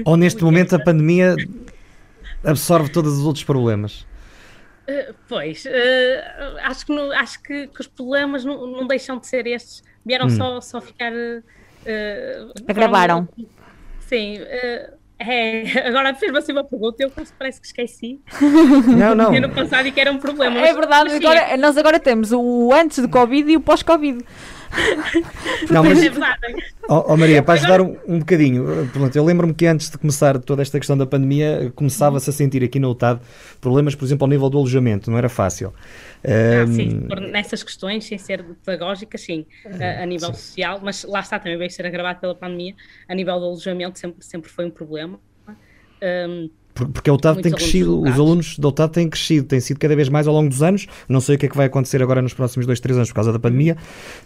Ou 0.03 0.17
neste 0.17 0.43
momento 0.43 0.75
a 0.75 0.83
pandemia 0.83 1.37
absorve 2.43 2.89
todos 2.91 3.17
os 3.17 3.25
outros 3.25 3.45
problemas? 3.45 4.01
Uh, 4.89 5.13
pois, 5.29 5.63
acho, 6.63 6.85
que, 6.85 6.93
não, 6.93 7.11
acho 7.13 7.41
que, 7.41 7.67
que, 7.67 7.79
os 7.79 7.87
problemas 7.87 8.43
não, 8.43 8.67
não, 8.67 8.85
deixam 8.87 9.17
de 9.17 9.27
ser 9.27 9.47
estes, 9.47 9.81
vieram 10.05 10.25
hum. 10.25 10.29
só, 10.31 10.59
só 10.59 10.81
ficar 10.81 11.13
Uh, 11.85 12.51
Agravaram. 12.67 13.27
Sim. 14.01 14.39
Uh, 14.39 14.99
é, 15.19 15.63
agora 15.85 16.13
fez-me 16.13 16.37
assim 16.37 16.53
uma 16.53 16.63
pergunta 16.63 17.03
e 17.03 17.05
eu 17.05 17.11
parece 17.37 17.59
que 17.59 17.67
esqueci. 17.67 18.21
Não, 18.97 19.13
não. 19.13 19.35
Eu 19.35 19.41
no 19.41 19.49
passado 19.49 19.87
e 19.87 19.91
que 19.91 19.99
era 19.99 20.11
um 20.11 20.17
problema. 20.17 20.59
É 20.59 20.73
verdade, 20.73 21.13
agora, 21.13 21.57
nós 21.57 21.77
agora 21.77 21.99
temos 21.99 22.31
o 22.31 22.71
antes 22.73 22.99
do 22.99 23.09
Covid 23.09 23.51
e 23.51 23.57
o 23.57 23.61
pós-Covid. 23.61 24.23
Não, 25.69 25.83
mas, 25.83 25.99
oh, 26.87 27.13
oh 27.13 27.17
Maria, 27.17 27.41
para 27.43 27.55
ajudar 27.55 27.81
um, 27.81 27.97
um 28.07 28.19
bocadinho, 28.19 28.89
pronto, 28.91 29.15
eu 29.15 29.23
lembro-me 29.23 29.53
que 29.53 29.65
antes 29.65 29.89
de 29.89 29.97
começar 29.97 30.39
toda 30.39 30.61
esta 30.61 30.77
questão 30.79 30.97
da 30.97 31.05
pandemia, 31.05 31.71
começava-se 31.75 32.29
a 32.29 32.33
sentir 32.33 32.63
aqui 32.63 32.79
na 32.79 32.87
UTAD 32.89 33.19
problemas, 33.59 33.95
por 33.95 34.05
exemplo, 34.05 34.25
ao 34.25 34.29
nível 34.29 34.49
do 34.49 34.57
alojamento, 34.57 35.09
não 35.09 35.17
era 35.17 35.29
fácil. 35.29 35.73
Ah, 36.23 36.65
um, 36.67 36.73
sim, 36.73 37.01
por, 37.07 37.19
nessas 37.19 37.63
questões, 37.63 38.05
sem 38.05 38.17
ser 38.17 38.43
pedagógicas, 38.65 39.21
sim, 39.21 39.45
a, 39.65 40.03
a 40.03 40.05
nível 40.05 40.33
sim. 40.33 40.41
social, 40.41 40.79
mas 40.81 41.03
lá 41.03 41.19
está, 41.19 41.39
também 41.39 41.57
veio 41.57 41.69
ser 41.69 41.85
agravado 41.85 42.19
pela 42.19 42.35
pandemia, 42.35 42.75
a 43.07 43.15
nível 43.15 43.39
do 43.39 43.45
alojamento 43.45 43.97
sempre, 43.99 44.23
sempre 44.25 44.49
foi 44.49 44.65
um 44.65 44.71
problema. 44.71 45.19
Um, 46.01 46.49
porque 46.73 47.09
a 47.09 47.13
UTAD 47.13 47.41
tem 47.41 47.51
crescido, 47.51 48.01
os 48.01 48.13
alunos 48.13 48.57
da 48.57 48.67
UTAD 48.67 48.93
têm 48.93 49.09
crescido, 49.09 49.47
têm 49.47 49.59
sido 49.59 49.77
cada 49.79 49.95
vez 49.95 50.07
mais 50.07 50.27
ao 50.27 50.33
longo 50.33 50.49
dos 50.49 50.63
anos. 50.63 50.87
Não 51.07 51.19
sei 51.19 51.35
o 51.35 51.37
que 51.37 51.45
é 51.45 51.49
que 51.49 51.57
vai 51.57 51.65
acontecer 51.65 52.01
agora 52.01 52.21
nos 52.21 52.33
próximos 52.33 52.65
dois, 52.65 52.79
três 52.79 52.97
anos 52.97 53.09
por 53.09 53.15
causa 53.15 53.33
da 53.33 53.39
pandemia, 53.39 53.75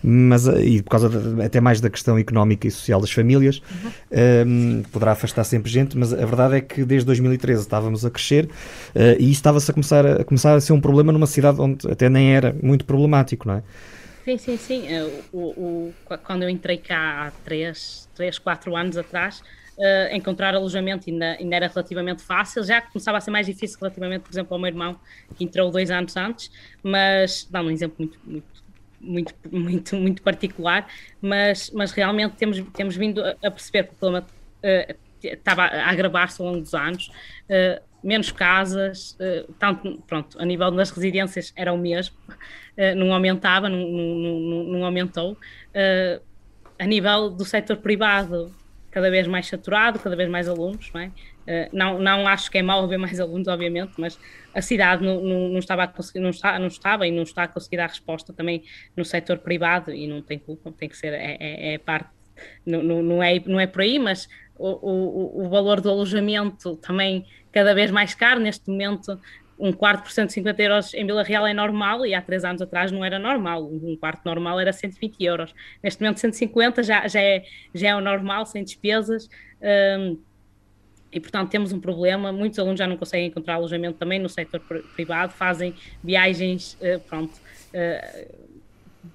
mas 0.04 0.48
eh, 0.48 0.64
e 0.64 0.82
por 0.82 0.92
causa 0.92 1.10
de, 1.10 1.42
até 1.42 1.60
mais 1.60 1.82
da 1.82 1.90
questão 1.90 2.18
económica 2.18 2.68
e 2.68 2.72
social 2.72 3.02
das 3.02 3.12
famílias. 3.12 3.60
Uhum. 3.60 3.90
Um, 3.90 3.94
ehm, 4.12 4.84
poderá 4.92 5.14
afastar 5.14 5.44
sempre 5.44 5.72
gente, 5.72 5.98
mas 5.98 6.14
a 6.14 6.26
verdade 6.26 6.58
é 6.58 6.62
que 6.62 6.84
desde 6.84 7.06
2013 7.06 7.62
estávamos 7.62 8.06
a 8.06 8.12
crescer 8.12 8.46
uh, 8.46 9.20
e 9.20 9.24
isso 9.24 9.32
estava-se 9.32 9.72
a 9.72 9.74
começar 9.74 10.06
a, 10.06 10.24
começar 10.24 10.56
a 10.56 10.62
ser 10.62 10.74
um 10.74 10.82
problema 10.82 11.12
numa 11.12 11.28
cidade 11.28 11.60
onde 11.60 11.90
até 11.90 12.10
nem 12.10 12.36
era 12.36 12.56
muito 12.62 12.86
problemático, 12.86 13.48
não 13.48 13.56
é? 13.56 13.64
Sim, 14.24 14.38
sim, 14.38 14.58
sim. 14.58 14.88
Eh, 14.88 15.10
o, 15.34 15.40
o, 15.40 15.94
quando 16.24 16.44
eu 16.44 16.50
entrei 16.50 16.78
cá 16.78 17.28
há 17.28 17.32
3, 17.44 18.08
3 18.16 18.40
4 18.40 18.76
anos 18.76 18.98
atrás, 18.98 19.44
uh, 19.78 20.16
encontrar 20.16 20.56
alojamento 20.56 21.10
ainda, 21.10 21.38
ainda 21.40 21.56
era 21.56 21.68
relativamente 21.68 22.22
fácil, 22.22 22.64
já 22.64 22.82
começava 22.82 23.18
a 23.18 23.22
ser 23.22 23.32
mais 23.32 23.46
difícil 23.46 23.78
relativamente, 23.80 24.22
por 24.22 24.32
exemplo, 24.32 24.54
ao 24.54 24.60
meu 24.60 24.68
irmão, 24.68 25.00
que 25.36 25.44
entrou 25.44 25.70
dois 25.72 25.92
anos 25.92 26.16
antes, 26.16 26.52
mas 26.82 27.48
dá 27.50 27.62
um 27.62 27.70
exemplo 27.70 27.96
muito, 28.00 28.20
muito 28.26 28.54
muito, 29.04 29.36
muito, 29.52 29.96
muito 29.98 30.22
particular, 30.22 30.88
mas, 31.22 31.70
mas 31.72 31.92
realmente 31.92 32.36
temos, 32.36 32.64
temos 32.74 32.96
vindo 32.96 33.22
a, 33.22 33.52
perceber 33.52 33.84
que 33.84 33.94
o 33.94 33.98
problema 33.98 34.26
uh, 34.26 34.96
estava 35.22 35.64
a 35.64 35.90
agravar-se 35.90 36.42
ao 36.42 36.48
longo 36.48 36.62
dos 36.62 36.74
anos, 36.74 37.12
uh, 37.50 37.82
menos 38.04 38.32
casas, 38.32 39.18
uh, 39.20 39.52
tanto, 39.60 40.02
pronto, 40.08 40.40
a 40.40 40.46
nível 40.46 40.72
das 40.72 40.90
residências 40.90 41.52
era 41.56 41.74
o 41.74 41.78
mesmo, 41.78 42.16
não 42.96 43.14
aumentava, 43.14 43.70
não, 43.70 43.78
não, 43.78 44.40
não, 44.40 44.64
não 44.64 44.86
aumentou. 44.86 45.38
a 46.80 46.86
nível 46.88 47.30
do 47.30 47.46
setor 47.46 47.78
privado, 47.78 48.52
cada 48.94 49.10
vez 49.10 49.28
mais 49.28 49.48
saturado, 49.48 49.98
cada 49.98 50.16
vez 50.16 50.30
mais 50.30 50.48
alunos, 50.48 50.92
não 50.94 51.02
é? 51.02 51.08
Uh, 51.08 51.70
não, 51.74 52.00
não 52.00 52.28
acho 52.28 52.50
que 52.50 52.60
é 52.60 52.62
mau 52.62 52.84
haver 52.84 53.00
mais 53.00 53.20
alunos, 53.20 53.48
obviamente, 53.48 53.94
mas 53.98 54.20
a 54.54 54.62
cidade 54.62 55.04
não, 55.04 55.20
não, 55.20 55.50
não, 55.50 55.60
estava 55.60 55.84
a 55.84 55.88
conseguir, 55.88 56.20
não, 56.20 56.30
está, 56.30 56.60
não 56.60 56.68
estava 56.68 57.08
e 57.08 57.12
não 57.12 57.24
está 57.24 57.44
a 57.44 57.48
conseguir 57.48 57.78
dar 57.78 57.88
resposta 57.88 58.32
também 58.32 58.64
no 58.96 59.04
setor 59.04 59.40
privado 59.40 59.92
e 59.92 60.06
não 60.06 60.22
tem 60.22 60.38
culpa, 60.38 60.72
tem 60.72 60.88
que 60.88 60.96
ser, 60.96 61.12
é, 61.12 61.38
é, 61.40 61.74
é 61.74 61.78
parte, 61.80 62.10
não, 62.66 62.84
não, 62.84 63.02
não, 63.02 63.24
é, 63.24 63.42
não 63.46 63.60
é 63.60 63.66
por 63.66 63.82
aí, 63.82 63.98
mas 63.98 64.30
o, 64.56 64.68
o, 64.68 65.46
o 65.46 65.50
valor 65.50 65.82
do 65.82 65.90
alojamento 65.90 66.76
também 66.78 67.26
cada 67.52 67.74
vez 67.74 67.90
mais 67.90 68.14
caro, 68.14 68.40
neste 68.40 68.70
momento 68.70 69.20
um 69.58 69.72
quarto 69.72 70.04
por 70.04 70.12
150 70.12 70.62
euros 70.62 70.94
em 70.94 71.06
Vila 71.06 71.24
Real 71.24 71.46
é 71.46 71.54
normal 71.54 72.06
e 72.06 72.14
há 72.14 72.22
três 72.22 72.44
anos 72.44 72.62
atrás 72.62 72.92
não 72.92 73.04
era 73.04 73.20
normal. 73.20 73.64
Um 73.66 73.96
quarto 73.96 74.22
normal 74.26 74.60
era 74.60 74.74
120 74.74 75.24
euros. 75.24 75.54
Neste 75.82 76.02
momento, 76.02 76.20
150 76.20 76.84
já, 76.84 77.08
já, 77.08 77.22
é, 77.22 77.44
já 77.74 77.90
é 77.90 77.96
o 77.96 78.02
normal, 78.02 78.46
sem 78.46 78.64
despesas. 78.64 79.30
Um, 79.62 80.18
e, 81.12 81.20
portanto, 81.20 81.50
temos 81.52 81.72
um 81.72 81.80
problema. 81.80 82.32
Muitos 82.32 82.58
alunos 82.58 82.80
já 82.80 82.88
não 82.88 82.98
conseguem 82.98 83.28
encontrar 83.28 83.56
alojamento 83.56 83.98
também 83.98 84.20
no 84.20 84.28
setor 84.28 84.60
privado, 84.96 85.32
fazem 85.32 85.76
viagens, 86.04 86.76
uh, 86.82 87.00
pronto, 87.02 87.34
uh, 87.34 88.36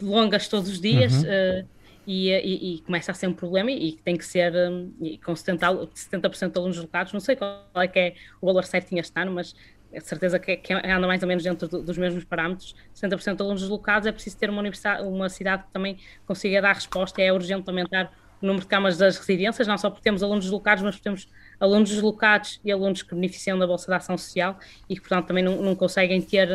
longas 0.01 0.47
todos 0.47 0.71
os 0.71 0.81
dias. 0.81 1.25
Uhum. 1.25 1.65
Uh, 1.65 1.79
e, 2.11 2.31
e, 2.31 2.75
e, 2.75 2.81
começa 2.81 3.13
a 3.13 3.15
ser 3.15 3.27
um 3.27 3.35
problema 3.35 3.71
e, 3.71 3.93
tem 4.03 4.17
que 4.17 4.25
ser 4.25 4.51
um, 4.55 4.91
com 5.23 5.35
70%, 5.35 5.91
70 5.93 6.49
de 6.49 6.59
alunos 6.59 6.79
locados, 6.79 7.13
não 7.13 7.21
sei 7.21 7.37
qual 7.37 7.69
é 7.75 7.87
que 7.87 7.99
é 7.99 8.15
o 8.41 8.47
valor 8.47 8.65
certinho 8.65 8.99
este 8.99 9.13
ano, 9.21 9.33
mas 9.33 9.55
é 9.93 10.01
certeza 10.01 10.39
que, 10.39 10.57
que, 10.57 10.73
anda 10.73 11.07
mais 11.07 11.23
ou 11.23 11.29
menos 11.29 11.43
dentro 11.43 11.67
do, 11.69 11.83
dos 11.83 11.97
mesmos 11.97 12.25
parâmetros, 12.25 12.75
70% 12.95 13.37
de 13.37 13.43
alunos 13.43 13.61
deslocados, 13.63 14.07
é 14.07 14.13
preciso 14.13 14.37
ter 14.37 14.51
uma, 14.51 14.61
universidade, 14.61 15.03
uma 15.03 15.29
cidade 15.29 15.65
que 15.65 15.71
também 15.71 15.99
consiga 16.27 16.61
dar 16.61 16.75
resposta, 16.75 17.23
é 17.23 17.33
urgente 17.33 17.69
aumentar 17.69 18.13
o 18.41 18.47
número 18.47 18.63
de 18.63 18.69
camas 18.69 18.97
das 18.97 19.17
residências, 19.17 19.67
não 19.67 19.77
só 19.77 19.91
porque 19.91 20.03
temos 20.03 20.23
alunos 20.23 20.45
deslocados, 20.45 20.83
mas 20.83 20.95
porque 20.95 21.05
temos 21.05 21.29
alunos 21.59 21.91
deslocados 21.91 22.61
e 22.65 22.71
alunos 22.71 23.03
que 23.03 23.15
beneficiam 23.15 23.59
da 23.59 23.67
Bolsa 23.67 23.91
de 23.91 23.97
Ação 23.97 24.17
Social 24.17 24.59
e 24.89 24.95
que, 24.95 25.01
portanto, 25.01 25.27
também 25.27 25.43
não, 25.43 25.61
não 25.61 25.75
conseguem 25.75 26.21
ter 26.21 26.49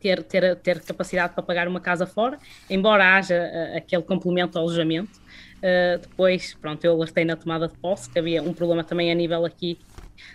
ter, 0.00 0.22
ter, 0.22 0.56
ter 0.56 0.82
capacidade 0.82 1.32
para 1.32 1.42
pagar 1.42 1.66
uma 1.66 1.80
casa 1.80 2.06
fora, 2.06 2.38
embora 2.68 3.16
haja 3.16 3.36
uh, 3.36 3.78
aquele 3.78 4.02
complemento 4.02 4.58
ao 4.58 4.64
alojamento. 4.64 5.18
Uh, 5.58 5.98
depois, 5.98 6.52
pronto, 6.60 6.84
eu 6.84 6.92
alertei 6.92 7.24
na 7.24 7.36
tomada 7.36 7.68
de 7.68 7.74
posse 7.78 8.10
que 8.10 8.18
havia 8.18 8.42
um 8.42 8.52
problema 8.52 8.84
também 8.84 9.10
a 9.10 9.14
nível 9.14 9.46
aqui 9.46 9.78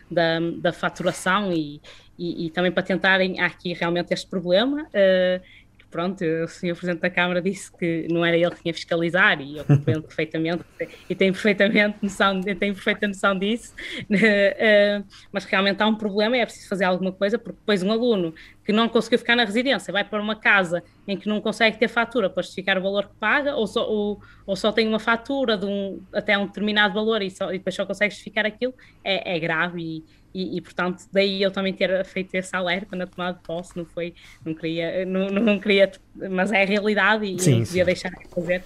da, 0.10 0.40
da 0.58 0.74
faturação 0.74 1.52
e, 1.52 1.82
e, 2.18 2.48
e 2.48 2.50
também 2.50 2.72
para 2.72 2.84
tentarem, 2.84 3.40
há 3.40 3.46
aqui 3.46 3.74
realmente 3.74 4.14
este 4.14 4.28
problema. 4.28 4.84
Uh, 4.84 5.42
pronto, 5.90 6.24
o 6.24 6.48
senhor 6.48 6.76
Presidente 6.76 7.02
da 7.02 7.10
Câmara 7.10 7.42
disse 7.42 7.72
que 7.76 8.08
não 8.10 8.24
era 8.24 8.38
ele 8.38 8.52
que 8.52 8.62
tinha 8.62 8.74
fiscalizar 8.74 9.42
e 9.42 9.58
eu 9.58 9.66
compreendo 9.66 10.04
perfeitamente 10.04 10.64
e 11.10 11.16
tenho 11.16 11.34
perfeitamente 11.34 11.98
noção, 12.02 12.42
tenho 12.42 12.74
perfeita 12.74 13.08
noção 13.08 13.38
disso, 13.38 13.74
uh, 14.04 15.06
mas 15.32 15.46
realmente 15.46 15.82
há 15.82 15.88
um 15.88 15.96
problema 15.96 16.38
e 16.38 16.42
é 16.42 16.46
preciso 16.46 16.70
fazer 16.70 16.86
alguma 16.86 17.12
coisa 17.12 17.38
porque 17.38 17.58
depois 17.60 17.82
um 17.82 17.92
aluno 17.92 18.34
que 18.70 18.74
não 18.74 18.88
conseguiu 18.88 19.18
ficar 19.18 19.36
na 19.36 19.44
residência 19.44 19.92
vai 19.92 20.04
para 20.04 20.22
uma 20.22 20.36
casa 20.36 20.84
em 21.08 21.18
que 21.18 21.28
não 21.28 21.42
consegue 21.42 21.80
ter 21.80 21.88
fatura 21.88 22.30
para 22.30 22.44
justificar 22.44 22.78
o 22.78 22.82
valor 22.84 23.08
que 23.08 23.16
paga 23.20 23.56
ou 23.56 23.66
só, 23.66 23.90
ou, 23.90 24.22
ou 24.46 24.56
só 24.56 24.72
tem 24.72 24.88
uma 24.88 25.00
fatura 25.00 25.58
de 25.58 25.66
um, 25.66 26.00
até 26.14 26.38
um 26.38 26.46
determinado 26.46 26.94
valor 26.94 27.20
e, 27.24 27.32
só, 27.32 27.52
e 27.52 27.58
depois 27.58 27.74
só 27.74 27.84
consegue 27.84 28.14
justificar 28.14 28.46
aquilo, 28.46 28.72
é, 29.04 29.36
é 29.36 29.40
grave 29.40 29.82
e, 29.82 30.06
e, 30.32 30.58
e, 30.58 30.62
portanto 30.62 31.04
daí 31.12 31.42
eu 31.42 31.50
também 31.50 31.74
ter 31.74 32.06
feito 32.06 32.36
esse 32.36 32.56
alerta 32.56 32.96
na 32.96 33.08
tomada 33.08 33.40
de 33.40 33.44
posse 33.44 33.76
não 33.76 33.86
foi 33.86 34.14
não 34.46 34.54
queria 34.54 35.04
não, 35.04 35.32
não 35.32 35.60
queria 35.60 35.92
mas 36.30 36.52
é 36.52 36.62
a 36.62 36.66
realidade 36.66 37.26
e 37.26 37.40
sim, 37.40 37.52
não 37.62 37.66
podia 37.66 37.84
sim. 37.84 37.86
deixar 37.86 38.12
de 38.12 38.28
fazer 38.28 38.64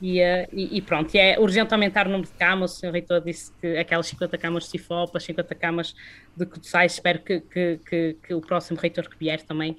e, 0.00 0.78
e, 0.78 0.80
pronto, 0.80 1.14
e 1.14 1.18
é 1.18 1.38
urgente 1.38 1.74
aumentar 1.74 2.06
o 2.06 2.10
número 2.10 2.30
de 2.30 2.36
camas, 2.38 2.72
o 2.72 2.76
senhor 2.76 2.92
reitor 2.92 3.20
disse 3.20 3.52
que 3.60 3.76
aquelas 3.76 4.06
50 4.06 4.38
camas 4.38 4.64
de 4.64 4.70
CIFOP, 4.70 5.14
as 5.14 5.24
50 5.24 5.54
camas 5.54 5.94
de 6.34 6.46
Cotossais, 6.46 6.94
espero 6.94 7.18
que, 7.18 7.40
que, 7.40 7.80
que, 7.86 8.16
que, 8.26 8.34
o 8.34 8.40
próximo 8.40 8.80
reitor 8.80 9.08
que 9.10 9.18
vier 9.18 9.42
também 9.42 9.76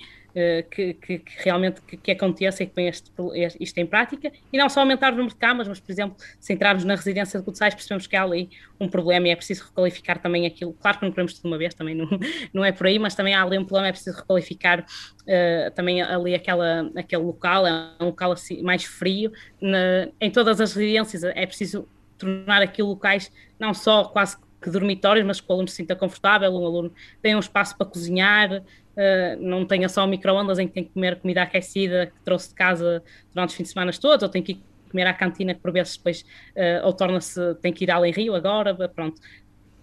que, 0.69 0.93
que, 0.93 1.19
que, 1.19 1.43
realmente 1.43 1.81
que, 1.81 1.97
que, 1.97 2.11
aconteça 2.11 2.63
e 2.63 2.67
que 2.67 2.73
ponha 2.73 2.89
este, 2.89 3.11
isto 3.59 3.77
em 3.77 3.85
prática, 3.85 4.31
e 4.51 4.57
não 4.57 4.69
só 4.69 4.81
aumentar 4.81 5.13
o 5.13 5.15
número 5.15 5.33
de 5.33 5.35
camas, 5.35 5.67
mas, 5.67 5.79
por 5.79 5.91
exemplo, 5.91 6.15
se 6.39 6.53
entrarmos 6.53 6.83
na 6.83 6.95
residência 6.95 7.39
de 7.39 7.45
Cotossais, 7.45 7.73
percebemos 7.73 8.07
que 8.07 8.15
há 8.15 8.23
ali 8.23 8.49
um 8.79 8.87
problema 8.87 9.27
e 9.27 9.31
é 9.31 9.35
preciso 9.35 9.65
requalificar 9.65 10.19
também 10.19 10.45
aquilo. 10.45 10.73
Claro 10.73 10.99
que 10.99 11.05
não 11.05 11.11
queremos 11.11 11.33
tudo 11.33 11.47
uma 11.47 11.57
vez, 11.57 11.73
também 11.73 11.95
não, 11.95 12.07
não 12.53 12.63
é 12.63 12.71
por 12.71 12.87
aí, 12.87 12.97
mas 12.97 13.15
também 13.15 13.33
há 13.33 13.43
ali 13.43 13.57
um 13.57 13.65
problema, 13.65 13.89
é 13.89 13.91
preciso 13.91 14.17
requalificar 14.17 14.81
uh, 14.81 15.71
também 15.75 16.01
ali 16.01 16.33
aquela, 16.33 16.89
aquele 16.95 17.23
local, 17.23 17.67
é 17.67 17.91
um 17.99 18.05
local 18.05 18.31
assim, 18.31 18.61
mais 18.61 18.83
frio. 18.83 19.31
Na, 19.59 20.07
em 20.19 20.31
todas 20.31 20.61
as 20.61 20.73
residências 20.73 21.23
é 21.23 21.45
preciso 21.45 21.87
tornar 22.17 22.61
aquilo 22.61 22.89
locais 22.89 23.31
não 23.59 23.73
só 23.73 24.05
quase 24.05 24.37
que 24.61 24.69
dormitórios, 24.69 25.25
mas 25.25 25.41
que 25.41 25.49
o 25.49 25.53
aluno 25.53 25.67
se 25.67 25.75
sinta 25.75 25.95
confortável, 25.95 26.51
um 26.51 26.65
aluno 26.65 26.93
tenha 27.21 27.35
um 27.35 27.39
espaço 27.39 27.75
para 27.75 27.87
cozinhar, 27.87 28.61
Uh, 28.91 29.41
não 29.41 29.65
tenha 29.65 29.87
só 29.87 30.05
micro-ondas 30.05 30.59
em 30.59 30.67
que 30.67 30.73
tem 30.73 30.83
que 30.83 30.91
comer 30.91 31.17
comida 31.19 31.43
aquecida 31.43 32.07
que 32.07 32.19
trouxe 32.25 32.49
de 32.49 32.55
casa 32.55 33.01
durante 33.33 33.49
os 33.49 33.55
fins 33.55 33.63
de 33.63 33.69
semana 33.69 33.91
todos, 33.93 34.23
ou 34.23 34.29
tem 34.29 34.43
que 34.43 34.51
ir 34.51 34.63
comer 34.89 35.07
à 35.07 35.13
cantina 35.13 35.53
que 35.53 35.61
por 35.61 35.71
vezes 35.71 35.95
depois 35.95 36.21
uh, 36.21 36.85
ou 36.85 36.93
torna-se, 36.93 37.55
tem 37.61 37.71
que 37.71 37.85
ir 37.85 37.91
além 37.91 38.11
rio 38.11 38.35
agora, 38.35 38.75
pronto. 38.89 39.21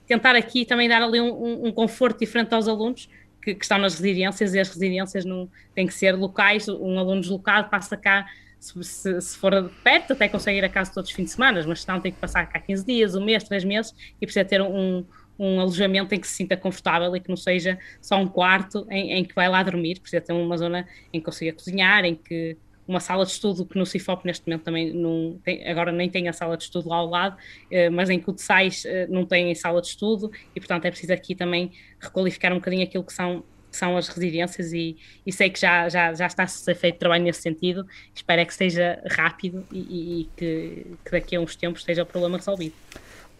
Tentar 0.06 0.36
aqui 0.36 0.64
também 0.64 0.88
dar 0.88 1.02
ali 1.02 1.20
um, 1.20 1.66
um 1.66 1.72
conforto 1.72 2.18
diferente 2.18 2.54
aos 2.54 2.68
alunos 2.68 3.08
que, 3.42 3.54
que, 3.54 3.64
estão 3.64 3.78
nas 3.78 3.98
residências 3.98 4.54
e 4.54 4.60
as 4.60 4.68
residências 4.68 5.24
não 5.24 5.48
têm 5.74 5.86
que 5.86 5.94
ser 5.94 6.12
locais, 6.12 6.68
um 6.68 6.98
aluno 6.98 7.20
deslocado 7.20 7.68
passa 7.70 7.96
cá 7.96 8.26
se, 8.58 8.82
se, 8.82 9.20
se, 9.20 9.38
for 9.38 9.70
perto, 9.84 10.12
até 10.12 10.28
consegue 10.28 10.58
ir 10.58 10.64
a 10.64 10.68
casa 10.68 10.92
todos 10.92 11.10
os 11.10 11.16
fins 11.16 11.24
de 11.24 11.30
semana, 11.30 11.62
mas 11.66 11.82
se 11.82 11.88
não, 11.88 12.00
tem 12.00 12.12
que 12.12 12.18
passar 12.18 12.46
cá 12.46 12.58
15 12.58 12.84
dias, 12.84 13.14
um 13.14 13.24
mês, 13.24 13.44
três 13.44 13.64
meses 13.64 13.94
e 14.20 14.26
precisa 14.26 14.44
ter 14.44 14.60
um, 14.60 15.04
um 15.38 15.60
alojamento 15.60 16.14
em 16.14 16.20
que 16.20 16.26
se 16.26 16.34
sinta 16.34 16.56
confortável 16.56 17.14
e 17.14 17.20
que 17.20 17.28
não 17.28 17.36
seja 17.36 17.78
só 18.00 18.16
um 18.16 18.26
quarto 18.26 18.86
em, 18.90 19.12
em 19.12 19.24
que 19.24 19.34
vai 19.34 19.48
lá 19.48 19.62
dormir, 19.62 20.00
precisa 20.00 20.20
ter 20.20 20.32
uma 20.32 20.56
zona 20.56 20.86
em 21.12 21.20
que 21.20 21.24
consiga 21.24 21.52
cozinhar, 21.52 22.04
em 22.04 22.14
que 22.14 22.56
uma 22.88 23.00
sala 23.00 23.24
de 23.24 23.32
estudo 23.32 23.66
que 23.66 23.78
no 23.78 23.84
CIFOP 23.84 24.24
neste 24.24 24.46
momento 24.46 24.64
também 24.64 24.92
não 24.94 25.38
tem, 25.44 25.68
agora 25.68 25.92
nem 25.92 26.08
tem 26.08 26.26
a 26.26 26.32
sala 26.32 26.56
de 26.56 26.64
estudo 26.64 26.88
lá 26.88 26.96
ao 26.96 27.06
lado, 27.06 27.36
eh, 27.70 27.90
mas 27.90 28.08
em 28.08 28.18
que 28.18 28.30
o 28.30 28.32
de 28.32 28.40
SAIS 28.40 28.86
eh, 28.86 29.06
não 29.08 29.26
tem 29.26 29.54
sala 29.54 29.82
de 29.82 29.88
estudo 29.88 30.32
e 30.56 30.60
portanto 30.60 30.86
é 30.86 30.90
preciso 30.90 31.12
aqui 31.12 31.34
também 31.34 31.70
requalificar 32.00 32.50
um 32.50 32.56
bocadinho 32.56 32.84
aquilo 32.84 33.04
que 33.04 33.12
são 33.12 33.44
que 33.70 33.76
são 33.76 33.98
as 33.98 34.08
residências 34.08 34.72
e, 34.72 34.96
e, 35.26 35.30
sei 35.30 35.50
que 35.50 35.60
já, 35.60 35.90
já, 35.90 36.14
já 36.14 36.26
está 36.26 36.44
a 36.44 36.46
ser 36.46 36.74
feito 36.74 36.98
trabalho 36.98 37.24
nesse 37.24 37.42
sentido. 37.42 37.86
Espero 38.14 38.40
é 38.40 38.44
que 38.46 38.54
seja 38.54 38.98
rápido 39.06 39.62
e, 39.70 39.78
e, 39.78 40.20
e 40.20 40.24
que, 40.34 40.86
que, 41.04 41.10
daqui 41.10 41.36
a 41.36 41.40
uns 41.40 41.54
tempos 41.54 41.82
esteja 41.82 42.02
o 42.02 42.06
problema 42.06 42.38
resolvido. 42.38 42.74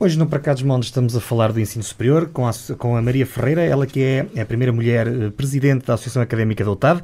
Hoje 0.01 0.17
no 0.17 0.27
Para 0.27 0.39
Cá 0.39 0.55
dos 0.55 0.87
estamos 0.87 1.17
a 1.17 1.21
falar 1.21 1.53
do 1.53 1.59
ensino 1.59 1.83
superior 1.83 2.29
com 2.29 2.47
a, 2.47 2.53
com 2.79 2.97
a 2.97 3.03
Maria 3.03 3.27
Ferreira, 3.27 3.65
ela 3.65 3.85
que 3.85 4.01
é, 4.01 4.41
a 4.41 4.45
primeira 4.45 4.73
mulher 4.73 5.09
eh, 5.09 5.31
presidente 5.31 5.87
da 5.87 5.95
Associação 5.95 6.23
Académica 6.23 6.65
da 6.65 6.71
OTAV. 6.71 7.03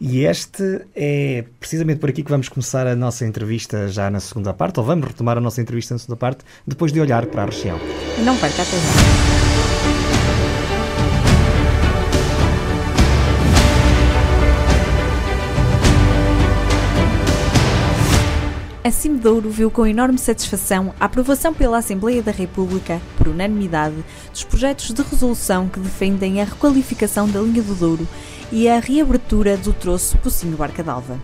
E 0.00 0.20
este 0.20 0.86
é 0.94 1.44
precisamente 1.58 1.98
por 1.98 2.08
aqui 2.08 2.22
que 2.22 2.30
vamos 2.30 2.48
começar 2.48 2.86
a 2.86 2.94
nossa 2.94 3.26
entrevista 3.26 3.88
já 3.88 4.08
na 4.08 4.20
segunda 4.20 4.54
parte, 4.54 4.78
ou 4.78 4.86
vamos 4.86 5.08
retomar 5.08 5.38
a 5.38 5.40
nossa 5.40 5.60
entrevista 5.60 5.92
na 5.92 5.98
segunda 5.98 6.18
parte, 6.18 6.44
depois 6.64 6.92
de 6.92 7.00
olhar 7.00 7.26
para 7.26 7.42
a 7.42 7.46
região. 7.46 7.80
Não 8.24 8.36
perca 8.36 8.62
atenção. 8.62 9.49
A 18.82 18.90
Cimedouro 18.90 19.50
viu 19.50 19.70
com 19.70 19.86
enorme 19.86 20.16
satisfação 20.16 20.94
a 20.98 21.04
aprovação 21.04 21.52
pela 21.52 21.76
Assembleia 21.76 22.22
da 22.22 22.32
República, 22.32 22.98
por 23.14 23.28
unanimidade, 23.28 24.02
dos 24.32 24.42
projetos 24.42 24.90
de 24.94 25.02
resolução 25.02 25.68
que 25.68 25.78
defendem 25.78 26.40
a 26.40 26.44
requalificação 26.44 27.28
da 27.28 27.40
linha 27.40 27.62
do 27.62 27.74
Douro 27.74 28.08
e 28.50 28.70
a 28.70 28.80
reabertura 28.80 29.58
do 29.58 29.74
troço 29.74 30.16
Pocinho 30.16 30.56
Barca 30.56 30.82
d'Alva. 30.82 31.20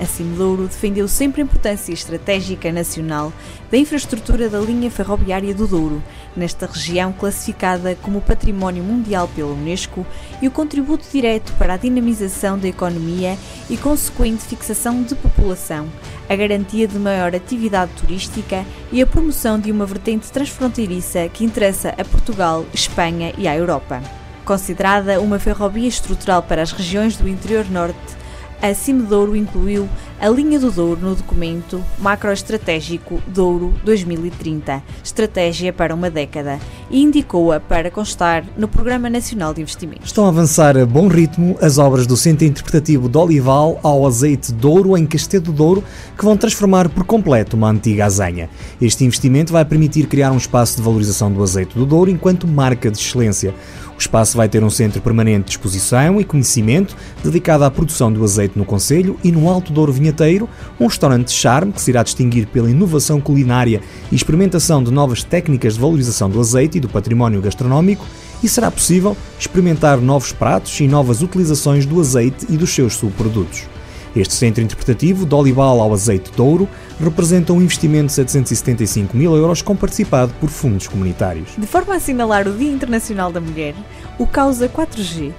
A 0.00 0.06
Cimedouro 0.06 0.66
defendeu 0.66 1.06
sempre 1.06 1.42
a 1.42 1.44
importância 1.44 1.92
estratégica 1.92 2.72
nacional 2.72 3.30
da 3.70 3.76
infraestrutura 3.76 4.48
da 4.48 4.58
linha 4.58 4.90
ferroviária 4.90 5.54
do 5.54 5.66
Douro, 5.66 6.02
nesta 6.34 6.64
região 6.64 7.12
classificada 7.12 7.94
como 7.96 8.22
Património 8.22 8.82
Mundial 8.82 9.28
pela 9.28 9.52
Unesco, 9.52 10.06
e 10.40 10.48
o 10.48 10.50
contributo 10.50 11.06
direto 11.12 11.52
para 11.58 11.74
a 11.74 11.76
dinamização 11.76 12.58
da 12.58 12.66
economia 12.66 13.36
e 13.68 13.76
consequente 13.76 14.44
fixação 14.44 15.02
de 15.02 15.14
população, 15.14 15.86
a 16.30 16.34
garantia 16.34 16.88
de 16.88 16.98
maior 16.98 17.34
atividade 17.34 17.92
turística 17.92 18.64
e 18.90 19.02
a 19.02 19.06
promoção 19.06 19.60
de 19.60 19.70
uma 19.70 19.84
vertente 19.84 20.32
transfronteiriça 20.32 21.28
que 21.28 21.44
interessa 21.44 21.90
a 21.90 22.04
Portugal, 22.06 22.64
Espanha 22.72 23.34
e 23.36 23.46
à 23.46 23.54
Europa. 23.54 24.02
Considerada 24.46 25.20
uma 25.20 25.38
ferrovia 25.38 25.88
estrutural 25.88 26.42
para 26.42 26.62
as 26.62 26.72
regiões 26.72 27.18
do 27.18 27.28
interior 27.28 27.68
norte, 27.68 28.18
a 28.62 28.74
Cimedouro 28.74 29.34
incluiu 29.34 29.88
a 30.20 30.28
linha 30.28 30.58
do 30.58 30.70
Douro 30.70 31.00
no 31.00 31.14
documento 31.14 31.82
macroestratégico 31.98 33.22
Douro 33.26 33.74
2030, 33.84 34.82
estratégia 35.02 35.72
para 35.72 35.94
uma 35.94 36.10
década, 36.10 36.58
e 36.90 37.02
indicou-a 37.02 37.58
para 37.58 37.90
constar 37.90 38.44
no 38.56 38.68
Programa 38.68 39.08
Nacional 39.08 39.54
de 39.54 39.62
Investimentos. 39.62 40.06
Estão 40.06 40.26
a 40.26 40.28
avançar 40.28 40.76
a 40.76 40.84
bom 40.84 41.08
ritmo 41.08 41.56
as 41.60 41.78
obras 41.78 42.06
do 42.06 42.16
Centro 42.16 42.44
Interpretativo 42.44 43.08
de 43.08 43.16
Olival 43.16 43.80
ao 43.82 44.06
Azeite 44.06 44.52
Douro 44.52 44.96
em 44.96 45.06
Castelo 45.06 45.52
Douro, 45.52 45.82
que 46.18 46.24
vão 46.24 46.36
transformar 46.36 46.88
por 46.90 47.04
completo 47.04 47.56
uma 47.56 47.70
antiga 47.70 48.04
azenha. 48.04 48.50
Este 48.80 49.04
investimento 49.04 49.52
vai 49.52 49.64
permitir 49.64 50.06
criar 50.06 50.32
um 50.32 50.36
espaço 50.36 50.76
de 50.76 50.82
valorização 50.82 51.32
do 51.32 51.42
azeite 51.42 51.74
do 51.78 51.86
Douro 51.86 52.10
enquanto 52.10 52.46
marca 52.46 52.90
de 52.90 52.98
excelência. 52.98 53.54
O 54.00 54.02
espaço 54.02 54.34
vai 54.34 54.48
ter 54.48 54.64
um 54.64 54.70
centro 54.70 55.02
permanente 55.02 55.44
de 55.44 55.50
exposição 55.50 56.18
e 56.18 56.24
conhecimento 56.24 56.96
dedicado 57.22 57.64
à 57.64 57.70
produção 57.70 58.10
do 58.10 58.24
azeite 58.24 58.58
no 58.58 58.64
Conselho 58.64 59.18
e 59.22 59.30
no 59.30 59.46
Alto 59.46 59.74
Douro 59.74 59.92
Vinheteiro, 59.92 60.48
um 60.80 60.86
restaurante 60.86 61.26
de 61.26 61.34
charme 61.34 61.70
que 61.70 61.82
se 61.82 61.90
irá 61.90 62.02
distinguir 62.02 62.46
pela 62.46 62.70
inovação 62.70 63.20
culinária 63.20 63.82
e 64.10 64.16
experimentação 64.16 64.82
de 64.82 64.90
novas 64.90 65.22
técnicas 65.22 65.74
de 65.74 65.80
valorização 65.80 66.30
do 66.30 66.40
azeite 66.40 66.78
e 66.78 66.80
do 66.80 66.88
património 66.88 67.42
gastronómico 67.42 68.06
e 68.42 68.48
será 68.48 68.70
possível 68.70 69.14
experimentar 69.38 69.98
novos 69.98 70.32
pratos 70.32 70.80
e 70.80 70.88
novas 70.88 71.20
utilizações 71.20 71.84
do 71.84 72.00
azeite 72.00 72.46
e 72.48 72.56
dos 72.56 72.70
seus 72.70 72.94
subprodutos. 72.94 73.68
Este 74.14 74.34
centro 74.34 74.62
interpretativo, 74.62 75.24
de 75.24 75.34
olival 75.34 75.80
ao 75.80 75.92
azeite 75.92 76.30
de 76.30 76.42
ouro, 76.42 76.68
representa 76.98 77.52
um 77.52 77.62
investimento 77.62 78.06
de 78.06 78.12
775 78.12 79.16
mil 79.16 79.36
euros 79.36 79.62
comparticipado 79.62 80.32
por 80.40 80.48
fundos 80.48 80.88
comunitários. 80.88 81.50
De 81.56 81.66
forma 81.66 81.94
a 81.94 81.96
assinalar 81.96 82.48
o 82.48 82.52
Dia 82.52 82.72
Internacional 82.72 83.30
da 83.30 83.40
Mulher, 83.40 83.74
o 84.18 84.26
Causa 84.26 84.68
4G 84.68 85.32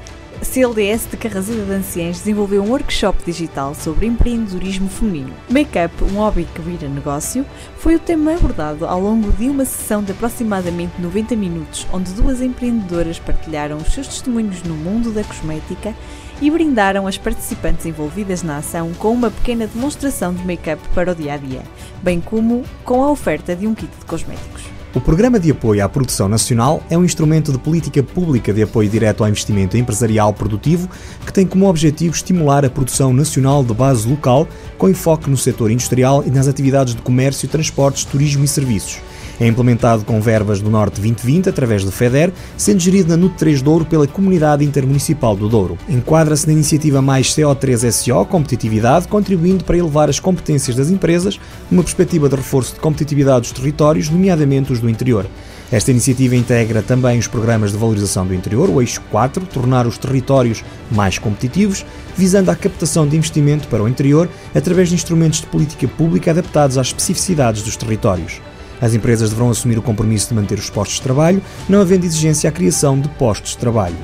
CLDS 0.43 1.07
de 1.09 1.17
Carrasida 1.17 1.63
de 1.63 1.71
Anciães 1.71 2.17
desenvolveu 2.17 2.63
um 2.63 2.71
workshop 2.71 3.23
digital 3.23 3.75
sobre 3.75 4.07
empreendedorismo 4.07 4.89
feminino. 4.89 5.31
Make-up, 5.49 6.03
um 6.03 6.17
hobby 6.17 6.47
que 6.55 6.61
vira 6.61 6.89
negócio, 6.89 7.45
foi 7.77 7.95
o 7.95 7.99
tema 7.99 8.33
abordado 8.33 8.87
ao 8.87 8.99
longo 8.99 9.31
de 9.33 9.47
uma 9.47 9.65
sessão 9.65 10.03
de 10.03 10.11
aproximadamente 10.11 10.99
90 10.99 11.35
minutos, 11.35 11.87
onde 11.93 12.11
duas 12.13 12.41
empreendedoras 12.41 13.19
partilharam 13.19 13.77
os 13.77 13.93
seus 13.93 14.07
testemunhos 14.07 14.63
no 14.63 14.73
mundo 14.73 15.11
da 15.11 15.23
cosmética 15.23 15.93
e 16.41 16.49
brindaram 16.49 17.05
as 17.05 17.17
participantes 17.17 17.85
envolvidas 17.85 18.41
na 18.41 18.57
ação 18.57 18.91
com 18.97 19.13
uma 19.13 19.29
pequena 19.29 19.67
demonstração 19.67 20.33
de 20.33 20.45
make-up 20.45 20.81
para 20.95 21.11
o 21.11 21.15
dia 21.15 21.35
a 21.35 21.37
dia, 21.37 21.61
bem 22.01 22.19
como 22.19 22.63
com 22.83 23.03
a 23.03 23.11
oferta 23.11 23.55
de 23.55 23.67
um 23.67 23.75
kit 23.75 23.91
de 23.99 24.05
cosméticos. 24.05 24.63
O 24.93 24.99
Programa 24.99 25.39
de 25.39 25.49
Apoio 25.49 25.85
à 25.85 25.87
Produção 25.87 26.27
Nacional 26.27 26.83
é 26.89 26.97
um 26.97 27.05
instrumento 27.05 27.53
de 27.53 27.57
política 27.57 28.03
pública 28.03 28.51
de 28.51 28.61
apoio 28.61 28.89
direto 28.89 29.23
ao 29.23 29.29
investimento 29.29 29.77
empresarial 29.77 30.33
produtivo 30.33 30.89
que 31.25 31.31
tem 31.31 31.47
como 31.47 31.69
objetivo 31.69 32.13
estimular 32.13 32.65
a 32.65 32.69
produção 32.69 33.13
nacional 33.13 33.63
de 33.63 33.73
base 33.73 34.05
local, 34.05 34.45
com 34.77 34.89
enfoque 34.89 35.29
no 35.29 35.37
setor 35.37 35.71
industrial 35.71 36.25
e 36.25 36.29
nas 36.29 36.45
atividades 36.45 36.93
de 36.93 37.01
comércio, 37.01 37.47
transportes, 37.47 38.03
turismo 38.03 38.43
e 38.43 38.47
serviços. 38.49 38.99
É 39.41 39.47
implementado 39.47 40.05
com 40.05 40.21
verbas 40.21 40.61
do 40.61 40.69
Norte 40.69 41.01
2020 41.01 41.49
através 41.49 41.83
do 41.83 41.91
FEDER, 41.91 42.31
sendo 42.55 42.79
gerido 42.79 43.09
na 43.09 43.17
NUT 43.17 43.33
3 43.39 43.63
Douro 43.63 43.83
pela 43.83 44.05
Comunidade 44.05 44.63
Intermunicipal 44.63 45.35
do 45.35 45.49
Douro. 45.49 45.79
Enquadra-se 45.89 46.45
na 46.45 46.53
iniciativa 46.53 47.01
Mais 47.01 47.35
CO3SO 47.35 48.27
Competitividade, 48.27 49.07
contribuindo 49.07 49.63
para 49.63 49.79
elevar 49.79 50.11
as 50.11 50.19
competências 50.19 50.75
das 50.75 50.91
empresas, 50.91 51.39
numa 51.71 51.81
perspectiva 51.81 52.29
de 52.29 52.35
reforço 52.35 52.75
de 52.75 52.81
competitividade 52.81 53.41
dos 53.41 53.51
territórios, 53.51 54.11
nomeadamente 54.11 54.71
os 54.71 54.79
do 54.79 54.87
interior. 54.87 55.25
Esta 55.71 55.89
iniciativa 55.89 56.35
integra 56.35 56.83
também 56.83 57.17
os 57.17 57.25
programas 57.25 57.71
de 57.71 57.79
valorização 57.79 58.27
do 58.27 58.35
interior, 58.35 58.69
o 58.69 58.79
eixo 58.79 59.01
4, 59.09 59.43
tornar 59.47 59.87
os 59.87 59.97
territórios 59.97 60.63
mais 60.91 61.17
competitivos, 61.17 61.83
visando 62.15 62.51
a 62.51 62.55
captação 62.55 63.07
de 63.07 63.17
investimento 63.17 63.67
para 63.69 63.81
o 63.81 63.87
interior 63.87 64.29
através 64.53 64.89
de 64.89 64.93
instrumentos 64.93 65.41
de 65.41 65.47
política 65.47 65.87
pública 65.87 66.29
adaptados 66.29 66.77
às 66.77 66.87
especificidades 66.87 67.63
dos 67.63 67.75
territórios. 67.75 68.39
As 68.81 68.95
empresas 68.95 69.29
deverão 69.29 69.51
assumir 69.51 69.77
o 69.77 69.81
compromisso 69.81 70.29
de 70.29 70.33
manter 70.33 70.57
os 70.57 70.69
postos 70.69 70.97
de 70.97 71.03
trabalho, 71.03 71.41
não 71.69 71.81
havendo 71.81 72.03
exigência 72.03 72.49
à 72.49 72.51
criação 72.51 72.99
de 72.99 73.07
postos 73.09 73.51
de 73.51 73.59
trabalho. 73.59 73.95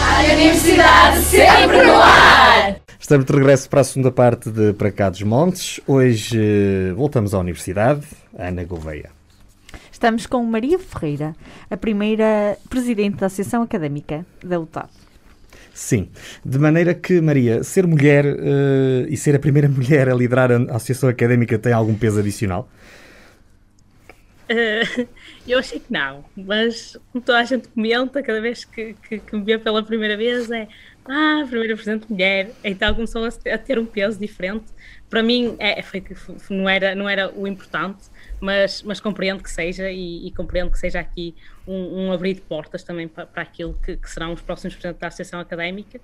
A 0.00 0.32
Universidade 0.32 1.20
sempre 1.24 1.82
no 1.84 1.92
ar! 1.92 2.76
Estamos 2.98 3.26
de 3.26 3.32
regresso 3.32 3.68
para 3.68 3.80
a 3.80 3.84
segunda 3.84 4.10
parte 4.10 4.50
de 4.50 4.72
Para 4.72 4.90
Cá 4.90 5.10
dos 5.10 5.22
Montes. 5.22 5.80
Hoje 5.86 6.38
eh, 6.38 6.92
voltamos 6.94 7.34
à 7.34 7.40
Universidade, 7.40 8.02
Ana 8.38 8.64
Gouveia. 8.64 9.19
Estamos 10.00 10.24
com 10.24 10.42
Maria 10.46 10.78
Ferreira, 10.78 11.36
a 11.70 11.76
primeira 11.76 12.56
presidente 12.70 13.16
da 13.16 13.26
Associação 13.26 13.62
Académica 13.62 14.24
da 14.42 14.58
UTAD. 14.58 14.88
Sim, 15.74 16.08
de 16.42 16.58
maneira 16.58 16.94
que, 16.94 17.20
Maria, 17.20 17.62
ser 17.62 17.86
mulher 17.86 18.24
uh, 18.24 19.06
e 19.10 19.14
ser 19.14 19.36
a 19.36 19.38
primeira 19.38 19.68
mulher 19.68 20.08
a 20.08 20.14
liderar 20.14 20.50
a 20.50 20.76
Associação 20.76 21.10
Académica 21.10 21.58
tem 21.58 21.74
algum 21.74 21.94
peso 21.94 22.18
adicional? 22.18 22.66
Uh, 24.48 25.06
eu 25.46 25.58
achei 25.58 25.78
que 25.78 25.92
não, 25.92 26.24
mas 26.34 26.96
como 27.12 27.22
toda 27.22 27.38
a 27.38 27.44
gente 27.44 27.68
comenta, 27.68 28.22
cada 28.22 28.40
vez 28.40 28.64
que, 28.64 28.96
que, 29.06 29.18
que 29.18 29.36
me 29.36 29.44
vê 29.44 29.58
pela 29.58 29.82
primeira 29.82 30.16
vez 30.16 30.50
é 30.50 30.66
ah, 31.04 31.44
primeira 31.46 31.74
presidente 31.74 32.10
mulher, 32.10 32.52
então 32.64 32.94
começou 32.94 33.26
a, 33.26 33.58
ter 33.58 33.78
um 33.78 33.84
peso 33.84 34.18
diferente. 34.18 34.64
Para 35.10 35.22
mim, 35.22 35.56
é, 35.58 35.82
foi, 35.82 36.02
não, 36.48 36.68
era, 36.68 36.94
não 36.94 37.06
era 37.06 37.30
o 37.36 37.46
importante, 37.46 38.08
mas, 38.40 38.82
mas 38.82 39.00
compreendo 39.00 39.42
que 39.42 39.50
seja 39.50 39.90
e, 39.90 40.26
e 40.26 40.32
compreendo 40.32 40.70
que 40.70 40.78
seja 40.78 40.98
aqui 40.98 41.34
um, 41.66 42.06
um, 42.06 42.12
abrir 42.12 42.34
de 42.34 42.40
portas 42.40 42.82
também 42.82 43.06
para, 43.06 43.26
para 43.26 43.42
aquilo 43.42 43.74
que, 43.74 43.96
que, 43.96 44.10
serão 44.10 44.32
os 44.32 44.40
próximos 44.40 44.74
presidentes 44.74 45.00
da 45.00 45.08
Associação 45.08 45.40
Académica, 45.40 46.00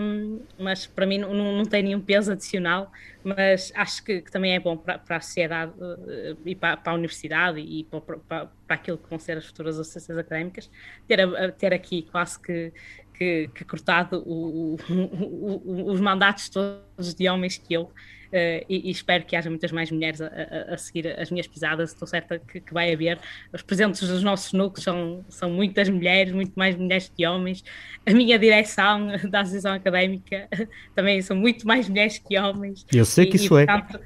um, 0.00 0.40
mas 0.58 0.86
para 0.86 1.06
mim 1.06 1.18
não, 1.18 1.34
não, 1.34 1.64
tem 1.64 1.82
nenhum 1.82 2.00
peso 2.00 2.32
adicional, 2.32 2.90
mas 3.22 3.72
acho 3.76 4.02
que, 4.02 4.22
que 4.22 4.30
também 4.30 4.54
é 4.54 4.58
bom 4.58 4.76
para, 4.76 4.98
para 4.98 5.16
a 5.16 5.20
sociedade 5.20 5.72
uh, 5.78 6.36
e 6.46 6.54
para, 6.54 6.78
para, 6.78 6.92
a 6.92 6.94
universidade 6.94 7.60
e 7.60 7.84
para, 7.84 8.00
para, 8.00 8.50
aquilo 8.68 8.96
que 8.96 9.08
vão 9.08 9.18
ser 9.18 9.36
as 9.36 9.44
futuras 9.44 9.78
associações 9.78 10.18
académicas, 10.18 10.70
ter, 11.06 11.52
ter 11.58 11.74
aqui 11.74 12.08
quase 12.10 12.40
que, 12.40 12.72
que, 13.12 13.50
que 13.54 13.64
cortado 13.64 14.22
o, 14.26 14.76
o, 14.76 14.94
o, 14.94 15.92
os 15.92 16.00
mandatos 16.00 16.48
todos 16.48 17.14
de 17.14 17.28
homens 17.28 17.58
que 17.58 17.74
eu 17.74 17.92
e, 18.32 18.88
e, 18.88 18.90
espero 18.90 19.24
que 19.24 19.34
haja 19.34 19.50
muitas 19.50 19.72
mais 19.72 19.90
mulheres 19.90 20.20
a, 20.20 20.26
a, 20.26 20.74
a 20.74 20.78
seguir 20.78 21.08
as 21.18 21.30
minhas 21.30 21.46
pisadas. 21.46 21.92
Estou 21.92 22.06
certa 22.06 22.38
que, 22.38 22.60
que, 22.60 22.72
vai 22.72 22.92
haver. 22.92 23.18
Os 23.52 23.62
presentes 23.62 24.06
dos 24.08 24.22
nossos 24.22 24.52
núcleos 24.52 24.84
são, 24.84 25.24
são 25.28 25.50
muitas 25.50 25.88
mulheres, 25.88 26.32
muito 26.32 26.52
mais 26.54 26.76
mulheres 26.76 27.10
que 27.14 27.26
homens. 27.26 27.64
A 28.06 28.12
minha 28.12 28.38
direção 28.38 29.08
da 29.28 29.40
Associação 29.40 29.72
Académica 29.72 30.48
também 30.94 31.20
são 31.22 31.36
muito 31.36 31.66
mais 31.66 31.88
mulheres 31.88 32.18
que 32.18 32.38
homens. 32.38 32.86
Eu 32.92 33.04
sei 33.04 33.26
que 33.26 33.36
e, 33.36 33.40
isso 33.40 33.58
e, 33.58 33.62
é. 33.62 33.66
portanto, 33.66 34.00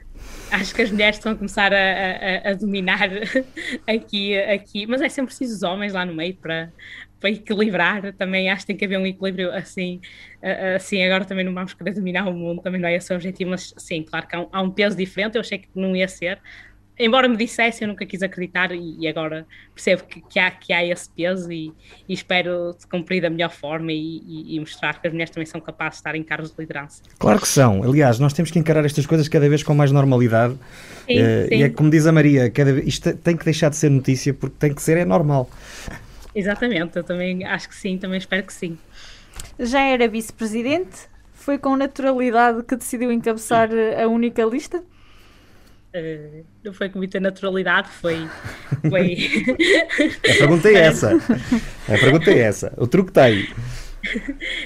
é 0.51 0.57
acho 0.57 0.75
que 0.75 0.83
as 0.83 0.91
mulheres 0.91 1.17
estão 1.17 1.33
a 1.33 1.35
começar 1.35 1.73
a, 1.73 1.77
a, 1.77 2.51
a, 2.51 2.55
dominar 2.55 3.11
aqui, 3.87 4.39
aqui, 4.39 4.87
mas 4.87 5.01
é 5.03 5.09
sempre 5.09 5.35
preciso 5.35 5.55
os 5.55 5.63
homens 5.63 5.93
lá 5.93 6.05
no 6.05 6.15
meio 6.15 6.35
para, 6.35 6.73
para 7.25 7.31
equilibrar. 7.31 8.13
Também 8.13 8.51
acho 8.51 8.61
que 8.61 8.67
tem 8.67 8.77
que 8.77 8.85
haver 8.85 8.99
um 8.99 9.07
equilíbrio 9.07 9.51
assim. 9.51 9.99
Assim, 10.77 11.03
agora 11.03 11.25
também 11.25 11.43
não 11.43 11.55
vamos 11.55 11.73
querer 11.73 11.95
dominar 11.95 12.29
o 12.29 12.35
mundo, 12.35 12.61
também 12.61 12.79
não 12.79 12.87
é 12.87 12.97
esse 12.97 13.11
o 13.11 13.17
objetivo, 13.17 13.51
mas 13.53 13.73
sim, 13.79 14.03
claro 14.03 14.27
que 14.27 14.37
há 14.37 14.41
um, 14.43 14.49
há 14.53 14.61
um 14.61 14.71
peso 14.71 14.95
diferente. 14.95 15.37
Eu 15.37 15.41
achei 15.41 15.57
que 15.57 15.69
não 15.75 15.97
ia 15.97 16.07
ser, 16.07 16.39
embora 16.99 17.27
me 17.27 17.35
dissesse, 17.35 17.83
eu 17.83 17.89
nunca 17.89 18.05
quis 18.05 18.23
acreditar 18.23 18.73
e, 18.73 19.09
agora 19.09 19.47
percebo 19.75 20.05
que, 20.05 20.21
que, 20.21 20.39
há, 20.39 20.51
que 20.51 20.71
há 20.71 20.85
esse 20.85 21.09
peso 21.09 21.51
e, 21.51 21.73
e 22.07 22.13
espero 22.13 22.77
cumprir 22.91 23.23
da 23.23 23.31
melhor 23.31 23.51
forma 23.51 23.91
e, 23.91 24.23
e, 24.27 24.57
e, 24.57 24.61
mostrar 24.61 25.01
que 25.01 25.07
as 25.07 25.13
mulheres 25.15 25.33
também 25.33 25.47
são 25.47 25.63
capazes 25.63 25.95
de 25.95 26.01
estar 26.01 26.15
em 26.15 26.23
cargos 26.23 26.51
de 26.51 26.57
liderança. 26.61 27.03
Claro 27.19 27.41
que 27.41 27.49
são. 27.49 27.83
Aliás, 27.83 28.19
nós 28.19 28.35
temos 28.35 28.51
que 28.51 28.59
encarar 28.59 28.85
estas 28.85 29.07
coisas 29.07 29.29
cada 29.29 29.49
vez 29.49 29.63
com 29.63 29.75
mais 29.75 29.91
normalidade. 29.91 30.59
Sim, 31.07 31.21
uh, 31.21 31.49
sim. 31.49 31.55
E 31.55 31.63
é 31.63 31.71
como 31.71 31.89
diz 31.89 32.07
a 32.07 32.13
Maria, 32.13 32.51
cada, 32.51 32.79
isto 32.81 33.17
tem 33.17 33.35
que 33.35 33.47
deixar 33.47 33.71
de 33.71 33.77
ser 33.77 33.91
notícia 33.91 34.35
porque 34.35 34.57
tem 34.59 34.75
que 34.75 34.83
ser, 34.83 34.99
é 34.99 35.07
normal. 35.07 35.49
Exatamente, 36.35 36.97
eu 36.97 37.05
também 37.05 37.45
acho 37.45 37.69
que 37.69 37.77
sim, 37.77 37.97
também 37.97 38.19
espero 38.19 38.43
que 38.43 38.53
sim. 38.53 38.79
Já 39.59 39.83
era 39.83 40.09
vice-presidente? 40.09 41.09
Foi 41.33 41.59
com 41.59 41.77
naturalidade 41.77 42.63
que 42.63 42.75
decidiu 42.75 43.13
encabeçar 43.13 43.69
a 44.03 44.09
única 44.09 44.43
lista? 44.45 44.79
Uh, 45.95 46.45
não 46.65 46.73
foi 46.73 46.89
com 46.89 46.99
muita 46.99 47.21
naturalidade, 47.21 47.89
foi. 47.89 48.29
foi... 48.91 49.17
a 50.29 50.39
pergunta 50.39 50.69
é 50.69 50.75
essa. 50.75 51.13
A 51.89 51.99
pergunta 51.99 52.31
é 52.31 52.39
essa. 52.39 52.75
O 52.77 52.87
truque 52.87 53.11
está 53.11 53.25
aí. 53.25 53.49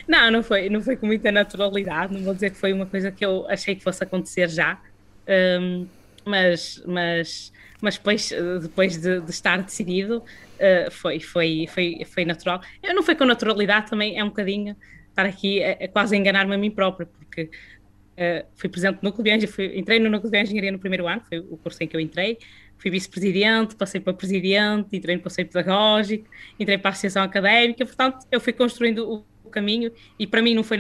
Não, 0.09 0.31
não 0.31 0.43
foi, 0.43 0.71
não 0.71 0.81
foi 0.81 0.97
com 0.97 1.07
muita 1.07 1.31
naturalidade. 1.31 2.15
Não 2.15 2.23
vou 2.23 2.33
dizer 2.33 2.51
que 2.51 2.57
foi 2.57 2.73
uma 2.73 2.87
coisa 2.87 3.11
que 3.11 3.25
eu 3.25 3.47
achei 3.49 3.75
que 3.75 3.83
fosse 3.83 4.03
acontecer 4.03 4.49
já. 4.49 4.81
Um, 5.61 5.87
mas, 6.25 6.83
mas, 6.87 7.53
mas 7.81 7.97
depois, 7.97 8.33
depois 8.63 8.97
de, 8.97 9.21
de 9.21 9.31
estar 9.31 9.63
decidido, 9.63 10.23
uh, 10.59 10.91
foi, 10.91 11.21
foi, 11.21 11.67
foi, 11.69 12.05
foi 12.05 12.25
natural. 12.25 12.61
Eu 12.83 12.95
não 12.95 13.03
foi 13.03 13.15
com 13.15 13.25
naturalidade 13.25 13.91
também, 13.91 14.19
é 14.19 14.25
um 14.25 14.29
bocadinho 14.29 14.77
estar 15.09 15.27
aqui 15.27 15.63
a, 15.63 15.73
a 15.73 15.89
quase 15.89 16.17
enganar-me 16.17 16.55
a 16.55 16.59
mim 16.59 16.71
própria, 16.71 17.07
porque 17.07 17.51
Uh, 18.19 18.45
fui 18.57 18.69
presente 18.69 18.97
no 19.01 19.11
núcleo 19.11 19.23
de 19.23 19.31
engenharia, 19.31 19.79
entrei 19.79 20.01
no 20.01 20.11
núcleo 20.11 20.29
de 20.29 20.43
engenharia 20.43 20.73
no 20.73 20.79
primeiro 20.81 21.07
ano, 21.07 21.23
foi 21.29 21.39
o 21.39 21.57
curso 21.57 21.85
em 21.85 21.87
que 21.87 21.95
eu 21.95 22.01
entrei, 22.01 22.37
fui 22.77 22.91
vice-presidente, 22.91 23.77
passei 23.77 24.01
para 24.01 24.13
presidente, 24.13 24.97
entrei 24.97 25.15
no 25.15 25.23
conselho 25.23 25.47
pedagógico, 25.47 26.29
entrei 26.59 26.77
para 26.79 26.91
a 26.91 26.93
associação 26.93 27.23
académica, 27.23 27.87
portanto 27.87 28.27
eu 28.29 28.41
fui 28.41 28.53
construindo 28.53 29.09
o, 29.09 29.25
o 29.45 29.49
caminho 29.49 29.93
e 30.19 30.27
para 30.27 30.43
mim 30.43 30.53
não 30.53 30.65
foi, 30.65 30.79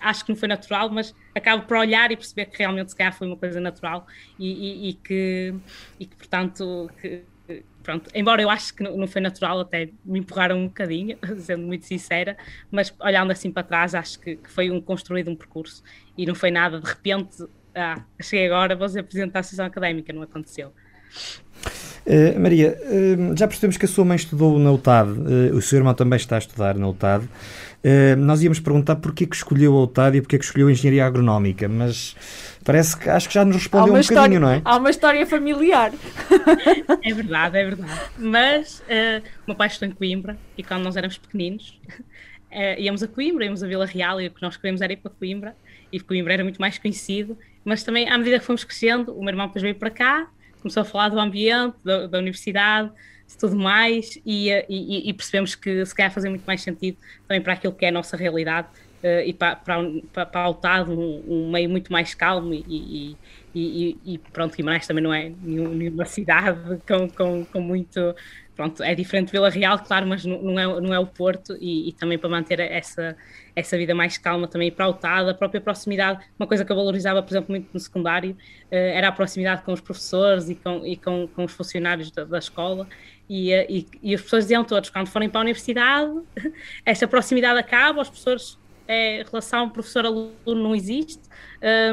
acho 0.00 0.24
que 0.24 0.32
não 0.32 0.36
foi 0.36 0.48
natural, 0.48 0.90
mas 0.90 1.14
acabo 1.32 1.64
por 1.64 1.76
olhar 1.76 2.10
e 2.10 2.16
perceber 2.16 2.46
que 2.46 2.58
realmente 2.58 2.90
se 2.90 2.96
calhar 2.96 3.16
foi 3.16 3.28
uma 3.28 3.36
coisa 3.36 3.60
natural 3.60 4.04
e, 4.36 4.48
e, 4.50 4.88
e 4.88 4.94
que, 4.94 5.54
e 6.00 6.06
que 6.06 6.16
portanto 6.16 6.90
que, 7.00 7.22
pronto, 7.82 8.10
embora 8.14 8.42
eu 8.42 8.50
acho 8.50 8.74
que 8.74 8.82
não 8.82 9.06
foi 9.06 9.20
natural, 9.20 9.60
até 9.60 9.90
me 10.04 10.18
empurraram 10.18 10.58
um 10.58 10.66
bocadinho, 10.66 11.18
sendo 11.38 11.66
muito 11.66 11.86
sincera, 11.86 12.36
mas 12.70 12.94
olhando 13.00 13.32
assim 13.32 13.50
para 13.50 13.62
trás, 13.62 13.94
acho 13.94 14.18
que, 14.20 14.36
que 14.36 14.50
foi 14.50 14.70
um 14.70 14.80
construído 14.80 15.30
um 15.30 15.36
percurso 15.36 15.82
e 16.16 16.26
não 16.26 16.34
foi 16.34 16.50
nada 16.50 16.80
de 16.80 16.86
repente, 16.86 17.44
ah, 17.74 18.02
cheguei 18.20 18.46
agora, 18.46 18.74
vou 18.76 18.88
ser 18.88 19.02
presidente 19.02 19.32
da 19.32 19.40
Associação 19.40 19.66
Académica, 19.66 20.12
não 20.12 20.22
aconteceu. 20.22 20.72
Uh, 22.06 22.40
Maria, 22.40 22.78
uh, 22.82 23.36
já 23.36 23.46
percebemos 23.46 23.76
que 23.76 23.84
a 23.84 23.88
sua 23.88 24.04
mãe 24.04 24.16
estudou 24.16 24.58
na 24.58 24.72
UTAD, 24.72 25.10
uh, 25.10 25.56
o 25.56 25.60
seu 25.60 25.78
irmão 25.78 25.94
também 25.94 26.16
está 26.16 26.36
a 26.36 26.38
estudar 26.38 26.74
na 26.74 26.88
UTAD. 26.88 27.28
Nós 28.18 28.42
íamos 28.42 28.60
perguntar 28.60 28.96
porquê 28.96 29.26
que 29.26 29.34
escolheu 29.34 29.76
a 29.76 29.82
UTAD 29.84 30.18
e 30.18 30.20
porquê 30.20 30.38
que 30.38 30.44
escolheu 30.44 30.68
a 30.68 30.72
Engenharia 30.72 31.06
Agronómica, 31.06 31.68
mas 31.68 32.14
parece 32.64 32.96
que 32.96 33.08
acho 33.08 33.28
que 33.28 33.34
já 33.34 33.44
nos 33.44 33.56
respondeu 33.56 33.94
um 33.94 33.98
história, 33.98 34.22
bocadinho, 34.22 34.40
não 34.40 34.50
é? 34.50 34.60
Há 34.64 34.76
uma 34.76 34.90
história 34.90 35.26
familiar. 35.26 35.92
É 37.02 37.14
verdade, 37.14 37.56
é 37.56 37.64
verdade. 37.64 38.00
Mas 38.18 38.80
uh, 38.80 39.22
o 39.44 39.48
meu 39.48 39.56
pai 39.56 39.68
estudou 39.68 39.88
em 39.88 39.92
Coimbra 39.92 40.36
e 40.56 40.62
quando 40.62 40.82
nós 40.82 40.96
éramos 40.96 41.16
pequeninos 41.16 41.80
íamos 42.78 43.02
a 43.02 43.08
Coimbra, 43.08 43.44
íamos 43.44 43.62
a 43.62 43.66
Vila 43.66 43.86
Real 43.86 44.20
e 44.20 44.26
o 44.26 44.30
que 44.30 44.42
nós 44.42 44.56
queríamos 44.56 44.82
era 44.82 44.92
ir 44.92 44.96
para 44.96 45.10
Coimbra 45.10 45.56
e 45.90 45.98
Coimbra 45.98 46.34
era 46.34 46.44
muito 46.44 46.60
mais 46.60 46.78
conhecido, 46.78 47.38
mas 47.64 47.82
também 47.82 48.08
à 48.08 48.18
medida 48.18 48.38
que 48.38 48.44
fomos 48.44 48.64
crescendo, 48.64 49.12
o 49.14 49.20
meu 49.20 49.30
irmão 49.30 49.46
depois 49.46 49.62
veio 49.62 49.74
para 49.74 49.90
cá 49.90 50.28
começou 50.60 50.82
a 50.82 50.84
falar 50.84 51.08
do 51.08 51.18
ambiente, 51.18 51.76
da, 51.84 52.06
da 52.06 52.18
universidade, 52.18 52.90
tudo 53.38 53.56
mais, 53.56 54.18
e, 54.24 54.50
e, 54.68 55.08
e, 55.08 55.12
percebemos 55.12 55.54
que 55.54 55.84
se 55.84 55.94
calhar 55.94 56.12
fazia 56.12 56.30
muito 56.30 56.44
mais 56.44 56.62
sentido 56.62 56.98
também 57.26 57.42
para 57.42 57.52
aquilo 57.52 57.72
que 57.72 57.84
é 57.84 57.88
a 57.88 57.92
nossa 57.92 58.16
realidade 58.16 58.68
uh, 59.02 59.20
e 59.24 59.32
para, 59.32 59.56
para, 59.56 59.82
para, 60.12 60.26
para 60.26 60.48
o 60.48 60.54
TAD, 60.54 60.90
um, 60.90 61.22
um, 61.28 61.50
meio 61.50 61.68
muito 61.68 61.92
mais 61.92 62.14
calmo 62.14 62.52
e, 62.52 63.16
e, 63.54 63.98
e, 64.04 64.18
pronto, 64.32 64.56
Guimarães 64.56 64.86
também 64.86 65.02
não 65.02 65.12
é 65.12 65.32
nenhuma 65.42 66.04
cidade 66.04 66.80
com, 66.86 67.08
com, 67.08 67.44
com 67.44 67.60
muito 67.60 68.14
pronto, 68.60 68.82
é 68.82 68.94
diferente 68.94 69.26
de 69.26 69.32
Vila 69.32 69.48
Real, 69.48 69.78
claro, 69.78 70.06
mas 70.06 70.22
não 70.24 70.58
é, 70.58 70.66
não 70.66 70.92
é 70.92 70.98
o 70.98 71.06
Porto 71.06 71.56
e, 71.58 71.94
também 71.98 72.18
para 72.18 72.28
manter 72.28 72.60
essa, 72.60 73.16
essa 73.56 73.76
vida 73.78 73.94
mais 73.94 74.18
calma 74.18 74.46
também 74.46 74.70
para 74.70 74.86
o 74.86 74.92
TAD, 74.92 75.30
a 75.30 75.34
própria 75.34 75.62
proximidade, 75.62 76.22
uma 76.38 76.46
coisa 76.46 76.62
que 76.62 76.70
eu 76.70 76.76
valorizava, 76.76 77.22
por 77.22 77.32
exemplo, 77.32 77.50
muito 77.50 77.70
no 77.72 77.80
secundário, 77.80 78.32
uh, 78.32 78.74
era 78.74 79.08
a 79.08 79.12
proximidade 79.12 79.62
com 79.62 79.72
os 79.72 79.80
professores 79.80 80.50
e 80.50 80.54
com, 80.54 80.84
e 80.84 80.94
com, 80.94 81.26
com 81.28 81.44
os 81.44 81.52
funcionários 81.52 82.10
da, 82.10 82.24
da 82.24 82.38
escola 82.38 82.86
e, 83.30 83.52
eh, 83.52 83.66
e, 83.68 83.86
e, 84.02 84.14
os 84.16 84.22
professores 84.22 84.46
diziam 84.46 84.64
todos, 84.64 84.90
quando 84.90 85.06
forem 85.06 85.30
para 85.30 85.40
a 85.40 85.42
universidade, 85.42 86.10
esta 86.84 87.06
proximidade 87.06 87.60
acaba, 87.60 88.02
os 88.02 88.08
professores 88.08 88.58
é, 88.88 89.22
relação 89.22 89.70
professor-aluno 89.70 90.32
não 90.44 90.74
existe 90.74 91.22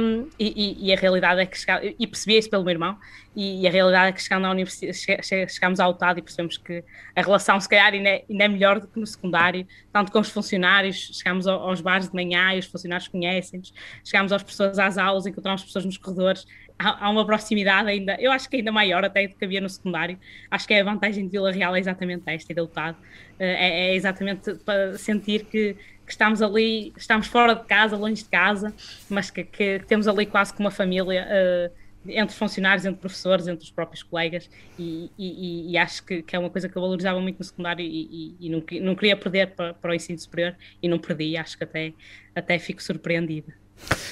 um, 0.02 0.28
e, 0.40 0.88
e, 0.88 0.92
a 0.92 0.96
realidade 0.96 1.42
é 1.42 1.46
que 1.46 1.56
chegamos, 1.56 1.94
e 2.00 2.08
percebi 2.08 2.40
isso 2.40 2.50
pelo 2.50 2.64
meu 2.64 2.72
irmão 2.72 2.98
e, 3.36 3.62
e, 3.62 3.68
a 3.68 3.70
realidade 3.70 4.10
é 4.10 4.12
que 4.14 4.22
chegando 4.24 4.46
à 4.46 4.50
universidade 4.50 4.98
che, 4.98 5.48
chegamos 5.48 5.80
ao 5.80 5.94
TAD 5.94 6.18
e 6.18 6.22
percebemos 6.24 6.58
que 6.58 6.84
a 7.16 7.22
relação 7.22 7.62
se 7.62 7.70
calhar 7.70 7.94
ainda 7.94 8.10
é, 8.10 8.26
ainda 8.28 8.44
é, 8.46 8.48
melhor 8.48 8.80
do 8.80 8.88
que 8.88 9.00
no 9.00 9.06
secundário, 9.06 9.68
tanto 9.94 10.12
com 10.12 10.20
os 10.20 10.30
funcionários 10.30 11.12
chegamos 11.14 11.46
aos 11.46 11.82
bares 11.82 12.10
de 12.10 12.16
manhã 12.16 12.56
e 12.56 12.60
os 12.60 12.66
funcionários 12.66 13.08
conhecem-nos, 13.08 13.72
chegamos 14.04 14.32
às 14.32 14.42
pessoas 14.42 14.80
às 14.80 14.98
aulas, 14.98 15.28
encontramos 15.28 15.64
pessoas 15.64 15.86
nos 15.86 15.98
corredores 16.00 16.48
há, 16.78 17.10
uma 17.10 17.26
proximidade 17.26 17.90
ainda, 17.90 18.16
eu 18.20 18.32
acho 18.32 18.50
que 18.50 18.58
ainda 18.58 18.72
maior 18.72 19.04
até 19.04 19.28
do 19.28 19.36
que 19.36 19.46
havia 19.46 19.62
no 19.62 19.70
secundário. 19.70 20.18
Acho 20.50 20.68
que 20.68 20.74
é 20.74 20.82
a 20.82 20.84
vantagem 20.84 21.26
de 21.26 21.32
Vila 21.32 21.52
Real 21.52 21.76
é 21.76 21.80
exatamente 21.80 22.24
esta 22.28 22.52
e 22.52 22.56
da 22.56 22.64
UTAD. 22.64 22.98
É, 23.40 23.90
é 23.90 23.96
exatamente 23.96 24.54
para 24.56 24.98
sentir 24.98 25.46
que, 25.46 25.74
que, 26.06 26.12
estamos 26.12 26.42
ali, 26.42 26.94
estamos 26.96 27.28
fora 27.28 27.56
de 27.56 27.66
casa, 27.66 27.96
longe 27.96 28.24
de 28.24 28.30
casa, 28.30 28.74
mas 29.10 29.30
que, 29.30 29.44
que 29.44 29.82
temos 29.88 30.08
ali 30.08 30.26
quase 30.26 30.54
como 30.54 30.66
uma 30.68 30.72
família. 30.72 31.28
Uh, 31.28 31.88
entre 32.10 32.34
funcionários, 32.38 32.86
entre 32.86 33.02
professores, 33.02 33.48
entre 33.48 33.66
os 33.66 33.72
próprios 33.72 34.02
colegas, 34.02 34.50
e, 34.80 35.12
e, 35.18 35.72
e 35.72 35.78
acho 35.78 36.06
que, 36.06 36.22
que, 36.22 36.36
é 36.38 36.40
uma 36.40 36.50
coisa 36.50 36.70
que 36.70 36.78
eu 36.78 36.82
valorizava 36.82 37.20
muito 37.20 37.38
no 37.38 37.44
secundário 37.44 37.84
e, 37.84 38.34
e 38.40 38.50
não, 38.50 38.64
não, 38.82 38.96
queria 38.96 39.18
perder 39.18 39.48
para, 39.48 39.74
para, 39.74 39.92
o 39.92 39.94
ensino 39.94 40.18
superior, 40.18 40.56
e 40.82 40.88
não 40.88 41.00
perdi, 41.00 41.36
acho 41.36 41.58
que 41.58 41.66
até, 41.66 41.92
até 42.34 42.58
fico 42.60 42.82
surpreendida 42.82 43.54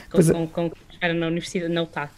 com, 0.10 0.20
é. 0.20 0.34
com, 0.34 0.48
com 0.48 0.66
o 0.68 0.72
que 0.72 0.98
era 1.00 1.14
na 1.14 1.28
universidade, 1.28 1.72
na 1.72 1.84
UTAD. 1.84 2.12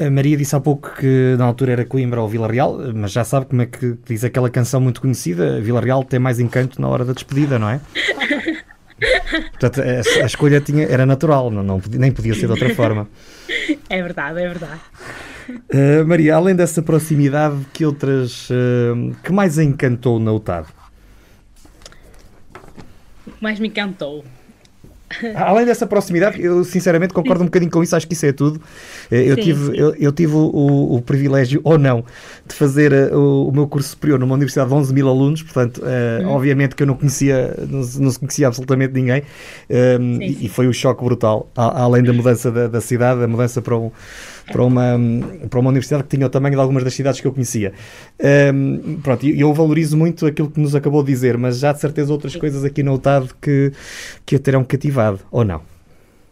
A 0.00 0.10
Maria 0.10 0.36
disse 0.36 0.56
há 0.56 0.60
pouco 0.60 0.90
que 0.96 1.36
na 1.38 1.44
altura 1.44 1.72
era 1.72 1.84
Coimbra 1.84 2.20
ou 2.20 2.28
Vila 2.28 2.48
Real, 2.48 2.76
mas 2.94 3.12
já 3.12 3.22
sabe 3.22 3.46
como 3.46 3.62
é 3.62 3.66
que 3.66 3.96
diz 4.06 4.24
aquela 4.24 4.50
canção 4.50 4.80
muito 4.80 5.00
conhecida: 5.00 5.60
Vila 5.60 5.80
Real 5.80 6.02
tem 6.02 6.18
mais 6.18 6.40
encanto 6.40 6.80
na 6.80 6.88
hora 6.88 7.04
da 7.04 7.12
despedida, 7.12 7.58
não 7.58 7.68
é? 7.70 7.80
Portanto, 9.50 9.80
a, 9.80 10.22
a 10.22 10.26
escolha 10.26 10.60
tinha, 10.60 10.84
era 10.84 11.06
natural, 11.06 11.50
não, 11.50 11.62
não, 11.62 11.80
nem 11.90 12.10
podia 12.10 12.34
ser 12.34 12.46
de 12.46 12.52
outra 12.52 12.74
forma. 12.74 13.08
É 13.90 14.02
verdade, 14.02 14.40
é 14.40 14.46
verdade. 14.46 14.80
Uh, 15.48 16.06
Maria, 16.06 16.36
além 16.36 16.54
dessa 16.54 16.82
proximidade, 16.82 17.56
que 17.72 17.84
outras. 17.86 18.50
Uh, 18.50 19.14
que 19.22 19.32
mais 19.32 19.58
a 19.58 19.64
encantou 19.64 20.20
na 20.20 20.30
UTAD? 20.32 20.68
O 23.26 23.30
que 23.30 23.42
mais 23.42 23.58
me 23.58 23.68
encantou? 23.68 24.24
Além 25.34 25.64
dessa 25.64 25.86
proximidade, 25.86 26.40
eu 26.42 26.62
sinceramente 26.64 27.14
concordo 27.14 27.42
um 27.42 27.46
bocadinho 27.46 27.70
com 27.70 27.82
isso, 27.82 27.96
acho 27.96 28.06
que 28.06 28.14
isso 28.14 28.26
é 28.26 28.32
tudo. 28.32 28.60
Eh, 29.10 29.30
eu 29.30 29.36
sim, 29.36 29.42
tive, 29.42 29.66
sim. 29.66 29.76
Eu, 29.76 29.94
eu, 29.94 30.12
tive 30.12 30.34
o, 30.34 30.94
o, 30.94 31.02
privilégio, 31.02 31.60
ou 31.64 31.78
não, 31.78 32.04
de 32.46 32.54
fazer 32.54 32.92
eh, 32.92 33.14
o, 33.14 33.48
o, 33.48 33.52
meu 33.52 33.66
curso 33.66 33.90
superior 33.90 34.18
numa 34.18 34.34
universidade 34.34 34.68
de 34.68 34.74
11 34.74 34.94
mil 34.94 35.08
alunos, 35.08 35.42
portanto, 35.42 35.78
uh, 35.78 36.26
hum. 36.26 36.30
obviamente 36.30 36.74
que 36.74 36.82
eu 36.82 36.86
não 36.86 36.94
conhecia, 36.94 37.54
não, 37.68 37.78
não 37.78 38.10
se 38.10 38.18
conhecia 38.18 38.46
absolutamente 38.46 38.92
ninguém, 38.92 39.22
um, 39.70 39.74
ehm, 39.74 40.18
sim, 40.18 40.38
e, 40.42 40.48
foi 40.48 40.68
um 40.68 40.72
choque 40.72 41.02
brutal, 41.02 41.50
além 41.56 42.02
da 42.02 42.12
mudança 42.12 42.50
da, 42.50 42.66
da 42.68 42.80
cidade, 42.80 43.22
a 43.22 43.28
mudança 43.28 43.62
para 43.62 43.76
um 43.76 43.90
para 44.50 44.62
uma, 44.62 44.98
para 45.48 45.60
uma 45.60 45.70
universidade 45.70 46.04
que 46.04 46.16
tinha 46.16 46.26
o 46.26 46.30
tamanho 46.30 46.54
de 46.54 46.60
algumas 46.60 46.84
das 46.84 46.94
cidades 46.94 47.20
que 47.20 47.26
eu 47.26 47.32
conhecia. 47.32 47.72
Um, 48.52 49.00
pronto, 49.00 49.26
eu 49.26 49.52
valorizo 49.52 49.96
muito 49.96 50.26
aquilo 50.26 50.50
que 50.50 50.60
nos 50.60 50.74
acabou 50.74 51.02
de 51.02 51.12
dizer, 51.12 51.36
mas 51.38 51.58
já 51.58 51.72
de 51.72 51.80
certeza 51.80 52.12
outras 52.12 52.32
sim. 52.32 52.38
coisas 52.38 52.64
aqui 52.64 52.82
no 52.82 52.94
UTAD 52.94 53.30
que, 53.40 53.72
que 54.24 54.36
a 54.36 54.38
terão 54.38 54.64
cativado, 54.64 55.20
ou 55.30 55.44
não? 55.44 55.62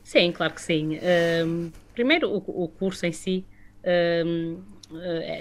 Sim, 0.02 0.32
claro 0.32 0.54
que 0.54 0.60
sim. 0.62 0.98
Um, 1.44 1.70
primeiro, 1.94 2.30
o, 2.30 2.64
o, 2.64 2.68
curso 2.68 3.06
em 3.06 3.12
si 3.12 3.44
um, 4.22 4.58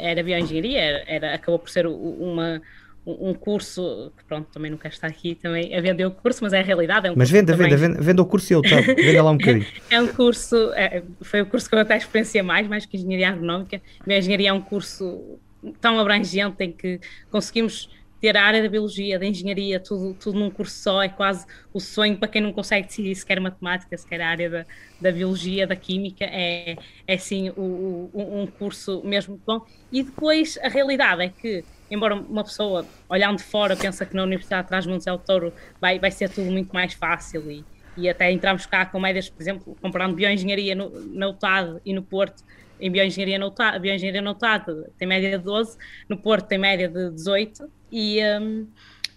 era 0.02 0.24
bioengenharia, 0.24 0.80
era, 0.80 1.04
era, 1.08 1.36
acabou 1.36 1.60
por 1.60 1.70
ser 1.70 1.86
uma 1.86 2.62
um 3.06 3.34
curso, 3.34 4.12
que 4.18 4.24
pronto, 4.26 4.48
também 4.52 4.72
não 4.72 4.78
quero 4.78 4.94
estar 4.94 5.08
aqui 5.08 5.36
também 5.36 5.76
a 5.76 5.82
vender 5.82 6.06
o 6.06 6.12
curso, 6.12 6.44
mas 6.44 6.54
é 6.54 6.60
a 6.60 6.64
realidade. 6.64 7.08
É 7.08 7.12
um 7.12 7.16
mas 7.16 7.30
venda, 7.30 7.56
venda, 7.56 7.78
venda, 7.78 8.02
venda 8.02 8.22
o 8.22 8.26
curso 8.26 8.52
e 8.52 8.56
eu 8.56 8.62
topo, 8.62 8.96
venda 8.96 9.24
lá 9.24 9.32
um 9.32 9.38
bocadinho. 9.38 9.66
é 9.90 10.02
um 10.02 10.08
curso, 10.08 10.56
é, 10.74 11.04
foi 11.22 11.42
o 11.42 11.46
curso 11.46 11.70
que 11.70 11.76
eu 11.76 11.80
até 11.80 11.98
experienciei 11.98 12.42
mais, 12.42 12.68
mais 12.68 12.86
que 12.86 12.98
engenharia 12.98 13.30
agronómica. 13.30 13.82
A 14.08 14.14
engenharia 14.14 14.50
é 14.50 14.54
um 14.54 14.62
curso 14.62 15.40
tão 15.80 16.00
abrangente 16.00 16.64
em 16.64 16.72
que 16.72 17.00
conseguimos 17.30 17.90
ter 18.20 18.36
a 18.38 18.44
área 18.44 18.64
da 18.64 18.70
biologia, 18.70 19.20
da 19.20 19.26
engenharia, 19.26 19.80
tudo, 19.80 20.16
tudo 20.16 20.40
num 20.40 20.50
curso 20.50 20.76
só, 20.82 21.04
é 21.04 21.10
quase 21.10 21.46
o 21.72 21.80
sonho 21.80 22.18
para 22.18 22.28
quem 22.28 22.42
não 22.42 22.52
consegue 22.52 22.88
decidir 22.88 23.14
se 23.14 23.26
quer 23.26 23.40
matemática, 23.40 23.96
se 23.96 24.08
quer 24.08 24.22
a 24.22 24.30
área 24.30 24.50
da, 24.50 24.66
da 25.00 25.12
biologia, 25.12 25.68
da 25.68 25.76
química, 25.76 26.26
é, 26.26 26.76
é 27.06 27.18
sim 27.18 27.52
o, 27.52 28.10
o, 28.12 28.42
um 28.42 28.48
curso 28.48 29.04
mesmo 29.04 29.40
bom. 29.46 29.64
E 29.92 30.02
depois 30.02 30.58
a 30.64 30.70
realidade 30.70 31.22
é 31.22 31.30
que 31.30 31.64
embora 31.90 32.16
uma 32.16 32.44
pessoa 32.44 32.86
olhando 33.08 33.38
de 33.38 33.44
fora 33.44 33.76
pensa 33.76 34.06
que 34.06 34.16
na 34.16 34.24
Universidade 34.24 34.64
de 34.64 34.70
Trás-Montes 34.70 35.06
del 35.06 35.18
Touro 35.18 35.54
vai, 35.80 36.00
vai 36.00 36.12
ser 36.12 36.30
tudo 36.30 36.52
muito 36.52 36.74
mais 36.74 36.94
fácil 36.94 37.50
e, 37.50 37.64
e 37.98 38.10
até 38.10 38.32
entramos 38.32 38.66
cá 38.66 38.86
com 38.86 39.00
médias, 39.00 39.30
por 39.30 39.42
exemplo, 39.42 39.78
comparando 39.82 40.16
bioengenharia 40.16 40.76
no, 40.76 40.90
na 41.14 41.30
UTAD 41.30 41.82
e 41.86 41.94
no 41.94 42.04
Porto, 42.04 42.44
em 42.80 42.92
bioengenharia 42.92 43.40
na 43.40 43.48
UTAD, 43.48 43.80
bioengenharia 43.80 44.22
na 44.22 44.32
UTAD 44.32 44.66
tem 44.98 45.08
média 45.08 45.38
de 45.38 45.44
12, 45.44 45.78
no 46.10 46.18
Porto 46.18 46.48
tem 46.48 46.58
média 46.58 46.90
de 46.90 47.12
18 47.12 47.70
e, 47.92 48.20
um, 48.40 48.68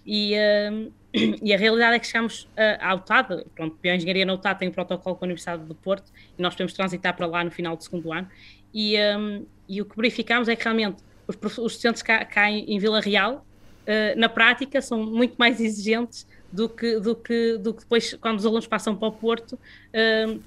e, 0.05 0.35
um, 0.71 0.91
e 1.43 1.53
a 1.53 1.57
realidade 1.57 1.95
é 1.95 1.99
que 1.99 2.07
chegamos 2.07 2.47
à 2.79 2.93
UTAD, 2.93 3.45
pronto, 3.55 3.77
bioengenharia 3.81 4.25
na 4.25 4.33
UTAD 4.33 4.59
tem 4.59 4.69
um 4.69 4.71
protocolo 4.71 5.15
com 5.15 5.25
a 5.25 5.27
Universidade 5.27 5.65
do 5.65 5.75
Porto 5.75 6.11
e 6.37 6.41
nós 6.41 6.53
podemos 6.53 6.73
transitar 6.73 7.15
para 7.15 7.25
lá 7.25 7.43
no 7.43 7.51
final 7.51 7.75
do 7.75 7.83
segundo 7.83 8.13
ano 8.13 8.29
e, 8.73 8.95
um, 9.17 9.45
e 9.67 9.81
o 9.81 9.85
que 9.85 9.95
verificamos 9.95 10.47
é 10.47 10.55
que 10.55 10.63
realmente 10.63 11.03
os, 11.29 11.57
os 11.57 11.73
estudantes 11.73 12.01
cá, 12.01 12.25
cá 12.25 12.49
em, 12.49 12.65
em, 12.73 12.79
Vila 12.79 12.99
Real, 12.99 13.45
uh, 13.83 14.19
na 14.19 14.27
prática, 14.27 14.81
são 14.81 15.05
muito 15.05 15.35
mais 15.37 15.59
exigentes 15.59 16.27
do 16.51 16.67
que, 16.67 16.99
do, 16.99 17.15
que, 17.15 17.57
do 17.57 17.73
que 17.73 17.81
depois, 17.81 18.15
quando 18.15 18.39
os 18.39 18.45
alunos 18.45 18.65
passam 18.65 18.95
para 18.95 19.07
o 19.07 19.11
Porto, 19.11 19.53
uh, 19.53 20.41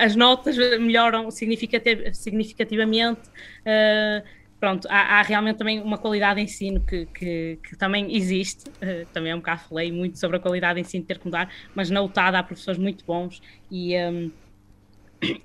as 0.00 0.16
notas 0.16 0.56
melhoram 0.56 1.30
significativamente. 1.30 3.20
Uh, 3.60 4.22
pronto, 4.58 4.88
há, 4.88 5.18
há, 5.18 5.22
realmente 5.22 5.58
também 5.58 5.80
uma 5.80 5.98
qualidade 5.98 6.36
de 6.36 6.44
ensino 6.44 6.80
que, 6.80 7.06
que, 7.06 7.58
que 7.62 7.76
também 7.76 8.14
existe, 8.16 8.68
uh, 8.68 9.06
também 9.12 9.32
é 9.32 9.34
um 9.34 9.38
bocado 9.38 9.62
falei 9.68 9.92
muito 9.92 10.18
sobre 10.18 10.38
a 10.38 10.40
qualidade 10.40 10.80
de 10.80 10.86
ensino 10.86 11.04
ter 11.04 11.18
que 11.18 11.26
mudar, 11.26 11.50
mas 11.74 11.90
na 11.90 12.00
UTAD 12.02 12.36
há 12.36 12.42
professores 12.42 12.78
muito 12.78 13.04
bons 13.04 13.42
e, 13.70 13.96
um, 13.98 14.30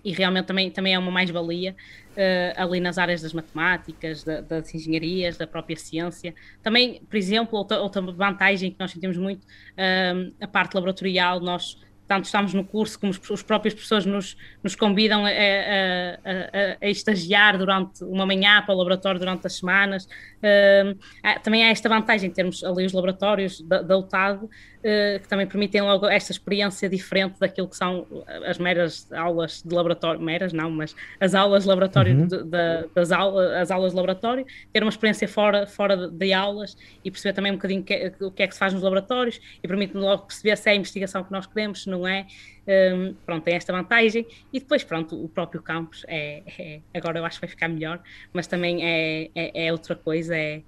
e 0.04 0.12
realmente 0.12 0.46
também, 0.46 0.70
também 0.70 0.94
é 0.94 1.00
uma 1.00 1.12
mais-valia 1.12 1.76
uh, 2.12 2.62
ali 2.62 2.80
nas 2.80 2.98
áreas 2.98 3.22
das 3.22 3.34
matemáticas, 3.34 4.24
da, 4.24 4.42
das 4.42 4.74
engenharias, 4.74 5.38
da 5.38 5.48
própria 5.48 5.78
ciência. 5.78 6.34
Também, 6.62 7.02
por 7.10 7.16
exemplo, 7.16 7.58
outra, 7.58 7.80
outra 7.80 8.02
vantagem 8.02 8.72
que 8.72 8.80
nós 8.80 8.92
sentimos 8.92 9.18
muito, 9.18 9.44
uh, 9.44 10.34
a 10.42 10.48
parte 10.48 10.74
laboratorial, 10.74 11.40
nós 11.40 11.78
tanto 12.12 12.26
estamos 12.26 12.54
no 12.54 12.66
curso 12.66 13.00
como 13.00 13.14
os 13.30 13.42
próprios 13.42 13.74
professores 13.74 14.06
nos, 14.06 14.36
nos 14.62 14.76
convidam 14.76 15.26
a, 15.26 15.30
a, 15.30 15.32
a, 15.32 16.78
a, 16.82 16.90
estagiar 16.90 17.58
durante 17.58 18.04
uma 18.04 18.26
manhã 18.26 18.62
para 18.62 18.76
o 18.76 18.78
laboratório 18.78 19.18
durante 19.18 19.48
as 19.48 19.54
semanas. 19.54 20.04
Uh, 20.04 21.00
também 21.42 21.64
há 21.64 21.70
esta 21.70 21.88
vantagem 21.88 22.28
de 22.28 22.36
termos 22.36 22.66
ali 22.66 22.86
os 22.86 22.92
laboratórios 22.92 23.62
da, 23.62 23.82
da 23.82 23.98
UTAD, 23.98 24.42
que 24.82 25.28
também 25.28 25.46
permitem 25.46 25.82
logo 25.82 26.08
esta 26.08 26.32
experiência 26.32 26.90
diferente 26.90 27.40
daquilo 27.40 27.68
que 27.68 27.78
são 27.78 28.08
as 28.46 28.58
meras 28.58 29.12
aulas 29.12 29.62
de 29.64 29.74
laboratório, 29.74 30.20
meras 30.20 30.52
não, 30.54 30.72
mas 30.72 30.96
as 31.20 31.36
aulas 31.36 31.64
de 31.64 31.70
laboratório, 31.70 32.16
uhum. 32.16 32.28
de, 32.28 32.44
de, 32.44 32.88
das 32.94 33.12
aulas, 33.12 33.52
as 33.52 33.72
aulas 33.72 33.92
de 33.92 33.96
laboratório, 33.96 34.46
ter 34.74 34.82
uma 34.82 34.90
experiência 34.90 35.28
fora, 35.28 35.68
fora 35.68 35.96
de, 35.96 36.10
de 36.10 36.34
aulas 36.34 36.76
e 37.04 37.12
perceber 37.12 37.34
também 37.34 37.52
um 37.52 37.56
bocadinho 37.56 37.84
que, 37.84 38.14
o 38.22 38.32
que 38.32 38.44
é 38.44 38.48
que 38.48 38.54
se 38.54 38.60
faz 38.60 38.74
nos 38.74 38.82
laboratórios 38.82 39.40
e 39.64 39.68
permite-nos 39.68 40.04
logo 40.04 40.26
perceber 40.26 40.58
se 40.58 40.70
é 40.70 40.74
a 40.74 40.76
investigação 40.76 41.24
que 41.24 41.32
nós 41.32 41.46
queremos, 41.46 41.84
se 41.84 41.90
não 41.90 42.08
é. 42.08 42.26
Um, 42.68 43.16
pronto, 43.26 43.44
tem 43.44 43.56
esta 43.56 43.74
vantagem 43.74 44.26
e 44.54 44.60
depois, 44.60 44.84
pronto, 44.84 45.22
o 45.22 45.28
próprio 45.28 45.64
campus 45.64 46.06
é, 46.08 46.44
é 46.60 46.80
agora 46.94 47.20
eu 47.20 47.26
acho 47.26 47.38
que 47.38 47.48
vai 47.48 47.50
ficar 47.50 47.68
melhor, 47.68 48.00
mas 48.32 48.46
também 48.46 48.86
é, 48.86 49.30
é, 49.34 49.66
é 49.66 49.72
outra 49.72 49.96
coisa, 49.96 50.36
é, 50.36 50.62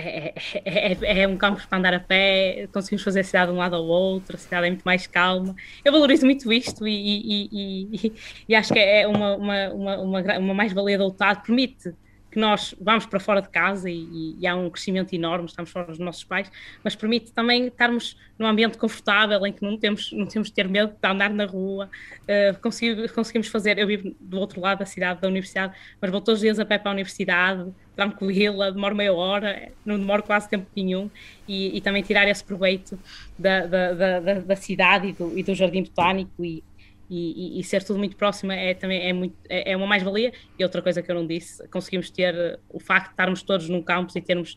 é 0.00 0.34
é, 0.64 0.92
é, 0.92 1.22
é, 1.22 1.28
um 1.28 1.36
campus 1.36 1.66
para 1.66 1.78
andar 1.78 1.94
a 1.94 2.00
pé, 2.00 2.68
conseguimos 2.72 3.02
fazer 3.02 3.20
a 3.20 3.24
cidade 3.24 3.50
de 3.50 3.56
um 3.56 3.60
lado 3.60 3.76
ao 3.76 3.84
outro, 3.84 4.36
a 4.36 4.38
cidade 4.38 4.66
é 4.66 4.70
muito 4.70 4.82
mais 4.82 5.06
calma. 5.06 5.54
Eu 5.84 5.92
valorizo 5.92 6.24
muito 6.24 6.52
isto 6.52 6.86
e, 6.86 6.92
e, 6.92 7.48
e, 7.52 8.12
e 8.48 8.54
acho 8.54 8.72
que 8.72 8.78
é 8.78 9.06
uma, 9.06 9.36
uma, 9.36 9.68
uma, 9.70 9.98
uma, 9.98 10.38
uma 10.38 10.54
mais-valia 10.54 10.98
do 10.98 11.04
outro 11.04 11.20
permite 11.44 11.94
que 12.30 12.38
nós 12.38 12.74
vamos 12.80 13.06
para 13.06 13.18
fora 13.18 13.42
de 13.42 13.48
casa 13.48 13.90
e, 13.90 14.36
e, 14.38 14.46
há 14.46 14.54
um 14.54 14.70
crescimento 14.70 15.12
enorme, 15.12 15.46
estamos 15.46 15.70
fora 15.70 15.86
dos 15.86 15.98
nossos 15.98 16.22
pais, 16.22 16.50
mas 16.82 16.94
permite 16.94 17.32
também 17.32 17.66
estarmos 17.66 18.16
num 18.38 18.46
ambiente 18.46 18.78
confortável 18.78 19.44
em 19.46 19.52
que 19.52 19.62
não 19.62 19.76
temos, 19.76 20.12
não 20.12 20.26
temos 20.26 20.48
de 20.48 20.54
ter 20.54 20.68
medo 20.68 20.92
de 20.92 21.08
andar 21.08 21.30
na 21.30 21.44
rua, 21.44 21.90
uh, 22.22 22.60
conseguimos, 22.60 23.10
conseguimos 23.10 23.48
fazer, 23.48 23.78
eu 23.78 23.86
vivo 23.86 24.14
do 24.20 24.38
outro 24.38 24.60
lado 24.60 24.78
da 24.78 24.86
cidade, 24.86 25.20
da 25.20 25.28
universidade, 25.28 25.74
mas 26.00 26.10
vou 26.10 26.20
todos 26.20 26.38
os 26.38 26.42
dias 26.42 26.60
a 26.60 26.64
pé 26.64 26.78
para 26.78 26.90
a 26.90 26.94
universidade, 26.94 27.72
tranquila, 28.00 28.72
demoro 28.72 28.96
meia 28.96 29.12
hora, 29.12 29.70
não 29.84 29.98
demoro 29.98 30.22
quase 30.22 30.48
tempo 30.48 30.66
nenhum, 30.74 31.10
e, 31.46 31.76
e 31.76 31.80
também 31.80 32.02
tirar 32.02 32.26
esse 32.28 32.42
proveito 32.42 32.98
da, 33.38 33.66
da, 33.66 33.92
da, 33.92 34.34
da 34.40 34.56
cidade 34.56 35.08
e 35.08 35.12
do, 35.12 35.38
e 35.38 35.42
do 35.42 35.54
jardim 35.54 35.82
botânico 35.82 36.42
e, 36.42 37.58
e, 37.58 37.64
ser 37.64 37.82
tudo 37.82 37.98
muito 37.98 38.14
próximo 38.14 38.52
é 38.52 38.72
também 38.72 39.08
é, 39.08 39.12
muito, 39.12 39.34
é, 39.48 39.72
é 39.72 39.76
uma 39.76 39.86
mais-valia. 39.86 40.32
E 40.56 40.62
outra 40.62 40.80
coisa 40.80 41.02
que 41.02 41.10
eu 41.10 41.14
não 41.16 41.26
disse, 41.26 41.66
conseguimos 41.66 42.08
ter 42.08 42.60
o 42.68 42.78
facto 42.78 43.06
de 43.06 43.12
estarmos 43.14 43.42
todos 43.42 43.68
num 43.68 43.82
campus 43.82 44.14
e 44.14 44.20
termos 44.20 44.56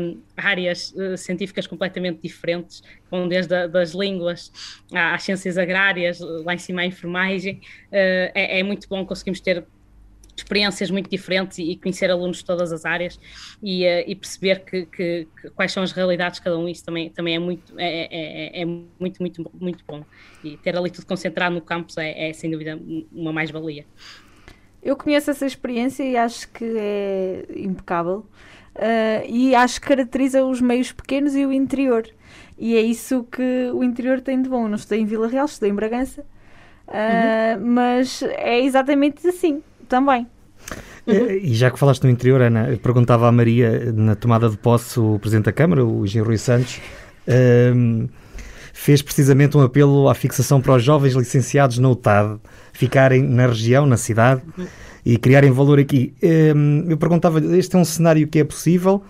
um, 0.00 0.20
áreas 0.36 0.92
uh, 0.96 1.16
científicas 1.16 1.64
completamente 1.68 2.20
diferentes, 2.20 2.82
vão 3.08 3.28
desde 3.28 3.54
a, 3.54 3.68
das 3.68 3.92
línguas 3.92 4.50
às 4.92 5.22
ciências 5.22 5.56
agrárias, 5.56 6.18
lá 6.18 6.54
em 6.54 6.58
cima 6.58 6.82
à 6.82 6.86
enfermagem, 6.86 7.54
uh, 7.54 8.32
é, 8.34 8.58
é 8.58 8.62
muito 8.64 8.88
bom 8.88 9.06
conseguimos 9.06 9.40
ter 9.40 9.64
experiências 10.36 10.90
muito 10.90 11.08
diferentes 11.10 11.58
e, 11.58 11.76
conhecer 11.76 12.10
alunos 12.10 12.38
de 12.38 12.44
todas 12.44 12.72
as 12.72 12.84
áreas 12.84 13.18
e, 13.62 13.84
uh, 13.84 14.04
e 14.06 14.14
perceber 14.14 14.60
que, 14.60 14.86
que, 14.86 15.28
que, 15.40 15.50
quais 15.50 15.72
são 15.72 15.82
as 15.82 15.92
realidades 15.92 16.38
de 16.38 16.44
cada 16.44 16.58
um, 16.58 16.68
isso 16.68 16.84
também, 16.84 17.10
também 17.10 17.34
é, 17.34 17.38
muito, 17.38 17.72
é, 17.78 17.86
é, 17.86 18.60
é, 18.60 18.62
é 18.62 18.64
muito, 18.64 19.20
muito, 19.20 19.50
muito 19.58 19.84
bom. 19.86 20.04
E 20.44 20.56
ter 20.58 20.76
ali 20.76 20.90
tudo 20.90 21.06
concentrado 21.06 21.54
no 21.54 21.60
campus 21.60 21.96
é, 21.96 22.28
é 22.28 22.32
sem 22.32 22.50
dúvida 22.50 22.78
uma 23.12 23.32
mais-valia. 23.32 23.86
Eu 24.82 24.94
conheço 24.96 25.30
essa 25.30 25.46
experiência 25.46 26.04
e 26.04 26.16
acho 26.16 26.48
que 26.52 26.64
é 26.64 27.46
impecável. 27.56 28.26
Uh, 28.76 29.24
e 29.26 29.54
acho 29.54 29.80
que 29.80 29.88
caracteriza 29.88 30.44
os 30.44 30.60
meios 30.60 30.92
pequenos 30.92 31.34
e 31.34 31.46
o 31.46 31.52
interior. 31.52 32.06
E 32.58 32.76
é 32.76 32.80
isso 32.80 33.24
que 33.24 33.70
o 33.72 33.82
interior 33.82 34.20
tem 34.20 34.40
de 34.40 34.48
bom. 34.48 34.68
Não 34.68 34.76
estou 34.76 34.96
em 34.96 35.04
Vila 35.06 35.26
Real, 35.28 35.46
estou 35.46 35.66
em 35.66 35.74
Bragança. 35.74 36.24
Uh, 36.86 37.58
uhum. 37.58 37.72
Mas 37.72 38.22
é 38.22 38.60
exatamente 38.60 39.26
assim 39.26 39.62
também. 39.86 40.26
E 41.06 41.54
já 41.54 41.70
que 41.70 41.78
falaste 41.78 42.02
no 42.02 42.10
interior, 42.10 42.42
Ana, 42.42 42.68
eu 42.68 42.78
perguntava 42.78 43.28
à 43.28 43.32
Maria, 43.32 43.92
na 43.92 44.16
tomada 44.16 44.50
de 44.50 44.56
posse, 44.56 44.98
o 44.98 45.18
Presidente 45.20 45.44
da 45.44 45.52
Câmara, 45.52 45.84
o 45.84 46.04
Engenheiro 46.04 46.28
Rui 46.28 46.38
Santos, 46.38 46.80
um, 47.74 48.08
fez 48.72 49.02
precisamente 49.02 49.56
um 49.56 49.62
apelo 49.62 50.08
à 50.08 50.14
fixação 50.14 50.60
para 50.60 50.74
os 50.74 50.82
jovens 50.82 51.14
licenciados 51.14 51.78
na 51.78 51.88
UTAD 51.88 52.40
ficarem 52.72 53.22
na 53.22 53.46
região, 53.46 53.86
na 53.86 53.96
cidade 53.96 54.42
e 55.04 55.16
criarem 55.16 55.52
valor 55.52 55.78
aqui. 55.78 56.12
Um, 56.22 56.90
eu 56.90 56.96
perguntava, 56.96 57.38
este 57.56 57.76
é 57.76 57.78
um 57.78 57.84
cenário 57.84 58.26
que 58.26 58.40
é 58.40 58.44
possível 58.44 59.02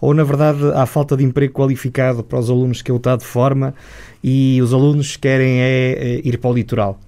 ou, 0.00 0.14
na 0.14 0.24
verdade, 0.24 0.60
há 0.74 0.86
falta 0.86 1.16
de 1.16 1.24
emprego 1.24 1.52
qualificado 1.52 2.24
para 2.24 2.38
os 2.38 2.50
alunos 2.50 2.82
que 2.82 2.90
a 2.90 2.94
UTAD 2.94 3.24
forma 3.24 3.74
e 4.22 4.60
os 4.62 4.72
alunos 4.72 5.16
querem 5.16 5.60
é, 5.60 5.92
é 5.92 6.20
ir 6.24 6.38
para 6.38 6.50
o 6.50 6.54
litoral? 6.54 6.98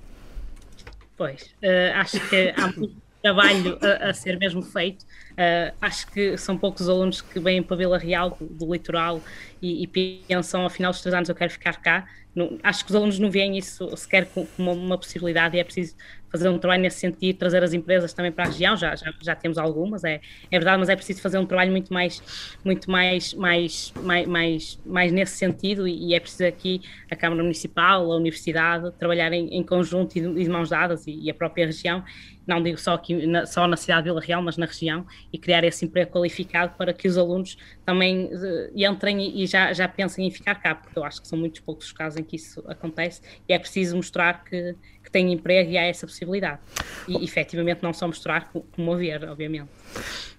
Pois, 1.16 1.42
uh, 1.62 1.96
acho 1.96 2.20
que 2.28 2.52
há 2.56 2.72
muito 2.76 3.03
trabalho 3.24 3.78
a, 3.80 4.10
a, 4.10 4.14
ser 4.14 4.38
mesmo 4.38 4.60
feito. 4.60 5.02
Uh, 5.32 5.74
acho 5.80 6.06
que 6.08 6.36
são 6.36 6.58
poucos 6.58 6.90
alunos 6.90 7.22
que 7.22 7.40
vêm 7.40 7.62
para 7.62 7.74
Vila 7.74 7.96
Real, 7.96 8.36
do, 8.38 8.46
do 8.46 8.72
litoral, 8.72 9.22
e, 9.62 9.82
e, 9.82 9.86
pensam, 10.28 10.62
ao 10.62 10.68
final 10.68 10.92
dos 10.92 11.00
três 11.00 11.14
anos, 11.14 11.30
eu 11.30 11.34
quero 11.34 11.50
ficar 11.50 11.80
cá. 11.80 12.06
Não, 12.34 12.58
acho 12.62 12.84
que 12.84 12.90
os 12.90 12.96
alunos 12.96 13.18
não 13.18 13.30
veem 13.30 13.56
isso 13.56 13.96
sequer 13.96 14.26
como 14.26 14.46
uma, 14.58 14.72
uma 14.72 14.98
possibilidade 14.98 15.56
e 15.56 15.60
é 15.60 15.64
preciso 15.64 15.96
fazer 16.34 16.48
um 16.48 16.58
trabalho 16.58 16.82
nesse 16.82 16.98
sentido, 16.98 17.38
trazer 17.38 17.62
as 17.62 17.72
empresas 17.72 18.12
também 18.12 18.32
para 18.32 18.44
a 18.44 18.46
região, 18.48 18.76
já, 18.76 18.96
já, 18.96 19.14
já 19.22 19.36
temos 19.36 19.56
algumas, 19.56 20.02
é, 20.02 20.20
é 20.50 20.58
verdade, 20.58 20.78
mas 20.80 20.88
é 20.88 20.96
preciso 20.96 21.22
fazer 21.22 21.38
um 21.38 21.46
trabalho 21.46 21.70
muito 21.70 21.94
mais, 21.94 22.20
muito 22.64 22.90
mais, 22.90 23.32
mais, 23.34 23.94
mais, 24.02 24.26
mais, 24.26 24.80
mais 24.84 25.12
nesse 25.12 25.36
sentido 25.36 25.86
e, 25.86 26.12
é 26.12 26.18
preciso 26.18 26.46
aqui 26.46 26.82
a 27.08 27.14
Câmara 27.14 27.40
Municipal, 27.40 28.10
a 28.10 28.16
Universidade, 28.16 28.90
trabalharem 28.98 29.56
em 29.56 29.62
conjunto 29.62 30.16
e 30.16 30.20
de 30.20 30.48
mãos 30.48 30.70
dadas 30.70 31.06
e, 31.06 31.12
e 31.12 31.30
a 31.30 31.34
própria 31.34 31.66
região 31.66 32.02
não 32.46 32.62
digo 32.62 32.78
só 32.78 32.94
aqui 32.94 33.26
na, 33.26 33.46
só 33.46 33.66
na 33.66 33.76
cidade 33.76 34.02
de 34.02 34.10
Vila 34.10 34.20
Real, 34.20 34.42
mas 34.42 34.56
na 34.56 34.66
região, 34.66 35.06
e 35.32 35.38
criar 35.38 35.64
esse 35.64 35.84
emprego 35.84 36.10
qualificado 36.10 36.74
para 36.76 36.92
que 36.92 37.08
os 37.08 37.16
alunos 37.16 37.56
também 37.84 38.26
uh, 38.26 38.70
entrem 38.74 39.20
e, 39.20 39.42
e, 39.42 39.46
já, 39.46 39.72
já 39.72 39.88
pensem 39.88 40.26
em 40.26 40.30
ficar 40.30 40.56
cá, 40.56 40.74
porque 40.74 40.98
eu 40.98 41.04
acho 41.04 41.22
que 41.22 41.28
são 41.28 41.38
muitos 41.38 41.60
poucos 41.60 41.86
os 41.86 41.92
casos 41.92 42.18
em 42.18 42.24
que 42.24 42.36
isso 42.36 42.62
acontece, 42.66 43.20
e 43.48 43.52
é 43.52 43.58
preciso 43.58 43.96
mostrar 43.96 44.44
que, 44.44 44.76
tem 45.14 45.32
emprego 45.32 45.70
e 45.70 45.78
há 45.78 45.84
essa 45.84 46.08
possibilidade. 46.08 46.58
E 47.06 47.14
oh. 47.14 47.22
efetivamente 47.22 47.78
não 47.82 47.92
só 47.92 48.08
mostrar 48.08 48.50
como 48.72 48.92
haver, 48.92 49.22
obviamente. 49.28 49.68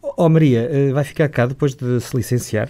Oh 0.01 0.27
Maria, 0.27 0.69
eh, 0.69 0.91
vai 0.91 1.05
ficar 1.05 1.29
cá 1.29 1.45
depois 1.45 1.73
de 1.73 2.01
se 2.01 2.15
licenciar? 2.15 2.69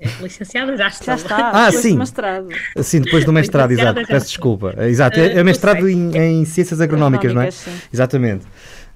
É, 0.00 0.06
licenciada 0.22 0.76
já 0.76 0.86
está. 0.86 1.04
Já 1.04 1.14
está, 1.16 1.50
ah, 1.50 1.72
sim. 1.72 1.94
do 1.94 1.98
mestrado. 1.98 2.48
Sim, 2.82 3.00
depois 3.00 3.24
do 3.24 3.32
mestrado, 3.32 3.72
exato. 3.72 4.06
Peço 4.06 4.26
desculpa. 4.26 4.76
Exato, 4.86 5.18
é, 5.18 5.38
é 5.38 5.42
mestrado 5.42 5.88
em, 5.88 6.16
em, 6.16 6.44
Ciências 6.44 6.80
Agronómicas, 6.80 7.34
não 7.34 7.42
é? 7.42 7.50
Sim. 7.50 7.72
Exatamente. 7.92 8.46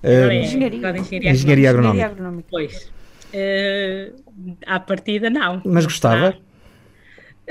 Uh, 0.05 0.31
engenharia. 0.31 0.91
Engenharia, 0.91 1.31
engenharia 1.33 1.71
agronómica. 1.71 2.07
agronómica. 2.07 2.49
Pois. 2.51 2.91
Uh, 3.35 4.15
à 4.65 4.79
partida, 4.79 5.29
não. 5.29 5.61
Mas 5.65 5.85
gostava? 5.87 6.37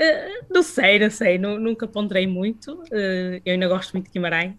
Uh, 0.00 0.46
não 0.48 0.62
sei, 0.62 0.98
não 0.98 1.10
sei. 1.10 1.36
Nunca 1.36 1.86
ponderei 1.86 2.26
muito. 2.26 2.72
Uh, 2.84 3.40
eu 3.44 3.52
ainda 3.52 3.68
gosto 3.68 3.92
muito 3.92 4.06
de 4.06 4.12
Guimarães. 4.12 4.54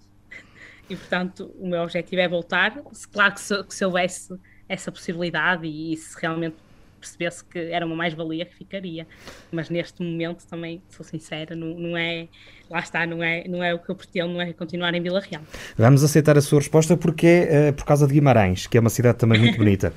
E, 0.88 0.96
portanto, 0.96 1.52
o 1.58 1.68
meu 1.68 1.82
objetivo 1.82 2.22
é 2.22 2.28
voltar. 2.28 2.80
Claro 3.12 3.34
que 3.34 3.42
se, 3.42 3.64
que 3.64 3.74
se 3.74 3.84
houvesse 3.84 4.38
essa 4.70 4.92
possibilidade 4.92 5.66
e, 5.66 5.94
e 5.94 5.98
se 5.98 6.20
realmente 6.22 6.58
percebesse 7.02 7.44
que 7.44 7.60
era 7.60 7.86
uma 7.86 7.96
mais-valia 7.96 8.46
que 8.46 8.56
ficaria. 8.56 9.06
Mas 9.52 9.70
neste 9.70 10.02
momento 10.02 10.46
também, 10.48 10.82
sou 10.90 11.06
sincera, 11.06 11.56
não, 11.56 11.68
não 11.78 11.98
é 11.98 12.28
lá 12.72 12.80
está, 12.80 13.06
não 13.06 13.22
é, 13.22 13.44
não 13.50 13.62
é 13.62 13.74
o 13.74 13.80
que 13.80 13.90
eu 13.90 13.96
pretendo, 13.96 14.30
não 14.30 14.42
é 14.42 14.54
continuar 14.54 14.94
em 14.94 15.02
Vila 15.02 15.20
Real. 15.20 15.42
Vamos 15.78 16.04
aceitar 16.04 16.38
a 16.38 16.42
sua 16.42 16.60
resposta 16.60 16.96
porque 16.96 17.28
é 17.28 17.70
uh, 17.70 17.74
por 17.74 17.84
causa 17.84 18.08
de 18.08 18.14
Guimarães, 18.14 18.66
que 18.66 18.78
é 18.78 18.80
uma 18.80 18.90
cidade 18.90 19.18
também 19.18 19.40
muito 19.40 19.58
bonita. 19.60 19.94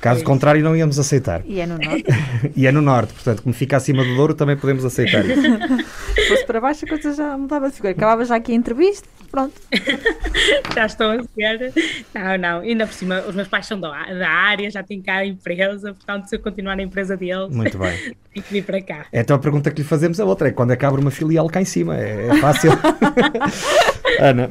Caso 0.00 0.22
é 0.22 0.24
contrário, 0.24 0.62
não 0.62 0.76
íamos 0.76 0.98
aceitar. 0.98 1.42
E 1.46 1.60
é 1.60 1.66
no 1.66 1.78
norte. 1.78 2.04
e 2.56 2.66
é 2.66 2.72
no 2.72 2.82
norte, 2.82 3.12
portanto, 3.12 3.42
como 3.42 3.54
fica 3.54 3.76
acima 3.76 4.04
do 4.04 4.16
Douro, 4.16 4.34
também 4.34 4.56
podemos 4.56 4.84
aceitar 4.84 5.24
isso. 5.24 5.40
Se 6.18 6.28
fosse 6.28 6.44
para 6.44 6.60
baixo, 6.60 6.84
a 6.84 6.88
coisa 6.88 7.14
já 7.14 7.38
mudava 7.38 7.68
de 7.68 7.76
figura. 7.76 7.92
Acabava 7.92 8.24
já 8.24 8.34
aqui 8.34 8.50
a 8.50 8.54
entrevista, 8.56 9.08
pronto. 9.30 9.54
já 10.74 10.86
estou 10.86 11.10
a 11.10 11.22
ser. 11.22 11.72
Não, 12.14 12.38
não. 12.38 12.60
Ainda 12.60 12.86
por 12.86 12.92
cima, 12.92 13.20
os 13.20 13.34
meus 13.34 13.48
pais 13.48 13.66
são 13.66 13.78
da, 13.78 13.90
da 13.90 14.28
área, 14.28 14.70
já 14.70 14.82
têm 14.82 15.00
cá 15.00 15.16
a 15.16 15.26
empresa, 15.26 15.94
portanto, 15.94 16.26
se 16.26 16.36
eu 16.36 16.40
continuar 16.40 16.76
na 16.76 16.82
empresa 16.82 17.16
deles, 17.16 17.54
muito 17.54 17.78
bem. 17.78 18.14
tenho 18.32 18.44
que 18.44 18.52
vir 18.52 18.64
para 18.64 18.82
cá. 18.82 19.06
Então 19.12 19.36
a 19.36 19.38
pergunta 19.38 19.70
que 19.70 19.82
lhe 19.82 19.88
fazemos 19.88 20.18
é 20.18 20.24
outra: 20.24 20.48
é 20.48 20.50
quando 20.52 20.72
é 20.72 20.76
que 20.76 20.84
abre 20.84 21.00
uma 21.00 21.10
filial 21.10 21.48
cá 21.48 21.60
em 21.60 21.64
cima? 21.64 21.96
É 21.96 22.28
é, 22.28 22.36
fácil. 22.40 22.70
Ana. 24.20 24.50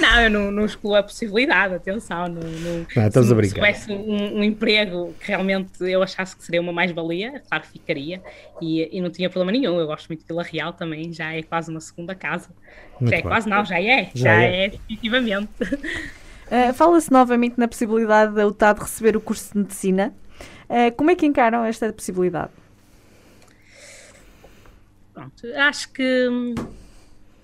Não, 0.00 0.20
eu 0.20 0.30
não, 0.30 0.50
não 0.50 0.64
excluo 0.64 0.94
a 0.94 1.02
possibilidade, 1.02 1.74
atenção. 1.74 2.28
Não, 2.28 2.40
não, 2.40 2.86
não 2.94 3.06
estamos 3.06 3.26
se, 3.26 3.32
a 3.32 3.36
brincar. 3.36 3.74
Se 3.74 3.86
tivesse 3.86 3.92
um, 3.92 4.38
um, 4.38 4.44
emprego 4.44 5.14
que 5.18 5.28
realmente 5.28 5.70
eu 5.80 6.02
achasse 6.02 6.36
que 6.36 6.44
seria 6.44 6.60
uma 6.60 6.72
mais-valia, 6.72 7.42
claro 7.48 7.64
que 7.64 7.70
ficaria 7.70 8.22
e, 8.60 8.96
e 8.96 9.00
não 9.00 9.10
tinha 9.10 9.28
problema 9.28 9.58
nenhum. 9.58 9.78
Eu 9.80 9.86
gosto 9.86 10.06
muito 10.08 10.20
de 10.20 10.26
Vila 10.26 10.42
Real 10.42 10.72
também, 10.72 11.12
já 11.12 11.32
é 11.32 11.42
quase 11.42 11.70
uma 11.70 11.80
segunda 11.80 12.14
casa. 12.14 12.50
Muito 13.00 13.10
já 13.10 13.16
é 13.16 13.22
bem. 13.22 13.30
quase 13.30 13.48
não, 13.48 13.64
já 13.64 13.80
é, 13.80 14.10
já, 14.14 14.34
já 14.34 14.42
é. 14.42 14.64
é 14.64 14.68
definitivamente. 14.70 15.50
Uh, 15.62 16.72
Fala-se 16.74 17.10
novamente 17.10 17.58
na 17.58 17.68
possibilidade 17.68 18.34
da 18.34 18.46
UTAD 18.46 18.80
receber 18.80 19.16
o 19.16 19.20
curso 19.20 19.52
de 19.52 19.58
medicina. 19.58 20.14
Uh, 20.68 20.94
como 20.96 21.10
é 21.10 21.14
que 21.14 21.26
encaram 21.26 21.64
esta 21.64 21.92
possibilidade? 21.92 22.50
pronto, 25.18 25.56
acho 25.56 25.92
que, 25.92 26.54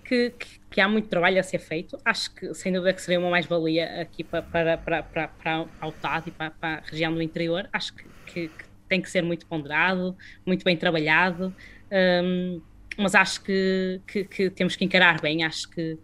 que, 0.04 0.32
que, 0.70 0.80
há 0.80 0.88
muito 0.88 1.08
trabalho 1.08 1.40
a 1.40 1.42
ser 1.42 1.58
feito. 1.58 1.98
Acho 2.04 2.32
que, 2.34 2.54
sem 2.54 2.72
dúvida, 2.72 2.92
que 2.92 3.02
seria 3.02 3.18
uma 3.18 3.30
mais-valia 3.30 4.00
aqui 4.00 4.22
para, 4.22 4.42
para, 4.42 4.78
para, 4.78 5.02
para, 5.02 5.28
para 5.28 5.66
a 5.80 5.88
UTAD 5.88 6.28
e 6.28 6.30
para, 6.30 6.50
para, 6.50 6.78
a 6.78 6.80
região 6.80 7.12
do 7.12 7.20
interior. 7.20 7.68
Acho 7.72 7.94
que, 7.94 8.04
que, 8.26 8.48
que, 8.48 8.64
tem 8.88 9.00
que 9.00 9.10
ser 9.10 9.22
muito 9.22 9.46
ponderado, 9.46 10.16
muito 10.46 10.62
bem 10.62 10.76
trabalhado, 10.76 11.54
um, 11.90 12.60
mas 12.98 13.14
acho 13.14 13.42
que, 13.42 14.00
que, 14.06 14.50
temos 14.50 14.76
que 14.76 14.84
encarar 14.84 15.20
bem. 15.20 15.44
Acho 15.44 15.68
que, 15.70 15.98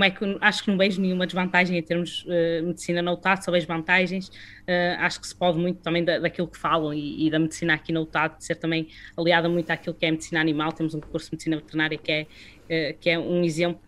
como 0.00 0.04
é 0.04 0.10
que 0.10 0.38
acho 0.40 0.64
que 0.64 0.70
não 0.70 0.78
vejo 0.78 1.00
nenhuma 1.00 1.26
desvantagem 1.26 1.76
em 1.76 1.82
termos 1.82 2.24
uh, 2.24 2.64
medicina 2.64 3.02
na 3.02 3.12
UTAD, 3.12 3.44
só 3.44 3.50
vejo 3.50 3.66
vantagens. 3.66 4.28
Uh, 4.28 4.96
acho 4.98 5.20
que 5.20 5.26
se 5.26 5.34
pode 5.34 5.58
muito 5.58 5.80
também 5.82 6.04
da, 6.04 6.18
daquilo 6.18 6.48
que 6.48 6.56
falam 6.56 6.94
e, 6.94 7.26
e, 7.26 7.30
da 7.30 7.38
medicina 7.38 7.74
aqui 7.74 7.92
na 7.92 8.00
UTAD, 8.00 8.42
ser 8.42 8.54
também 8.56 8.88
aliada 9.16 9.48
muito 9.48 9.70
àquilo 9.70 9.94
que 9.94 10.06
é 10.06 10.10
medicina 10.10 10.40
animal. 10.40 10.72
Temos 10.72 10.94
um 10.94 11.00
curso 11.00 11.26
de 11.26 11.34
medicina 11.34 11.56
veterinária 11.56 11.98
que 11.98 12.12
é, 12.12 12.22
uh, 12.22 12.98
que 12.98 13.10
é 13.10 13.18
um 13.18 13.42
exemplo 13.44 13.80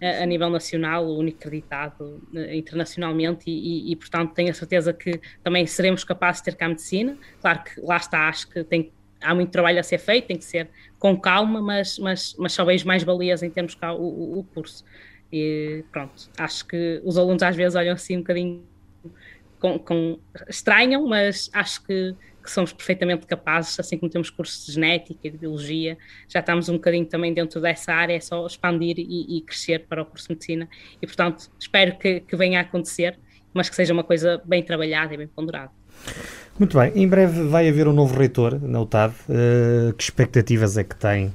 a 0.00 0.24
nível 0.24 0.48
nacional, 0.48 1.04
o 1.04 1.18
único 1.18 1.38
acreditado 1.38 2.22
internacionalmente, 2.52 3.50
e, 3.50 3.88
e, 3.88 3.92
e, 3.92 3.96
portanto 3.96 4.32
tenho 4.34 4.50
a 4.50 4.54
certeza 4.54 4.92
que 4.92 5.20
também 5.42 5.66
seremos 5.66 6.04
capazes 6.04 6.40
de 6.40 6.46
ter 6.46 6.56
cá 6.56 6.68
medicina. 6.68 7.18
Claro 7.40 7.64
que 7.64 7.80
lá 7.80 7.96
está, 7.96 8.28
acho 8.28 8.48
que 8.48 8.62
tem 8.64 8.92
há 9.20 9.34
muito 9.34 9.50
trabalho 9.50 9.80
a 9.80 9.82
ser 9.82 9.98
feito, 9.98 10.26
tem 10.26 10.36
que 10.36 10.44
ser 10.44 10.68
com 10.98 11.16
calma, 11.18 11.62
mas, 11.62 11.98
mas, 11.98 12.34
mas 12.38 12.52
só 12.52 12.64
vejo 12.64 12.86
mais 12.86 13.02
valias 13.02 13.42
em 13.42 13.50
termos 13.50 13.74
cá 13.74 13.92
o, 13.92 14.38
o, 14.38 14.44
curso. 14.54 14.84
E 15.32 15.84
pronto, 15.92 16.28
acho 16.36 16.66
que 16.66 17.00
os 17.04 17.16
alunos 17.16 17.42
às 17.42 17.54
vezes 17.54 17.76
olham 17.76 17.94
assim 17.94 18.16
um 18.16 18.20
bocadinho 18.20 18.64
com, 19.60 19.78
com 19.78 20.18
estranham, 20.48 21.06
mas 21.06 21.50
acho 21.52 21.84
que, 21.84 22.14
que, 22.42 22.50
somos 22.50 22.72
perfeitamente 22.72 23.26
capazes, 23.26 23.78
assim 23.78 23.98
como 23.98 24.10
temos 24.10 24.30
cursos 24.30 24.66
de 24.66 24.72
genética 24.72 25.20
e 25.28 25.30
de 25.30 25.38
biologia, 25.38 25.98
já 26.28 26.40
estamos 26.40 26.68
um 26.68 26.74
bocadinho 26.74 27.06
também 27.06 27.32
dentro 27.32 27.60
dessa 27.60 27.92
área, 27.92 28.14
é 28.14 28.20
só 28.20 28.46
expandir 28.46 28.98
e, 28.98 29.38
e 29.38 29.40
crescer 29.42 29.86
para 29.86 30.02
o 30.02 30.06
curso 30.06 30.28
de 30.28 30.34
medicina. 30.34 30.68
E 31.00 31.06
portanto, 31.06 31.50
espero 31.58 31.96
que, 31.98 32.20
que 32.20 32.36
venha 32.36 32.58
a 32.58 32.62
acontecer, 32.62 33.18
mas 33.52 33.68
que 33.68 33.76
seja 33.76 33.92
uma 33.92 34.04
coisa 34.04 34.40
bem 34.44 34.62
trabalhada 34.62 35.14
e 35.14 35.16
bem 35.16 35.28
ponderada. 35.28 35.70
Muito 36.58 36.76
bem, 36.76 36.90
em 36.96 37.06
breve 37.06 37.42
vai 37.44 37.68
haver 37.68 37.86
um 37.86 37.92
novo 37.92 38.18
reitor 38.18 38.60
na 38.60 38.80
UTAD. 38.80 39.14
Uh, 39.28 39.92
que 39.92 40.02
expectativas 40.02 40.76
é 40.76 40.82
que 40.82 40.96
tem 40.96 41.32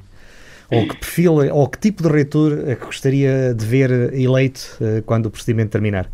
ou 0.69 0.87
que 0.87 0.97
perfil, 0.97 1.33
ou 1.53 1.69
que 1.69 1.77
tipo 1.77 2.03
de 2.03 2.09
reitor 2.09 2.67
é 2.67 2.75
que 2.75 2.85
gostaria 2.85 3.53
de 3.53 3.65
ver 3.65 3.91
eleito 4.13 4.77
uh, 4.81 5.01
quando 5.03 5.27
o 5.27 5.31
procedimento 5.31 5.71
terminar? 5.71 6.11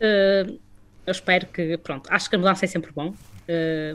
Uh, 0.00 0.58
eu 1.06 1.10
espero 1.10 1.46
que, 1.46 1.76
pronto, 1.78 2.08
acho 2.10 2.28
que 2.28 2.36
a 2.36 2.38
mudança 2.38 2.64
é 2.64 2.68
sempre 2.68 2.90
bom. 2.92 3.14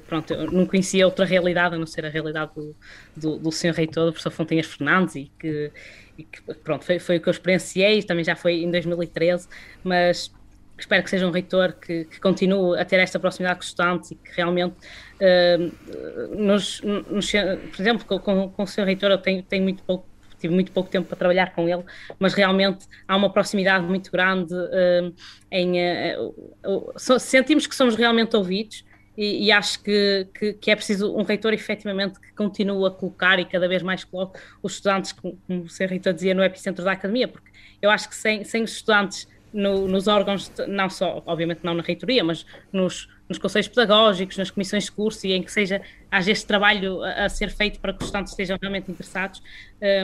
Pronto, 0.08 0.34
eu 0.34 0.52
não 0.52 0.68
conhecia 0.68 1.06
outra 1.06 1.26
realidade 1.26 1.74
a 1.74 1.78
não 1.80 1.88
ser 1.88 2.06
a 2.06 2.10
realidade 2.10 2.52
do, 2.54 2.76
do, 3.16 3.38
do 3.40 3.52
senhor 3.52 3.74
reitor, 3.74 4.06
do 4.06 4.12
professor 4.12 4.30
Fontinhas 4.30 4.68
Fernandes, 4.68 5.16
e 5.16 5.32
que, 5.40 5.72
e 6.18 6.24
que 6.24 6.42
pronto, 6.64 6.86
foi, 6.86 7.00
foi 7.00 7.18
o 7.18 7.22
que 7.22 7.28
eu 7.28 7.32
experienciei, 7.32 8.04
também 8.04 8.24
já 8.24 8.36
foi 8.36 8.62
em 8.62 8.70
2013, 8.70 9.48
mas 9.84 10.32
espero 10.78 11.04
que 11.04 11.10
seja 11.10 11.28
um 11.28 11.32
reitor 11.32 11.74
que, 11.74 12.06
que, 12.06 12.20
continue 12.20 12.80
a 12.80 12.86
ter 12.86 13.00
esta 13.00 13.20
proximidade 13.20 13.60
com 13.60 13.64
os 13.64 13.68
estudantes 13.68 14.12
e 14.12 14.16
que 14.16 14.32
realmente 14.36 14.76
uh, 15.22 16.36
nos, 16.38 16.82
nos, 16.82 17.32
por 17.32 17.82
exemplo, 17.82 18.20
com, 18.20 18.50
com 18.50 18.64
o 18.64 18.68
seu 18.68 18.86
reitor 18.86 19.12
eu 19.12 19.18
tenho, 19.18 19.44
tenho 19.44 19.64
muito 19.64 19.84
pouco 19.84 20.06
tive 20.40 20.54
muito 20.54 20.72
pouco 20.72 20.90
tempo 20.90 21.08
para 21.08 21.18
trabalhar 21.18 21.54
com 21.54 21.68
ele, 21.68 21.84
mas 22.20 22.34
realmente 22.34 22.86
há 23.08 23.16
uma 23.16 23.32
proximidade 23.32 23.86
muito 23.86 24.12
grande 24.12 24.54
uh, 24.54 25.14
em 25.52 25.74
uh, 26.16 26.54
uh, 26.66 27.20
sentimos 27.20 27.66
que 27.66 27.76
somos 27.76 27.96
realmente 27.96 28.36
ouvidos 28.36 28.86
e, 29.18 29.46
e 29.46 29.52
acho 29.52 29.82
que, 29.82 30.28
que, 30.38 30.54
que, 30.54 30.72
é 30.72 30.76
preciso 30.76 31.16
um 31.18 31.24
reitor 31.24 31.54
efetivamente 31.54 32.20
que 32.20 32.32
continue 32.34 32.86
a 32.86 32.92
colocar 32.92 33.40
e 33.40 33.46
cada 33.46 33.68
vez 33.68 33.82
mais 33.82 34.04
coloque 34.04 34.40
os 34.62 34.74
estudantes, 34.74 35.12
como, 35.12 35.38
como 35.48 35.64
o 35.64 35.70
seu 35.70 35.88
reitor 35.88 36.14
dizia, 36.14 36.36
no 36.36 36.44
epicentro 36.44 36.86
da 36.86 36.92
academia, 36.92 37.28
porque 37.28 37.50
eu 37.82 37.90
acho 37.90 38.08
que 38.08 38.16
sem, 38.16 38.44
sem 38.44 38.64
os 38.64 38.72
estudantes 38.72 39.28
no, 39.54 39.88
nos 39.88 40.08
órgãos, 40.08 40.52
não 40.68 40.90
só, 40.90 41.24
obviamente 41.26 41.62
não 41.64 41.74
na 41.74 41.84
reitoria, 41.84 42.24
mas 42.24 42.46
nos, 42.72 43.08
nos 43.28 43.38
conselhos 43.38 43.68
pedagógicos, 43.68 44.38
nas 44.38 44.52
comissões 44.52 44.86
de 44.86 44.92
curso 44.92 45.26
e 45.26 45.34
em 45.34 45.42
que 45.42 45.52
seja, 45.52 45.82
haja 46.12 46.32
este 46.32 46.46
trabalho 46.46 47.02
a, 47.04 47.26
a 47.26 47.30
ser 47.30 47.50
feito 47.50 47.80
para 47.80 47.94
que 47.94 48.00
os 48.00 48.06
estudantes 48.06 48.34
estejam 48.34 48.58
realmente 48.62 48.92
interessados, 48.92 49.42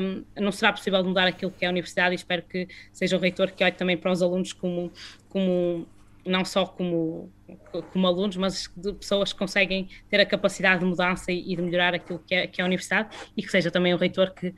um, 0.02 0.24
não 0.42 0.52
será 0.52 0.72
possível 0.72 1.04
mudar 1.04 1.28
aquilo 1.28 1.52
que 1.52 1.66
é 1.66 1.68
a 1.68 1.72
universidade 1.72 2.14
e 2.14 2.16
espero 2.16 2.42
que 2.44 2.68
seja 2.92 3.18
o 3.18 3.20
reitor 3.20 3.52
que 3.52 3.64
olhe 3.64 3.74
também 3.74 3.98
para 3.98 4.12
os 4.12 4.22
alunos 4.22 4.54
como, 4.54 4.92
como 5.30 5.88
não 6.26 6.46
só 6.46 6.66
como, 6.66 7.30
como 7.92 8.08
alunos, 8.08 8.38
mas 8.38 8.72
de 8.76 8.94
pessoas 8.94 9.34
que 9.34 9.40
conseguem 9.40 9.90
ter 10.10 10.20
a 10.20 10.26
capacidade 10.26 10.80
de 10.80 10.86
mudança 10.86 11.32
e, 11.32 11.52
e 11.52 11.56
de 11.56 11.62
melhorar 11.62 11.94
aquilo 11.94 12.20
que 12.20 12.34
é, 12.34 12.48
que 12.48 12.62
é 12.62 12.64
a 12.64 12.66
universidade 12.66 13.10
e 13.36 13.44
que 13.44 13.52
seja 13.52 13.70
também 13.70 13.94
o 13.94 13.98
reitor 13.98 14.32
que 14.32 14.54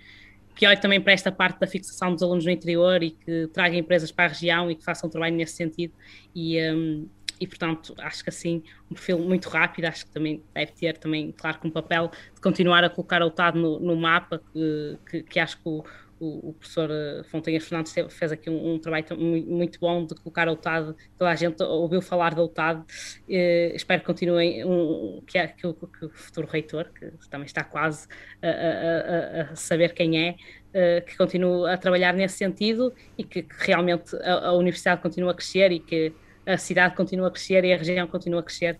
que 0.55 0.65
olhe 0.65 0.77
também 0.77 1.01
para 1.01 1.13
esta 1.13 1.31
parte 1.31 1.59
da 1.59 1.67
fixação 1.67 2.13
dos 2.13 2.23
alunos 2.23 2.45
no 2.45 2.51
interior 2.51 3.03
e 3.03 3.11
que 3.11 3.47
traga 3.47 3.75
empresas 3.75 4.11
para 4.11 4.25
a 4.25 4.27
região 4.29 4.71
e 4.71 4.75
que 4.75 4.83
façam 4.83 5.07
um 5.07 5.11
trabalho 5.11 5.35
nesse 5.35 5.55
sentido. 5.55 5.93
E, 6.33 6.61
um, 6.71 7.07
e 7.39 7.45
portanto, 7.45 7.93
acho 7.99 8.23
que 8.23 8.29
assim, 8.29 8.63
um 8.89 8.93
perfil 8.93 9.19
muito 9.19 9.49
rápido, 9.49 9.85
acho 9.85 10.05
que 10.05 10.11
também 10.11 10.41
deve 10.53 10.71
ter 10.71 10.97
também, 10.97 11.33
claro, 11.33 11.59
com 11.59 11.67
um 11.67 11.71
papel 11.71 12.09
de 12.33 12.39
continuar 12.39 12.83
a 12.83 12.89
colocar 12.89 13.21
o 13.21 13.29
TAD 13.29 13.57
no, 13.57 13.79
no 13.79 13.95
mapa, 13.95 14.41
que, 14.53 14.97
que, 15.09 15.23
que 15.23 15.39
acho 15.39 15.57
que 15.57 15.67
o, 15.67 15.83
o, 16.19 16.49
o 16.49 16.53
professor 16.53 16.89
eh, 16.91 17.23
Fontenhas 17.25 17.65
Fernandes 17.65 17.93
fez 18.09 18.31
aqui 18.31 18.49
um, 18.49 18.73
um, 18.73 18.79
trabalho 18.79 19.05
muito 19.17 19.79
bom 19.79 20.05
de 20.05 20.15
colocar 20.15 20.47
a 20.47 20.51
UTAD, 20.51 20.95
toda 21.17 21.29
a 21.29 21.35
gente 21.35 21.61
ouviu 21.63 22.01
falar 22.01 22.33
da 22.33 22.43
UTAD, 22.43 22.83
eh, 23.29 23.71
espero 23.75 24.01
que 24.01 24.07
continuem, 24.07 24.63
um, 24.65 25.21
que, 25.25 25.37
é, 25.37 25.47
que, 25.47 25.67
o, 25.67 25.73
que, 25.73 26.05
o, 26.05 26.09
futuro 26.09 26.47
reitor, 26.47 26.89
que 26.93 27.29
também 27.29 27.45
está 27.45 27.63
quase 27.63 28.07
a, 28.41 28.47
a, 28.47 29.51
a 29.51 29.55
saber 29.55 29.93
quem 29.93 30.27
é, 30.27 30.35
eh, 30.73 31.01
que 31.01 31.17
continue 31.17 31.69
a 31.69 31.77
trabalhar 31.77 32.13
nesse 32.13 32.37
sentido 32.37 32.93
e 33.17 33.23
que, 33.23 33.43
que 33.43 33.55
realmente 33.65 34.15
a, 34.17 34.47
a 34.47 34.53
universidade 34.53 35.01
continue 35.01 35.29
a 35.29 35.33
crescer 35.33 35.71
e 35.71 35.79
que 35.79 36.13
a 36.45 36.57
cidade 36.57 36.95
continue 36.95 37.25
a 37.25 37.31
crescer 37.31 37.63
e 37.65 37.73
a 37.73 37.77
região 37.77 38.07
continue 38.07 38.39
a 38.39 38.43
crescer 38.43 38.79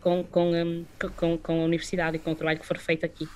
com, 0.00 0.22
com, 0.22 0.84
com, 1.16 1.36
com 1.38 1.62
a 1.62 1.64
universidade 1.64 2.16
e 2.16 2.20
com 2.20 2.30
o 2.30 2.34
trabalho 2.36 2.60
que 2.60 2.66
for 2.66 2.78
feito 2.78 3.04
aqui. 3.04 3.28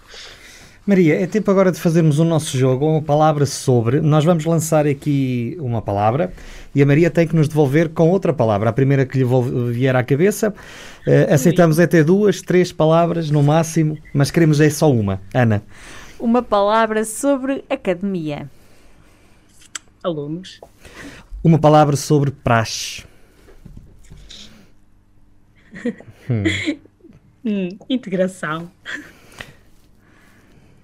Maria, 0.86 1.20
é 1.20 1.26
tempo 1.26 1.50
agora 1.50 1.70
de 1.70 1.78
fazermos 1.78 2.18
o 2.18 2.24
nosso 2.24 2.56
jogo, 2.56 2.86
uma 2.86 3.02
palavra 3.02 3.44
sobre. 3.44 4.00
Nós 4.00 4.24
vamos 4.24 4.46
lançar 4.46 4.86
aqui 4.86 5.54
uma 5.60 5.82
palavra 5.82 6.32
e 6.74 6.80
a 6.80 6.86
Maria 6.86 7.10
tem 7.10 7.26
que 7.26 7.36
nos 7.36 7.48
devolver 7.48 7.90
com 7.90 8.08
outra 8.08 8.32
palavra. 8.32 8.70
A 8.70 8.72
primeira 8.72 9.04
que 9.04 9.18
lhe 9.18 9.24
vier 9.72 9.94
à 9.94 10.02
cabeça. 10.02 10.54
Uh, 11.06 11.32
aceitamos 11.34 11.78
é 11.78 11.86
ter 11.86 12.02
duas, 12.02 12.40
três 12.40 12.72
palavras 12.72 13.30
no 13.30 13.42
máximo, 13.42 13.98
mas 14.14 14.30
queremos 14.30 14.58
é 14.58 14.70
só 14.70 14.90
uma. 14.90 15.20
Ana. 15.34 15.62
Uma 16.18 16.42
palavra 16.42 17.04
sobre 17.04 17.62
academia. 17.68 18.50
Alunos. 20.02 20.62
Uma 21.44 21.58
palavra 21.58 21.94
sobre 21.94 22.30
praxe. 22.30 23.04
hum. 26.28 26.44
Hum, 27.44 27.68
integração 27.88 28.70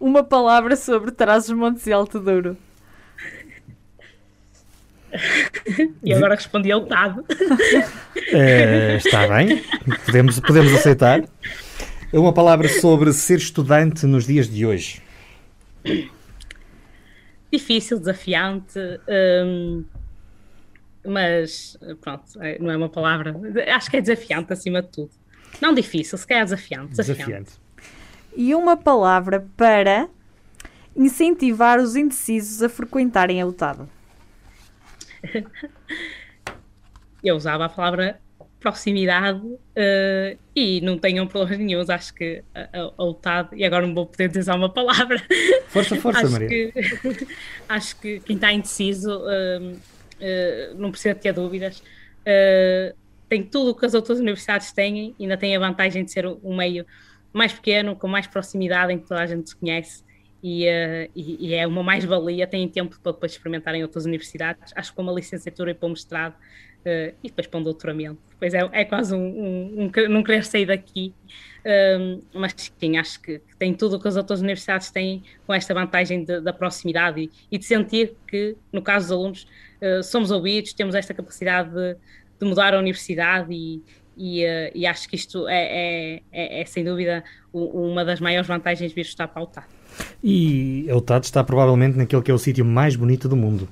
uma 0.01 0.23
palavra 0.23 0.77
sobre 0.77 1.11
Trás-os-Montes 1.11 1.87
e 1.87 1.93
Alto 1.93 2.21
Douro. 2.21 2.57
E 6.03 6.13
agora 6.13 6.35
respondi 6.35 6.71
ao 6.71 6.85
Tado. 6.87 7.25
É, 8.33 8.97
está 8.97 9.29
bem, 9.29 9.63
podemos, 10.05 10.41
podemos 10.41 10.75
aceitar. 10.75 11.23
Uma 12.13 12.33
palavra 12.33 12.69
sobre 12.69 13.13
ser 13.13 13.39
estudante 13.39 14.05
nos 14.05 14.27
dias 14.27 14.49
de 14.49 14.67
hoje. 14.67 15.01
Difícil, 17.53 18.01
desafiante, 18.01 18.81
hum, 19.45 19.85
mas 21.07 21.79
pronto, 22.01 22.25
é, 22.41 22.59
não 22.59 22.73
é 22.73 22.77
uma 22.77 22.89
palavra. 22.89 23.37
Acho 23.73 23.89
que 23.89 23.99
é 23.99 24.01
desafiante 24.01 24.53
acima 24.53 24.83
de 24.83 24.89
tudo. 24.89 25.11
Não 25.61 25.73
difícil, 25.73 26.19
se 26.19 26.27
calhar 26.27 26.43
desafiante. 26.43 26.97
Desafiante. 26.97 27.19
desafiante 27.19 27.66
e 28.37 28.55
uma 28.55 28.77
palavra 28.77 29.49
para 29.57 30.09
incentivar 30.95 31.81
os 31.81 31.97
indecisos 31.97 32.63
a 32.63 32.69
frequentarem 32.69 33.41
a 33.41 33.47
UTAD. 33.47 33.89
Eu 37.25 37.35
usava 37.35 37.65
a 37.65 37.69
palavra 37.69 38.21
proximidade 38.61 39.41
uh, 39.41 40.39
e 40.55 40.81
não 40.81 40.99
tenham 40.99 41.27
problemas 41.27 41.59
nenhum. 41.59 41.85
Acho 41.89 42.15
que 42.15 42.43
a, 42.55 42.61
a, 42.61 42.93
a 42.97 43.05
UTAD, 43.05 43.57
e 43.57 43.65
agora 43.65 43.87
não 43.87 43.95
vou 43.95 44.07
poder 44.07 44.29
dizer 44.29 44.53
uma 44.53 44.69
palavra. 44.69 45.23
Força, 45.69 45.95
força, 46.01 46.21
acho 46.21 46.33
Maria. 46.33 46.49
Que, 46.49 46.73
acho 47.69 48.01
que 48.01 48.21
quem 48.21 48.37
está 48.37 48.53
indeciso 48.53 49.19
uh, 49.19 49.73
uh, 49.73 50.75
não 50.77 50.91
precisa 50.91 51.15
ter 51.15 51.33
dúvidas. 51.33 51.83
tem 53.29 53.43
tudo 53.45 53.71
o 53.71 53.75
que 53.75 53.87
as 53.87 53.95
outras 53.95 54.19
universidades 54.19 54.73
têm, 54.73 55.15
ainda 55.19 55.37
tem 55.37 55.55
a 55.55 55.61
vantagem 55.61 56.05
de 56.05 56.11
ser 56.11 56.27
um 56.27 56.57
meio 56.57 56.85
mais 57.37 57.53
pequeno, 57.53 57.95
com 57.95 58.09
mais 58.09 58.27
proximidade, 58.27 58.93
em 58.93 58.99
que 58.99 59.07
toda 59.07 59.23
a 59.23 59.27
gente 59.27 59.51
se 59.51 59.57
conhece 59.57 60.05
e, 60.43 60.65
uh, 60.65 61.11
e, 61.15 61.49
e, 61.49 61.55
é 61.55 61.67
uma 61.67 61.83
mais-valia, 61.83 62.47
têm 62.47 62.69
tempo 62.69 62.99
para 63.03 63.13
depois 63.13 63.33
experimentarem 63.33 63.83
outras 63.83 64.05
universidades, 64.05 64.73
acho 64.77 64.91
que 64.91 64.95
para 64.97 65.03
uma 65.03 65.13
licenciatura 65.13 65.73
e 65.73 65.75
para 65.75 65.87
um 65.87 65.91
mestrado, 65.91 66.35
uh, 66.35 67.15
e 67.23 67.29
depois 67.29 67.47
para 67.47 67.59
um 67.59 67.63
doutoramento. 67.63 68.19
Depois 68.31 68.55
é, 68.55 68.69
é 68.73 68.85
quase 68.85 69.15
um, 69.15 69.19
um, 69.19 69.91
um, 69.97 70.09
não 70.09 70.23
querer 70.23 70.45
sair 70.45 70.67
daqui, 70.67 71.13
um, 71.99 72.21
mas 72.33 72.55
sim, 72.79 72.97
acho 72.97 73.21
que, 73.21 73.41
que, 73.41 73.57
tem 73.57 73.75
tudo 73.75 73.97
o 73.97 74.01
que 74.01 74.07
as 74.07 74.17
outras 74.17 74.41
universidades 74.41 74.91
têm 74.91 75.23
com 75.47 75.53
esta 75.53 75.75
vantagem 75.75 76.23
de, 76.25 76.41
da 76.41 76.53
proximidade 76.53 77.23
e, 77.23 77.31
e, 77.51 77.59
de 77.59 77.65
sentir 77.65 78.15
que, 78.29 78.57
no 78.73 78.81
caso 78.81 79.07
dos 79.07 79.13
alunos, 79.13 79.47
uh, 79.83 80.03
somos 80.03 80.31
ouvidos, 80.31 80.73
temos 80.73 80.95
esta 80.95 81.13
capacidade 81.13 81.71
de, 81.71 81.97
de 82.39 82.47
mudar 82.47 82.73
a 82.73 82.79
universidade 82.79 83.53
e, 83.53 83.83
e, 84.17 84.45
uh, 84.45 84.71
e, 84.75 84.87
acho 84.87 85.09
que 85.09 85.17
isto 85.17 85.47
é, 85.49 86.15
é, 86.15 86.23
é, 86.33 86.61
é 86.63 86.65
sem 86.65 86.85
dúvida 86.85 87.23
uma 87.53 88.05
das 88.05 88.21
maiores 88.21 88.47
vantagens 88.47 88.91
de 88.91 88.95
vir 88.95 89.03
estar 89.03 89.29
para 89.29 89.43
o 89.43 89.47
TAD. 89.47 89.67
E 90.23 90.87
o 90.91 91.01
TAD 91.01 91.25
está 91.25 91.45
provavelmente 91.45 91.97
naquele 91.97 92.23
que 92.23 92.31
é 92.31 92.35
o 92.35 92.39
sítio 92.39 92.65
mais 92.65 92.97
bonito 92.97 93.29
do 93.29 93.37
mundo. 93.37 93.69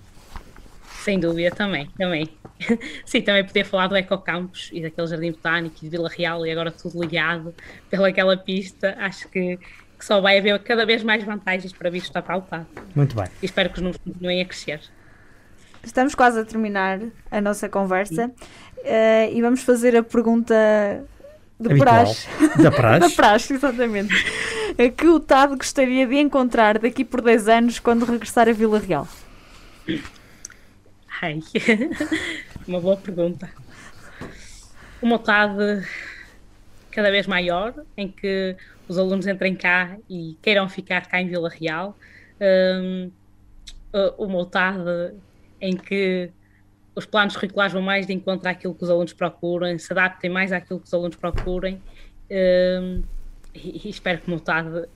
Sem 1.04 1.20
dúvida, 1.20 1.50
também, 1.50 1.86
também. 1.98 2.28
Sim, 3.04 3.20
também 3.20 3.44
poder 3.44 3.64
falar 3.64 3.88
do 3.88 3.96
Ecocampus 3.96 4.70
e 4.72 4.80
daquele 4.80 5.06
Jardim 5.06 5.32
Botânico 5.32 5.76
e 5.82 5.84
de 5.84 5.90
Vila 5.90 6.08
Real 6.08 6.46
e 6.46 6.50
agora 6.50 6.70
tudo 6.70 6.98
ligado 7.00 7.54
pelaquela 7.90 8.36
pista, 8.36 8.96
acho 8.98 9.28
que, 9.28 9.58
que 9.98 10.04
só 10.04 10.20
vai 10.20 10.38
haver 10.38 10.58
cada 10.60 10.86
vez 10.86 11.02
mais 11.02 11.22
vantagens 11.22 11.72
para 11.72 11.90
vir 11.90 11.98
estar 11.98 12.22
para 12.22 12.38
o 12.38 12.44
Muito 12.94 13.14
bem. 13.14 13.26
E 13.42 13.44
espero 13.44 13.68
que 13.68 13.76
os 13.76 13.82
números 13.82 14.00
continuem 14.02 14.40
a 14.40 14.44
crescer. 14.46 14.80
Estamos 15.84 16.14
quase 16.14 16.40
a 16.40 16.44
terminar 16.44 17.00
a 17.30 17.40
nossa 17.40 17.68
conversa 17.68 18.26
uh, 18.28 19.32
e 19.32 19.40
vamos 19.42 19.62
fazer 19.62 19.96
a 19.96 20.02
pergunta 20.02 20.54
de 21.60 21.70
Habitual. 21.70 22.04
praxe. 22.04 22.28
Da 22.62 22.70
praxe? 22.70 23.00
da 23.08 23.10
praxe, 23.10 23.54
exatamente. 23.54 24.14
que 24.96 25.06
o 25.06 25.20
TAD 25.20 25.56
gostaria 25.56 26.06
de 26.06 26.16
encontrar 26.16 26.78
daqui 26.78 27.04
por 27.04 27.20
10 27.20 27.48
anos 27.48 27.78
quando 27.78 28.04
regressar 28.04 28.48
a 28.48 28.52
Vila 28.52 28.78
Real? 28.78 29.06
Ai, 31.20 31.40
uma 32.66 32.80
boa 32.80 32.96
pergunta. 32.96 33.48
Uma 35.00 35.18
TAD 35.18 35.86
cada 36.90 37.10
vez 37.10 37.26
maior, 37.26 37.74
em 37.96 38.08
que 38.08 38.56
os 38.88 38.98
alunos 38.98 39.26
entrem 39.26 39.54
cá 39.54 39.96
e 40.08 40.36
queiram 40.40 40.68
ficar 40.68 41.06
cá 41.06 41.20
em 41.20 41.28
Vila 41.28 41.48
Real. 41.48 41.96
Um, 42.40 43.10
uma 44.18 44.44
TAD 44.46 45.14
em 45.64 45.76
que 45.76 46.30
os 46.94 47.06
planos 47.06 47.34
curriculares 47.34 47.72
vão 47.72 47.80
mais 47.80 48.06
de 48.06 48.12
encontro 48.12 48.48
àquilo 48.48 48.74
que 48.74 48.84
os 48.84 48.90
alunos 48.90 49.14
procuram, 49.14 49.76
se 49.78 49.90
adaptem 49.92 50.30
mais 50.30 50.52
àquilo 50.52 50.78
que 50.78 50.86
os 50.86 50.92
alunos 50.92 51.16
procurem. 51.16 51.80
Um, 52.30 53.02
e, 53.54 53.86
e, 53.86 53.88
espero 53.88 54.20
que 54.20 54.30
o 54.30 54.38
TAD 54.38 54.86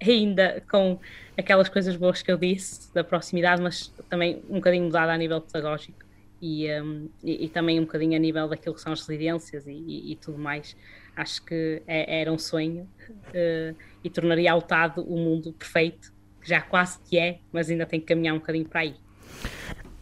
ainda 0.00 0.62
com 0.68 0.98
aquelas 1.38 1.68
coisas 1.68 1.94
boas 1.94 2.20
que 2.20 2.32
eu 2.32 2.36
disse, 2.36 2.92
da 2.92 3.04
proximidade, 3.04 3.62
mas 3.62 3.92
também 4.10 4.42
um 4.50 4.54
bocadinho 4.54 4.84
mudada 4.84 5.12
a 5.12 5.16
nível 5.16 5.40
pedagógico 5.40 5.98
e, 6.40 6.68
um, 6.80 7.08
e, 7.22 7.44
e, 7.44 7.48
também 7.48 7.78
um 7.78 7.84
bocadinho 7.84 8.16
a 8.16 8.18
nível 8.18 8.48
daquilo 8.48 8.74
que 8.74 8.80
são 8.80 8.92
as 8.92 9.06
residências 9.06 9.66
e, 9.68 10.12
e 10.12 10.16
tudo 10.16 10.38
mais. 10.38 10.76
Acho 11.14 11.44
que 11.44 11.82
é, 11.86 12.20
era 12.22 12.32
um 12.32 12.38
sonho 12.38 12.88
uh, 13.08 13.76
e 14.02 14.10
tornaria 14.10 14.54
o 14.56 14.62
TAD 14.62 14.98
o 14.98 15.16
mundo 15.16 15.52
perfeito, 15.52 16.12
que 16.40 16.48
já 16.48 16.60
quase 16.60 16.98
que 17.04 17.16
é, 17.16 17.38
mas 17.52 17.70
ainda 17.70 17.86
tem 17.86 18.00
que 18.00 18.06
caminhar 18.06 18.34
um 18.34 18.38
bocadinho 18.38 18.68
para 18.68 18.80
aí. 18.80 18.96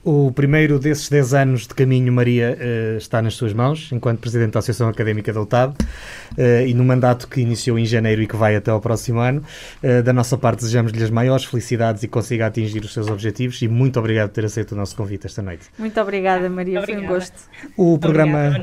O 0.03 0.33
primeiro 0.33 0.79
desses 0.79 1.11
10 1.11 1.35
anos 1.35 1.67
de 1.67 1.75
caminho, 1.75 2.11
Maria, 2.11 2.57
uh, 2.59 2.97
está 2.97 3.21
nas 3.21 3.35
suas 3.35 3.53
mãos, 3.53 3.91
enquanto 3.93 4.19
Presidente 4.19 4.53
da 4.53 4.61
Associação 4.61 4.89
Académica 4.89 5.31
da 5.31 5.43
UTAD, 5.43 5.75
uh, 5.75 6.67
e 6.67 6.73
no 6.73 6.83
mandato 6.83 7.29
que 7.29 7.43
iniciou 7.43 7.79
em 7.79 7.85
janeiro 7.85 8.23
e 8.23 8.27
que 8.27 8.35
vai 8.35 8.57
até 8.57 8.71
ao 8.71 8.81
próximo 8.81 9.21
ano. 9.21 9.45
Uh, 9.85 10.03
da 10.03 10.11
nossa 10.11 10.39
parte, 10.39 10.61
desejamos-lhe 10.61 11.05
as 11.05 11.11
maiores 11.11 11.45
felicidades 11.45 12.03
e 12.03 12.09
consiga 12.09 12.47
atingir 12.47 12.83
os 12.83 12.95
seus 12.95 13.09
objetivos. 13.09 13.61
E 13.61 13.69
muito 13.69 13.99
obrigado 13.99 14.31
por 14.31 14.37
ter 14.37 14.47
aceito 14.47 14.73
o 14.73 14.75
nosso 14.75 14.97
convite 14.97 15.27
esta 15.27 15.43
noite. 15.43 15.67
Muito 15.79 16.01
obrigada, 16.01 16.49
Maria, 16.49 16.83
foi 16.83 16.97
um 16.97 17.07
gosto. 17.07 17.37
O 17.77 17.99
programa, 17.99 18.59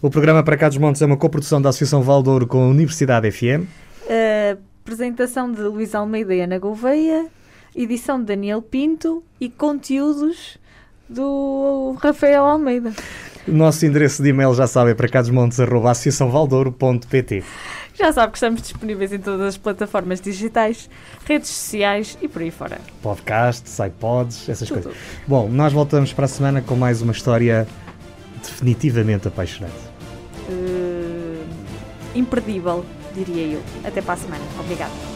o 0.00 0.10
programa 0.10 0.44
Para 0.44 0.56
Cá 0.56 0.68
dos 0.68 0.78
Montes 0.78 1.02
é 1.02 1.06
uma 1.06 1.16
coprodução 1.16 1.60
da 1.60 1.70
Associação 1.70 2.02
Valdouro 2.02 2.46
com 2.46 2.62
a 2.62 2.68
Universidade 2.68 3.28
FM. 3.32 3.66
apresentação 4.80 5.50
de 5.50 5.62
Luís 5.62 5.92
Almeida 5.92 6.32
e 6.32 6.40
Ana 6.40 6.60
Gouveia 6.60 7.26
edição 7.74 8.20
de 8.20 8.26
Daniel 8.26 8.62
Pinto 8.62 9.22
e 9.40 9.48
conteúdos 9.48 10.58
do 11.08 11.96
Rafael 12.00 12.44
Almeida. 12.44 12.92
O 13.46 13.52
nosso 13.52 13.84
endereço 13.84 14.22
de 14.22 14.28
e-mail 14.28 14.54
já 14.54 14.66
sabe 14.66 14.92
é 14.92 14.94
para 14.94 15.08
cadosmontes.associaçãovaldouro.pt 15.08 17.42
Já 17.94 18.12
sabe 18.12 18.32
que 18.32 18.38
estamos 18.38 18.62
disponíveis 18.62 19.12
em 19.12 19.18
todas 19.18 19.40
as 19.40 19.56
plataformas 19.56 20.20
digitais, 20.20 20.88
redes 21.24 21.50
sociais 21.50 22.16
e 22.22 22.28
por 22.28 22.42
aí 22.42 22.52
fora. 22.52 22.78
Podcasts, 23.02 23.78
iPods, 23.80 24.48
essas 24.48 24.68
Tudo. 24.68 24.82
coisas. 24.82 24.96
Bom, 25.26 25.48
nós 25.48 25.72
voltamos 25.72 26.12
para 26.12 26.26
a 26.26 26.28
semana 26.28 26.62
com 26.62 26.76
mais 26.76 27.02
uma 27.02 27.10
história 27.12 27.66
definitivamente 28.42 29.26
apaixonante. 29.26 29.74
Uh, 30.48 31.44
imperdível, 32.14 32.84
diria 33.14 33.54
eu. 33.54 33.62
Até 33.84 34.00
para 34.00 34.14
a 34.14 34.16
semana. 34.16 34.44
Obrigada. 34.60 35.11